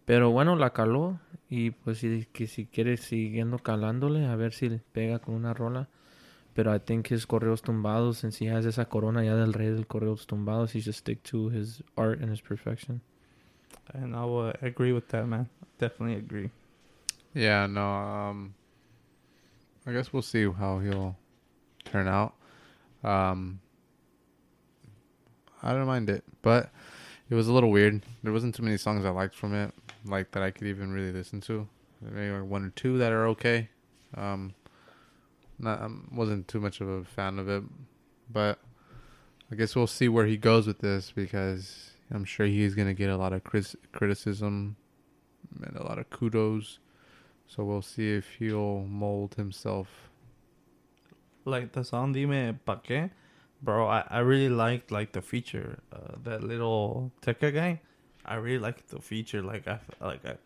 Pero 0.06 0.30
bueno, 0.30 0.54
la 0.54 0.70
caló. 0.70 1.18
Y 1.50 1.70
pues 1.70 1.98
si, 1.98 2.26
que 2.32 2.46
si 2.46 2.66
quiere 2.66 2.96
siguiendo 2.96 3.58
calándole, 3.58 4.26
a 4.26 4.36
ver 4.36 4.52
si 4.52 4.68
le 4.68 4.80
pega 4.92 5.18
con 5.18 5.34
una 5.34 5.54
rola. 5.54 5.88
Pero 6.54 6.74
I 6.74 6.78
think 6.78 7.08
his 7.08 7.26
corridos 7.26 7.62
tumbados, 7.62 8.18
since 8.18 8.38
he 8.38 8.48
has 8.48 8.66
esa 8.66 8.86
corona 8.86 9.22
ya 9.22 9.34
del 9.34 9.52
rey 9.52 9.70
del 9.70 9.86
corridos 9.86 10.26
tumbados, 10.26 10.74
he 10.74 10.80
should 10.80 10.94
stick 10.94 11.22
to 11.22 11.50
his 11.50 11.82
art 11.96 12.20
and 12.20 12.30
his 12.30 12.42
perfection. 12.42 13.00
And 13.94 14.14
I 14.14 14.24
will 14.24 14.52
agree 14.62 14.92
with 14.92 15.08
that, 15.08 15.26
man. 15.26 15.48
Definitely 15.78 16.16
agree. 16.16 16.50
Yeah, 17.34 17.66
no. 17.66 17.84
Um, 17.84 18.54
I 19.86 19.92
guess 19.92 20.12
we'll 20.12 20.22
see 20.22 20.50
how 20.50 20.78
he'll 20.80 21.16
turn 21.84 22.08
out. 22.08 22.34
Um, 23.02 23.60
I 25.62 25.72
don't 25.72 25.86
mind 25.86 26.10
it, 26.10 26.24
but 26.42 26.70
it 27.30 27.34
was 27.34 27.48
a 27.48 27.52
little 27.52 27.70
weird. 27.70 28.02
There 28.22 28.32
wasn't 28.32 28.54
too 28.54 28.62
many 28.62 28.76
songs 28.76 29.04
I 29.04 29.10
liked 29.10 29.34
from 29.34 29.54
it, 29.54 29.72
like 30.04 30.30
that 30.32 30.42
I 30.42 30.50
could 30.50 30.66
even 30.66 30.92
really 30.92 31.12
listen 31.12 31.40
to. 31.42 31.68
Maybe 32.00 32.40
one 32.40 32.64
or 32.64 32.70
two 32.70 32.98
that 32.98 33.12
are 33.12 33.26
okay. 33.28 33.68
Um, 34.16 34.54
not 35.58 35.90
wasn't 36.12 36.48
too 36.48 36.60
much 36.60 36.80
of 36.80 36.88
a 36.88 37.04
fan 37.04 37.38
of 37.38 37.48
it, 37.48 37.62
but 38.30 38.58
I 39.50 39.56
guess 39.56 39.74
we'll 39.74 39.86
see 39.86 40.08
where 40.08 40.26
he 40.26 40.36
goes 40.36 40.66
with 40.66 40.78
this 40.78 41.12
because 41.14 41.92
I'm 42.12 42.24
sure 42.24 42.46
he's 42.46 42.74
gonna 42.74 42.94
get 42.94 43.10
a 43.10 43.16
lot 43.16 43.32
of 43.32 43.42
criticism 43.44 44.76
and 45.62 45.76
a 45.76 45.82
lot 45.82 45.98
of 45.98 46.08
kudos. 46.10 46.78
So 47.46 47.64
we'll 47.64 47.82
see 47.82 48.12
if 48.12 48.26
he'll 48.38 48.80
mold 48.80 49.34
himself. 49.34 49.88
Like 51.44 51.72
the 51.72 51.82
song 51.82 52.12
Dime 52.12 52.60
Pa 52.66 52.76
Que, 52.76 53.10
bro, 53.62 53.86
I, 53.86 54.04
I 54.10 54.18
really 54.18 54.50
liked 54.50 54.90
like 54.90 55.12
the 55.12 55.22
feature, 55.22 55.78
uh, 55.92 56.16
that 56.24 56.44
little 56.44 57.10
Tekka 57.22 57.54
guy. 57.54 57.80
I 58.24 58.34
really 58.34 58.58
liked 58.58 58.88
the 58.90 59.00
feature. 59.00 59.40
Like 59.42 59.66
I 59.66 59.80
like 60.00 60.24
I, 60.26 60.36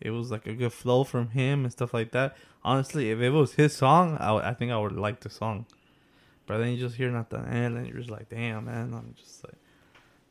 it 0.00 0.10
was 0.10 0.30
like 0.30 0.46
a 0.46 0.54
good 0.54 0.72
flow 0.72 1.04
from 1.04 1.30
him 1.30 1.64
and 1.64 1.72
stuff 1.72 1.92
like 1.92 2.12
that. 2.12 2.36
Honestly, 2.64 3.10
if 3.10 3.20
it 3.20 3.30
was 3.30 3.54
his 3.54 3.74
song, 3.74 4.16
I, 4.18 4.50
I 4.50 4.54
think 4.54 4.72
I 4.72 4.78
would 4.78 4.92
like 4.92 5.20
the 5.20 5.30
song. 5.30 5.66
But 6.46 6.58
then 6.58 6.70
you 6.70 6.78
just 6.78 6.96
hear 6.96 7.10
Natanael 7.10 7.76
and 7.76 7.86
you're 7.86 7.98
just 7.98 8.10
like, 8.10 8.28
damn 8.28 8.64
man, 8.64 8.94
I'm 8.94 9.14
just 9.16 9.44
like, 9.44 9.56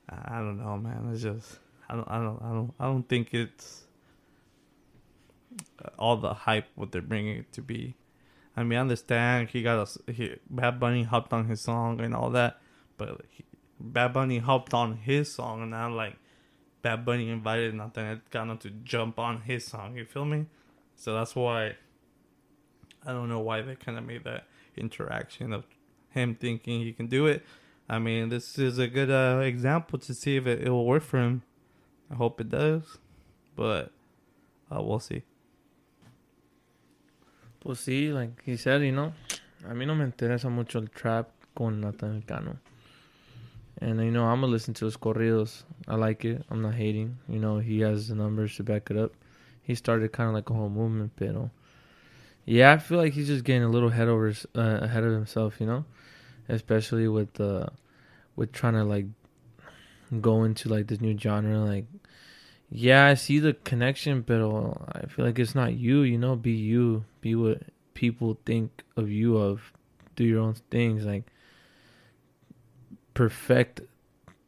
I 0.10 0.38
don't 0.40 0.58
know, 0.58 0.78
man. 0.78 1.10
It's 1.12 1.22
just 1.22 1.60
I 1.90 1.96
don't 1.96 2.08
I 2.10 2.20
don't 2.20 2.42
I 2.42 2.50
don't 2.50 2.74
I 2.80 2.86
don't 2.86 3.08
think 3.08 3.34
it's 3.34 3.84
uh, 5.84 5.90
all 5.98 6.18
the 6.18 6.34
hype 6.34 6.68
what 6.76 6.92
they're 6.92 7.02
bringing 7.02 7.38
it 7.38 7.54
to 7.54 7.62
be. 7.62 7.96
I 8.58 8.64
mean, 8.64 8.78
I 8.78 8.82
understand 8.82 9.50
he 9.50 9.64
got 9.64 9.88
a 10.08 10.12
he, 10.12 10.36
Bad 10.50 10.80
Bunny 10.80 11.04
hopped 11.04 11.34
on 11.34 11.46
his 11.46 11.62
song 11.62 12.00
and 12.00 12.16
all 12.16 12.30
that, 12.32 12.62
but 12.98 13.22
he, 13.30 13.44
Bad 13.80 14.14
Bunny 14.14 14.40
hopped 14.40 14.74
on 14.74 14.98
his 14.98 15.34
song 15.34 15.62
and 15.62 15.72
now 15.72 15.94
like 15.94 16.16
Bad 16.82 17.04
Bunny 17.04 17.30
invited 17.30 17.74
Natanael 17.74 18.22
Cano 18.32 18.56
to 18.58 18.70
jump 18.70 19.20
on 19.20 19.42
his 19.42 19.66
song. 19.66 19.98
You 19.98 20.06
feel 20.06 20.26
me? 20.26 20.46
So 20.96 21.14
that's 21.14 21.36
why 21.36 21.76
I 23.06 23.12
don't 23.12 23.30
know 23.30 23.40
why 23.40 23.62
they 23.62 23.76
kind 23.76 23.98
of 23.98 24.06
made 24.06 24.24
that 24.24 24.46
interaction 24.78 25.52
of 25.52 25.66
him 26.10 26.36
thinking 26.36 26.82
he 26.82 26.94
can 26.94 27.08
do 27.08 27.28
it. 27.28 27.44
I 27.88 28.00
mean, 28.00 28.30
this 28.30 28.58
is 28.58 28.80
a 28.80 28.88
good 28.88 29.12
uh, 29.12 29.42
example 29.44 30.00
to 30.00 30.14
see 30.14 30.38
if 30.38 30.48
it, 30.48 30.62
it 30.62 30.70
will 30.70 30.86
work 30.86 31.04
for 31.04 31.20
him. 31.20 31.44
I 32.12 32.16
hope 32.16 32.42
it 32.42 32.50
does, 32.50 32.98
but 33.56 33.92
uh, 34.72 34.82
we'll 34.82 35.00
see. 35.00 35.24
Pues 37.64 37.80
sí, 37.80 38.14
like 38.14 38.42
he 38.44 38.58
said, 38.58 38.82
you 38.82 38.92
know, 38.92 39.14
a 39.64 39.74
mí 39.74 39.88
no 39.88 39.96
me 39.96 40.06
interesa 40.06 40.52
mucho 40.52 40.80
el 40.80 40.88
trap 40.88 41.30
con 41.56 41.82
Natanael 41.82 42.26
Cano. 42.28 42.58
And, 43.82 44.00
you 44.00 44.12
know, 44.12 44.26
I'm 44.26 44.42
to 44.42 44.48
listen 44.48 44.74
to 44.76 44.86
his 44.86 44.96
corridos. 44.96 45.64
I 45.88 45.96
like 45.96 46.24
it. 46.24 46.44
I'm 46.50 46.62
not 46.62 46.76
hating. 46.76 47.18
You 47.28 47.40
know, 47.40 47.60
he 47.60 47.82
has 47.82 48.08
the 48.08 48.16
numbers 48.16 48.56
to 48.56 48.64
back 48.64 48.90
it 48.90 48.98
up. 48.98 49.12
He 49.62 49.76
started 49.76 50.14
kind 50.14 50.30
of 50.30 50.36
like 50.36 50.50
a 50.50 50.54
whole 50.54 50.70
movement, 50.70 51.12
pero... 51.18 51.52
Yeah, 52.46 52.72
I 52.72 52.78
feel 52.78 53.00
like 53.00 53.14
he's 53.14 53.28
just 53.28 53.44
getting 53.44 53.64
a 53.64 53.70
little 53.70 53.90
head 53.90 54.08
over 54.08 54.30
uh, 54.56 54.80
ahead 54.82 55.04
of 55.04 55.12
himself, 55.12 55.60
you 55.60 55.66
know? 55.66 55.84
Especially 56.48 57.08
with 57.08 57.40
uh, 57.40 57.68
with 58.36 58.52
trying 58.52 58.74
to, 58.74 58.84
like, 58.84 59.06
go 60.22 60.44
into, 60.44 60.70
like, 60.70 60.88
this 60.88 61.02
new 61.02 61.18
genre. 61.18 61.60
Like, 61.60 61.86
yeah, 62.70 63.06
I 63.08 63.14
see 63.16 63.40
the 63.40 63.54
connection, 63.54 64.22
but 64.22 64.42
I 64.42 65.08
feel 65.08 65.26
like 65.26 65.40
it's 65.40 65.56
not 65.56 65.74
you, 65.74 66.02
you 66.02 66.18
know? 66.18 66.36
Be 66.36 66.52
you. 66.52 67.06
Be 67.22 67.36
what 67.36 67.62
people 67.94 68.38
think 68.46 68.84
of 68.96 69.10
you 69.10 69.38
of. 69.38 69.72
Do 70.16 70.24
your 70.24 70.42
own 70.42 70.56
things. 70.70 71.06
Like, 71.06 71.24
perfect 73.14 73.82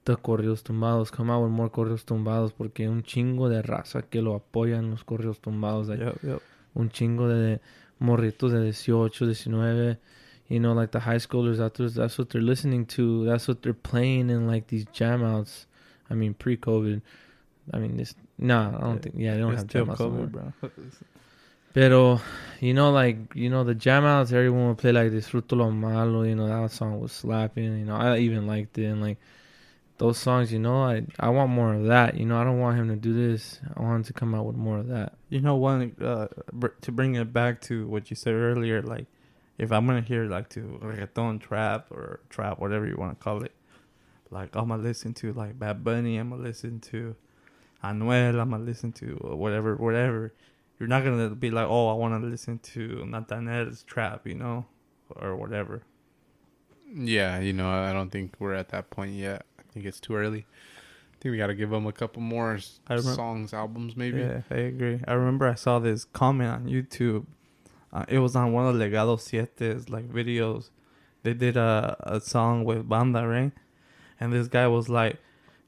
the 0.05 0.15
corridos 0.15 0.63
tumbados. 0.63 1.11
Come 1.11 1.29
out 1.31 1.43
with 1.43 1.51
more 1.51 1.69
corridos 1.69 2.05
tumbados 2.05 2.53
porque 2.53 2.87
un 2.89 3.03
chingo 3.03 3.49
de 3.49 3.61
raza 3.61 4.03
que 4.03 4.21
lo 4.21 4.35
apoya 4.35 4.77
en 4.77 4.91
los 4.91 5.03
corridos 5.03 5.39
tumbados. 5.39 5.87
Like, 5.87 6.03
Yep, 6.03 6.23
yep. 6.23 6.41
un 6.75 6.89
chingo 6.89 7.27
de 7.27 7.59
morritos 7.99 8.51
de 8.51 8.61
18, 8.63 9.25
19. 9.25 9.99
You 10.47 10.59
know, 10.59 10.73
like 10.73 10.91
the 10.91 10.99
high 11.01 11.17
schoolers 11.17 11.61
out 11.61 11.73
there, 11.75 11.89
that's 11.89 12.17
what 12.17 12.29
they're 12.29 12.41
listening 12.41 12.85
to. 12.87 13.25
That's 13.25 13.47
what 13.47 13.61
they're 13.61 13.73
playing 13.73 14.29
in 14.29 14.47
like 14.47 14.67
these 14.67 14.85
jam 14.93 15.23
outs. 15.23 15.65
I 16.09 16.13
mean, 16.13 16.33
pre 16.33 16.55
COVID. 16.57 17.01
I 17.73 17.79
mean, 17.79 17.97
this, 17.97 18.15
nah, 18.37 18.77
I 18.77 18.79
don't 18.79 19.01
think, 19.01 19.15
yeah, 19.17 19.33
they 19.33 19.41
don't 19.41 19.51
It's 19.53 19.63
have 19.63 19.67
jam 19.67 19.89
outs. 19.89 19.99
anymore. 19.99 20.27
COVID, 20.27 20.31
bro. 20.31 20.71
Pero, 21.73 22.21
you 22.61 22.73
know, 22.73 22.91
like, 22.91 23.17
you 23.35 23.49
know, 23.49 23.63
the 23.63 23.75
jam 23.75 24.05
outs, 24.05 24.31
everyone 24.31 24.69
would 24.69 24.77
play 24.77 24.91
like 24.93 25.11
Disfruto 25.11 25.57
lo 25.57 25.69
malo, 25.69 26.23
you 26.23 26.33
know, 26.33 26.47
that 26.47 26.71
song 26.71 26.99
was 26.99 27.11
slapping, 27.11 27.77
you 27.77 27.85
know, 27.85 27.95
I 27.95 28.19
even 28.19 28.47
liked 28.47 28.77
it. 28.77 28.85
And 28.85 29.01
like, 29.01 29.17
those 29.97 30.17
songs, 30.17 30.53
you 30.53 30.59
know, 30.59 30.83
I 30.83 31.03
I 31.19 31.29
want 31.29 31.49
more 31.51 31.73
of 31.73 31.85
that. 31.85 32.15
You 32.17 32.25
know, 32.25 32.39
I 32.39 32.43
don't 32.43 32.59
want 32.59 32.77
him 32.77 32.87
to 32.89 32.95
do 32.95 33.13
this. 33.13 33.59
I 33.75 33.81
want 33.81 33.95
him 33.97 34.03
to 34.03 34.13
come 34.13 34.35
out 34.35 34.45
with 34.45 34.55
more 34.55 34.77
of 34.77 34.87
that. 34.89 35.13
You 35.29 35.41
know, 35.41 35.55
one 35.55 35.95
uh, 36.01 36.27
br- 36.53 36.67
to 36.81 36.91
bring 36.91 37.15
it 37.15 37.33
back 37.33 37.61
to 37.61 37.87
what 37.87 38.09
you 38.09 38.15
said 38.15 38.33
earlier, 38.35 38.81
like 38.83 39.07
if 39.57 39.71
I'm 39.71 39.85
gonna 39.87 40.01
hear 40.01 40.25
like 40.25 40.49
to 40.49 40.79
reggaeton, 40.83 41.41
trap, 41.41 41.87
or 41.91 42.19
trap, 42.29 42.59
whatever 42.59 42.85
you 42.87 42.95
want 42.97 43.17
to 43.17 43.23
call 43.23 43.43
it, 43.43 43.53
like 44.29 44.55
I'm 44.55 44.69
gonna 44.69 44.83
listen 44.83 45.13
to 45.15 45.33
like 45.33 45.57
Bad 45.57 45.83
Bunny, 45.83 46.17
I'm 46.17 46.29
gonna 46.29 46.43
listen 46.43 46.79
to 46.91 47.15
Anuel, 47.83 48.39
I'm 48.39 48.51
gonna 48.51 48.63
listen 48.63 48.91
to 48.93 49.29
uh, 49.31 49.35
whatever, 49.35 49.75
whatever. 49.75 50.33
You're 50.79 50.89
not 50.89 51.03
gonna 51.03 51.29
be 51.35 51.49
like, 51.49 51.67
oh, 51.67 51.89
I 51.89 51.93
want 51.93 52.21
to 52.21 52.27
listen 52.27 52.59
to 52.59 53.03
Natanael's 53.07 53.83
trap, 53.83 54.27
you 54.27 54.35
know, 54.35 54.65
or 55.15 55.35
whatever. 55.35 55.81
Yeah, 56.93 57.39
you 57.39 57.53
know, 57.53 57.69
I 57.69 57.93
don't 57.93 58.09
think 58.11 58.33
we're 58.39 58.53
at 58.53 58.69
that 58.69 58.89
point 58.89 59.13
yet. 59.13 59.45
I 59.59 59.63
think 59.73 59.85
it's 59.85 59.99
too 59.99 60.15
early. 60.15 60.45
I 61.13 61.15
think 61.19 61.31
we 61.31 61.37
got 61.37 61.47
to 61.47 61.55
give 61.55 61.69
them 61.71 61.85
a 61.87 61.91
couple 61.91 62.21
more 62.21 62.55
s- 62.55 62.79
I 62.87 62.95
remem- 62.95 63.15
songs, 63.15 63.53
albums, 63.53 63.97
maybe. 63.97 64.19
Yeah, 64.21 64.41
I 64.51 64.55
agree. 64.55 65.01
I 65.07 65.13
remember 65.13 65.47
I 65.47 65.55
saw 65.55 65.79
this 65.79 66.05
comment 66.05 66.49
on 66.49 66.65
YouTube 66.67 67.25
Uh, 67.91 68.05
it 68.07 68.19
was 68.19 68.35
on 68.35 68.53
one 68.53 68.67
of 68.67 68.75
Legado 68.75 69.17
Siete's 69.17 69.89
like 69.89 70.09
videos. 70.09 70.69
They 71.23 71.33
did 71.33 71.57
a, 71.57 71.97
a 71.99 72.21
song 72.21 72.63
with 72.63 72.87
banda, 72.87 73.27
right? 73.27 73.51
And 74.19 74.33
this 74.33 74.47
guy 74.47 74.67
was 74.67 74.89
like, 74.89 75.17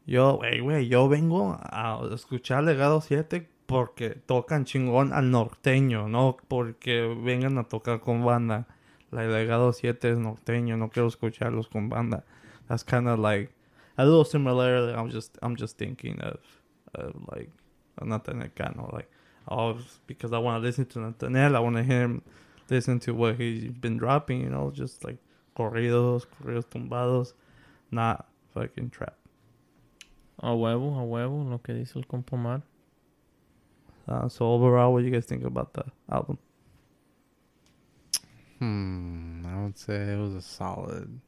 yo, 0.06 0.38
wey, 0.38 0.62
wey, 0.62 0.82
yo 0.82 1.08
vengo 1.08 1.54
a 1.54 2.00
escuchar 2.12 2.64
Legado 2.64 3.02
Siete 3.02 3.48
porque 3.68 4.22
tocan 4.28 4.66
chingón 4.66 5.14
al 5.14 5.30
norteño, 5.32 6.10
no 6.10 6.38
porque 6.48 7.16
vengan 7.24 7.60
a 7.60 7.64
tocar 7.64 8.02
con 8.02 8.24
banda. 8.24 8.66
Like 9.12 9.28
Legado 9.28 9.74
Siete 9.74 10.12
es 10.12 10.18
norteño, 10.18 10.78
no 10.78 10.90
quiero 10.90 11.10
escucharlos 11.10 11.70
con 11.70 11.90
banda. 11.90 12.24
That's 12.68 12.84
kind 12.84 13.08
of 13.08 13.20
like 13.20 13.54
a 13.98 14.06
little 14.06 14.26
similar. 14.26 14.94
I'm 14.96 15.10
just 15.10 15.38
I'm 15.42 15.56
just 15.56 15.78
thinking 15.78 16.20
of, 16.22 16.40
of 16.96 17.16
like 17.32 17.50
Nathaniel 18.02 18.50
Cano, 18.56 18.90
like 18.94 19.10
oh 19.50 19.78
because 20.08 20.32
I 20.34 20.38
want 20.38 20.62
to 20.62 20.66
listen 20.66 20.86
to 20.88 21.00
Natanael, 21.00 21.56
I 21.56 21.60
want 21.60 21.76
to 21.76 21.84
hear 21.84 22.02
him 22.04 22.22
listen 22.70 23.00
to 23.02 23.14
what 23.14 23.36
he's 23.36 23.72
been 23.72 23.98
dropping, 23.98 24.42
you 24.42 24.50
know, 24.50 24.72
just 24.72 25.04
like 25.04 25.18
corridos, 25.58 26.26
corridos 26.26 26.66
tumbados, 26.66 27.34
not 27.92 28.28
fucking 28.54 28.90
trap. 28.90 29.16
A 30.42 30.48
huevo, 30.48 30.98
a 30.98 31.04
huevo, 31.04 31.50
lo 31.50 31.58
que 31.58 31.74
dice 31.74 31.96
el 31.96 32.04
compa 32.04 32.34
Omar. 32.34 32.62
Uh, 34.08 34.28
so 34.30 34.46
overall, 34.46 34.94
what 34.94 35.02
do 35.02 35.06
you 35.06 35.12
guys 35.12 35.26
think 35.26 35.44
about 35.44 35.74
the 35.74 35.84
album? 36.12 36.38
Hmm. 38.60 39.46
I 39.46 39.64
would 39.64 39.78
say 39.78 40.14
it 40.14 40.18
was 40.18 40.34
a 40.34 40.42
solid, 40.42 41.20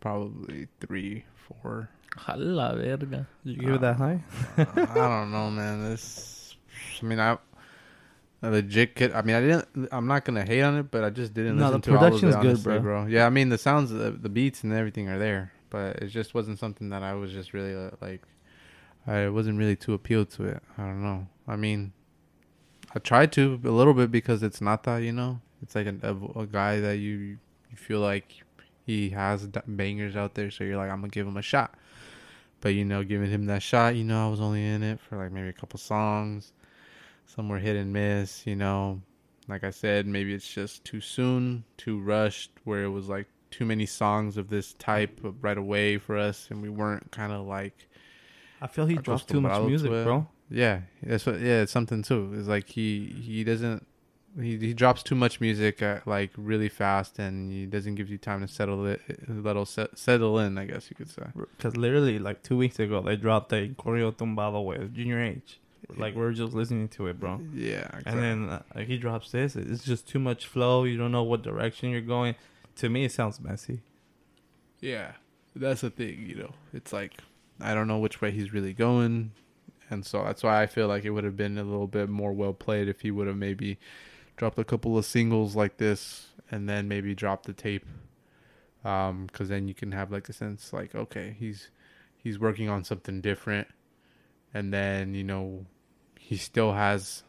probably 0.00 0.68
three, 0.80 1.24
four. 1.34 1.88
A 2.26 2.36
la 2.36 2.74
verga. 2.74 3.26
You 3.44 3.56
give 3.56 3.74
it 3.74 3.80
that 3.82 3.96
high? 3.96 4.22
I 4.58 4.94
don't 4.94 5.30
know, 5.30 5.50
man. 5.50 5.90
This, 5.90 6.39
I 7.02 7.06
mean, 7.06 7.20
I, 7.20 7.38
legit 8.42 8.94
could. 8.96 9.12
I 9.12 9.22
mean, 9.22 9.36
I 9.36 9.40
didn't. 9.40 9.88
I'm 9.92 10.06
not 10.06 10.24
gonna 10.24 10.44
hate 10.44 10.62
on 10.62 10.76
it, 10.78 10.90
but 10.90 11.04
I 11.04 11.10
just 11.10 11.34
didn't 11.34 11.56
No, 11.56 11.66
listen 11.66 11.80
the 11.80 11.84
to 11.86 11.90
all 11.90 11.96
of 11.96 12.00
production's 12.00 12.34
it, 12.34 12.40
good, 12.40 12.50
honestly, 12.50 12.78
bro. 12.78 13.06
Yeah, 13.06 13.26
I 13.26 13.30
mean, 13.30 13.48
the 13.48 13.58
sounds, 13.58 13.90
the, 13.90 14.10
the 14.10 14.28
beats, 14.28 14.64
and 14.64 14.72
everything 14.72 15.08
are 15.08 15.18
there, 15.18 15.52
but 15.68 15.96
it 15.96 16.08
just 16.08 16.34
wasn't 16.34 16.58
something 16.58 16.88
that 16.90 17.02
I 17.02 17.14
was 17.14 17.32
just 17.32 17.52
really 17.52 17.74
uh, 17.74 17.90
like. 18.00 18.22
I 19.06 19.28
wasn't 19.28 19.58
really 19.58 19.76
too 19.76 19.94
appealed 19.94 20.30
to 20.32 20.44
it. 20.44 20.62
I 20.76 20.82
don't 20.82 21.02
know. 21.02 21.26
I 21.48 21.56
mean, 21.56 21.92
I 22.94 22.98
tried 22.98 23.32
to 23.32 23.58
a 23.64 23.70
little 23.70 23.94
bit 23.94 24.10
because 24.10 24.42
it's 24.42 24.60
not 24.60 24.84
that 24.84 24.98
you 24.98 25.12
know. 25.12 25.40
It's 25.62 25.74
like 25.74 25.86
a, 25.86 25.96
a, 26.02 26.40
a 26.40 26.46
guy 26.46 26.80
that 26.80 26.98
you 26.98 27.38
you 27.70 27.76
feel 27.76 28.00
like 28.00 28.42
he 28.84 29.10
has 29.10 29.46
bangers 29.66 30.16
out 30.16 30.34
there, 30.34 30.50
so 30.50 30.64
you're 30.64 30.76
like, 30.76 30.90
I'm 30.90 31.00
gonna 31.00 31.08
give 31.08 31.26
him 31.26 31.36
a 31.36 31.42
shot. 31.42 31.74
But 32.60 32.70
you 32.70 32.84
know, 32.84 33.02
giving 33.04 33.30
him 33.30 33.46
that 33.46 33.62
shot, 33.62 33.96
you 33.96 34.04
know, 34.04 34.26
I 34.26 34.30
was 34.30 34.40
only 34.40 34.64
in 34.64 34.82
it 34.82 35.00
for 35.00 35.16
like 35.16 35.32
maybe 35.32 35.48
a 35.48 35.52
couple 35.52 35.78
songs. 35.78 36.52
Some 37.34 37.48
were 37.48 37.58
hit 37.58 37.76
and 37.76 37.92
miss, 37.92 38.46
you 38.46 38.56
know. 38.56 39.02
Like 39.46 39.62
I 39.62 39.70
said, 39.70 40.06
maybe 40.06 40.34
it's 40.34 40.52
just 40.52 40.84
too 40.84 41.00
soon, 41.00 41.64
too 41.76 42.00
rushed, 42.00 42.50
where 42.64 42.82
it 42.84 42.88
was 42.88 43.08
like 43.08 43.26
too 43.50 43.64
many 43.64 43.86
songs 43.86 44.36
of 44.36 44.48
this 44.48 44.74
type 44.74 45.20
right 45.40 45.58
away 45.58 45.98
for 45.98 46.16
us, 46.16 46.48
and 46.50 46.60
we 46.60 46.68
weren't 46.68 47.10
kind 47.12 47.32
of 47.32 47.46
like 47.46 47.88
I 48.60 48.66
feel 48.66 48.86
he 48.86 48.96
drops 48.96 49.24
too 49.24 49.40
much 49.40 49.62
music, 49.62 49.92
it. 49.92 50.04
bro. 50.04 50.26
yeah, 50.50 50.80
that's 51.02 51.24
what. 51.24 51.40
Yeah, 51.40 51.62
it's 51.62 51.72
something 51.72 52.02
too. 52.02 52.34
It's 52.36 52.48
like 52.48 52.68
he 52.68 53.14
he 53.20 53.44
doesn't 53.44 53.86
he 54.36 54.58
he 54.58 54.74
drops 54.74 55.04
too 55.04 55.14
much 55.14 55.40
music 55.40 55.82
at, 55.82 56.08
like 56.08 56.30
really 56.36 56.68
fast, 56.68 57.20
and 57.20 57.52
he 57.52 57.64
doesn't 57.64 57.94
give 57.94 58.10
you 58.10 58.18
time 58.18 58.40
to 58.40 58.48
settle 58.48 58.86
it, 58.86 59.00
let 59.28 59.68
set, 59.68 59.96
settle 59.96 60.40
in. 60.40 60.58
I 60.58 60.64
guess 60.64 60.90
you 60.90 60.96
could 60.96 61.10
say. 61.10 61.26
Because 61.56 61.76
literally, 61.76 62.18
like 62.18 62.42
two 62.42 62.56
weeks 62.56 62.80
ago, 62.80 63.00
they 63.02 63.14
dropped 63.14 63.52
a 63.52 63.68
Corrido 63.78 64.12
Tumbado 64.12 64.64
with 64.64 64.92
Junior 64.94 65.22
H. 65.22 65.59
Like 65.96 66.14
we're 66.14 66.32
just 66.32 66.52
listening 66.52 66.88
to 66.90 67.06
it, 67.08 67.18
bro. 67.18 67.40
Yeah, 67.54 67.86
exactly. 67.86 68.12
And 68.12 68.22
then 68.22 68.48
uh, 68.48 68.62
like, 68.74 68.86
he 68.86 68.98
drops 68.98 69.30
this. 69.32 69.56
It's 69.56 69.84
just 69.84 70.06
too 70.06 70.18
much 70.18 70.46
flow. 70.46 70.84
You 70.84 70.96
don't 70.96 71.12
know 71.12 71.22
what 71.22 71.42
direction 71.42 71.90
you're 71.90 72.00
going. 72.00 72.34
To 72.76 72.88
me, 72.88 73.04
it 73.04 73.12
sounds 73.12 73.40
messy. 73.40 73.80
yeah, 74.80 75.12
that's 75.54 75.80
the 75.82 75.90
thing. 75.90 76.24
You 76.26 76.36
know, 76.36 76.54
it's 76.72 76.92
like 76.92 77.14
I 77.60 77.74
don't 77.74 77.88
know 77.88 77.98
which 77.98 78.20
way 78.20 78.30
he's 78.30 78.52
really 78.52 78.72
going, 78.72 79.32
and 79.90 80.06
so 80.06 80.22
that's 80.22 80.42
why 80.42 80.62
I 80.62 80.66
feel 80.66 80.86
like 80.86 81.04
it 81.04 81.10
would 81.10 81.24
have 81.24 81.36
been 81.36 81.58
a 81.58 81.64
little 81.64 81.86
bit 81.86 82.08
more 82.08 82.32
well 82.32 82.52
played 82.52 82.88
if 82.88 83.00
he 83.00 83.10
would 83.10 83.26
have 83.26 83.36
maybe 83.36 83.78
dropped 84.36 84.58
a 84.58 84.64
couple 84.64 84.96
of 84.96 85.04
singles 85.04 85.56
like 85.56 85.76
this, 85.78 86.28
and 86.50 86.68
then 86.68 86.88
maybe 86.88 87.14
dropped 87.14 87.46
the 87.46 87.52
tape. 87.52 87.84
Um, 88.82 89.26
because 89.26 89.50
then 89.50 89.68
you 89.68 89.74
can 89.74 89.92
have 89.92 90.10
like 90.10 90.28
a 90.28 90.32
sense 90.32 90.72
like 90.72 90.94
okay, 90.94 91.36
he's 91.38 91.68
he's 92.16 92.38
working 92.38 92.68
on 92.68 92.84
something 92.84 93.20
different, 93.20 93.68
and 94.54 94.72
then 94.72 95.14
you 95.14 95.24
know 95.24 95.66
he 96.18 96.36
still 96.36 96.72
has 96.72 97.22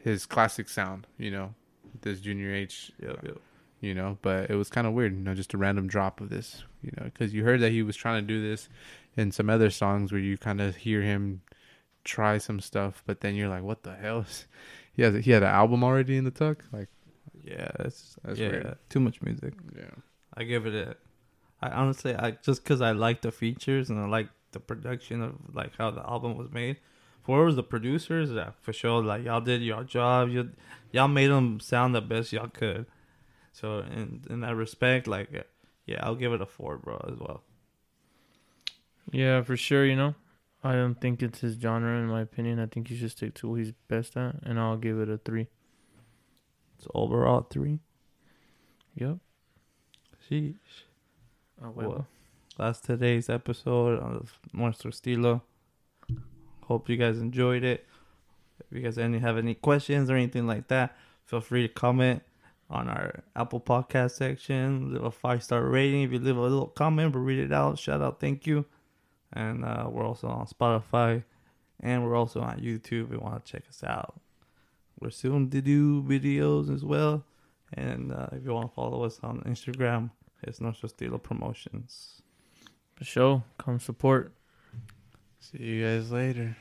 his 0.00 0.26
classic 0.26 0.68
sound. 0.68 1.06
You 1.18 1.30
know, 1.30 1.54
this 2.02 2.20
Junior 2.20 2.54
H 2.54 2.92
Yep, 3.02 3.18
yep. 3.24 3.36
you 3.80 3.94
know 3.94 4.18
but 4.22 4.50
it 4.50 4.54
was 4.54 4.68
kind 4.70 4.86
of 4.86 4.92
weird 4.92 5.12
you 5.14 5.20
know 5.20 5.34
just 5.34 5.54
a 5.54 5.58
random 5.58 5.86
drop 5.86 6.20
of 6.20 6.28
this 6.30 6.62
you 6.82 6.90
know 6.96 7.04
because 7.04 7.32
you 7.34 7.44
heard 7.44 7.60
that 7.60 7.72
he 7.72 7.82
was 7.82 7.96
trying 7.96 8.22
to 8.22 8.26
do 8.26 8.40
this 8.42 8.68
in 9.16 9.30
some 9.30 9.48
other 9.48 9.70
songs 9.70 10.10
where 10.12 10.20
you 10.20 10.36
kind 10.36 10.60
of 10.60 10.76
hear 10.76 11.00
him 11.02 11.40
try 12.04 12.36
some 12.38 12.60
stuff 12.60 13.02
but 13.06 13.20
then 13.20 13.34
you're 13.34 13.48
like 13.48 13.62
what 13.62 13.82
the 13.82 13.94
hell 13.94 14.20
is 14.20 14.46
he 14.92 15.02
has 15.02 15.24
he 15.24 15.30
had 15.30 15.42
an 15.42 15.48
album 15.48 15.82
already 15.84 16.16
in 16.16 16.24
the 16.24 16.30
tuck 16.30 16.64
like 16.72 16.88
Yeah, 17.42 17.70
that's, 17.78 18.16
That's 18.24 18.38
yeah, 18.38 18.48
weird. 18.48 18.76
too 18.90 19.00
much 19.00 19.22
music. 19.22 19.54
yeah 19.76 19.94
I 20.36 20.44
give 20.44 20.66
it 20.66 20.74
a. 20.74 20.96
I 21.62 21.70
honestly, 21.70 22.14
I 22.14 22.32
just 22.42 22.62
because 22.64 22.80
I 22.80 22.90
like 22.92 23.22
the 23.22 23.30
features 23.30 23.88
and 23.90 23.98
I 24.00 24.06
like 24.06 24.28
the 24.54 24.60
production 24.60 25.22
of 25.22 25.34
like 25.52 25.76
how 25.76 25.90
the 25.90 26.00
album 26.00 26.36
was 26.36 26.50
made. 26.50 26.78
For 27.22 27.44
was 27.44 27.56
the 27.56 27.62
producers, 27.62 28.30
yeah, 28.30 28.50
for 28.60 28.72
sure, 28.72 29.02
like 29.02 29.24
y'all 29.24 29.40
did 29.40 29.62
your 29.62 29.84
job. 29.84 30.30
You, 30.30 30.50
y'all 30.92 31.08
made 31.08 31.28
them 31.28 31.60
sound 31.60 31.94
the 31.94 32.02
best 32.02 32.32
y'all 32.32 32.48
could. 32.48 32.86
So 33.52 33.78
in 33.78 34.24
in 34.28 34.40
that 34.40 34.56
respect, 34.56 35.06
like, 35.06 35.30
yeah, 35.86 36.00
I'll 36.02 36.16
give 36.16 36.32
it 36.32 36.42
a 36.42 36.46
four, 36.46 36.76
bro, 36.76 36.96
as 37.10 37.18
well. 37.18 37.42
Yeah, 39.12 39.42
for 39.42 39.56
sure, 39.56 39.84
you 39.86 39.96
know. 39.96 40.14
I 40.62 40.72
don't 40.72 40.98
think 40.98 41.22
it's 41.22 41.40
his 41.40 41.56
genre, 41.56 41.98
in 41.98 42.06
my 42.06 42.22
opinion. 42.22 42.58
I 42.58 42.66
think 42.66 42.88
he 42.88 42.96
should 42.96 43.10
stick 43.10 43.34
to 43.34 43.48
what 43.48 43.60
he's 43.60 43.72
best 43.88 44.16
at, 44.16 44.36
and 44.42 44.58
I'll 44.58 44.78
give 44.78 44.98
it 44.98 45.10
a 45.10 45.18
three. 45.18 45.48
So 46.78 46.90
overall, 46.94 47.42
three. 47.42 47.80
Yep. 48.96 49.18
Sheesh. 50.28 50.54
Oh, 51.62 51.70
Well, 51.70 52.06
that's 52.56 52.78
today's 52.78 53.28
episode 53.28 53.98
of 53.98 54.38
Nuestro 54.52 54.92
Estilo. 54.92 55.42
Hope 56.62 56.88
you 56.88 56.96
guys 56.96 57.18
enjoyed 57.18 57.64
it. 57.64 57.84
If 58.60 58.76
you 58.76 58.80
guys 58.80 58.96
any 58.96 59.18
have 59.18 59.36
any 59.36 59.54
questions 59.54 60.08
or 60.08 60.14
anything 60.14 60.46
like 60.46 60.68
that, 60.68 60.96
feel 61.24 61.40
free 61.40 61.66
to 61.66 61.72
comment 61.72 62.22
on 62.70 62.88
our 62.88 63.24
Apple 63.34 63.60
Podcast 63.60 64.12
section. 64.12 64.92
Leave 64.92 65.02
a 65.02 65.10
five 65.10 65.42
star 65.42 65.64
rating. 65.64 66.02
If 66.02 66.12
you 66.12 66.20
leave 66.20 66.36
a 66.36 66.40
little 66.40 66.68
comment, 66.68 67.14
we'll 67.14 67.24
read 67.24 67.40
it 67.40 67.52
out. 67.52 67.78
Shout 67.78 68.00
out, 68.00 68.20
thank 68.20 68.46
you. 68.46 68.64
And 69.32 69.64
uh, 69.64 69.88
we're 69.90 70.06
also 70.06 70.28
on 70.28 70.46
Spotify, 70.46 71.24
and 71.80 72.04
we're 72.04 72.14
also 72.14 72.40
on 72.40 72.60
YouTube. 72.60 73.06
If 73.06 73.12
you 73.12 73.18
want 73.18 73.44
to 73.44 73.52
check 73.52 73.64
us 73.68 73.82
out, 73.82 74.20
we're 75.00 75.10
soon 75.10 75.50
to 75.50 75.60
do 75.60 76.02
videos 76.02 76.72
as 76.72 76.84
well. 76.84 77.24
And 77.72 78.12
uh, 78.12 78.28
if 78.30 78.44
you 78.44 78.54
want 78.54 78.68
to 78.68 78.74
follow 78.74 79.02
us 79.02 79.18
on 79.24 79.40
Instagram, 79.40 80.10
it's 80.44 80.60
Nuestro 80.60 80.88
Estilo 80.88 81.20
Promotions. 81.20 82.22
For 83.04 83.10
sure. 83.10 83.44
Come 83.58 83.80
support. 83.80 84.32
see 85.38 85.58
you 85.62 85.84
guys 85.84 86.10
later 86.10 86.56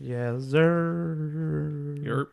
Yes, 0.00 0.44
sir. 0.44 1.94
Yerp. 1.98 2.28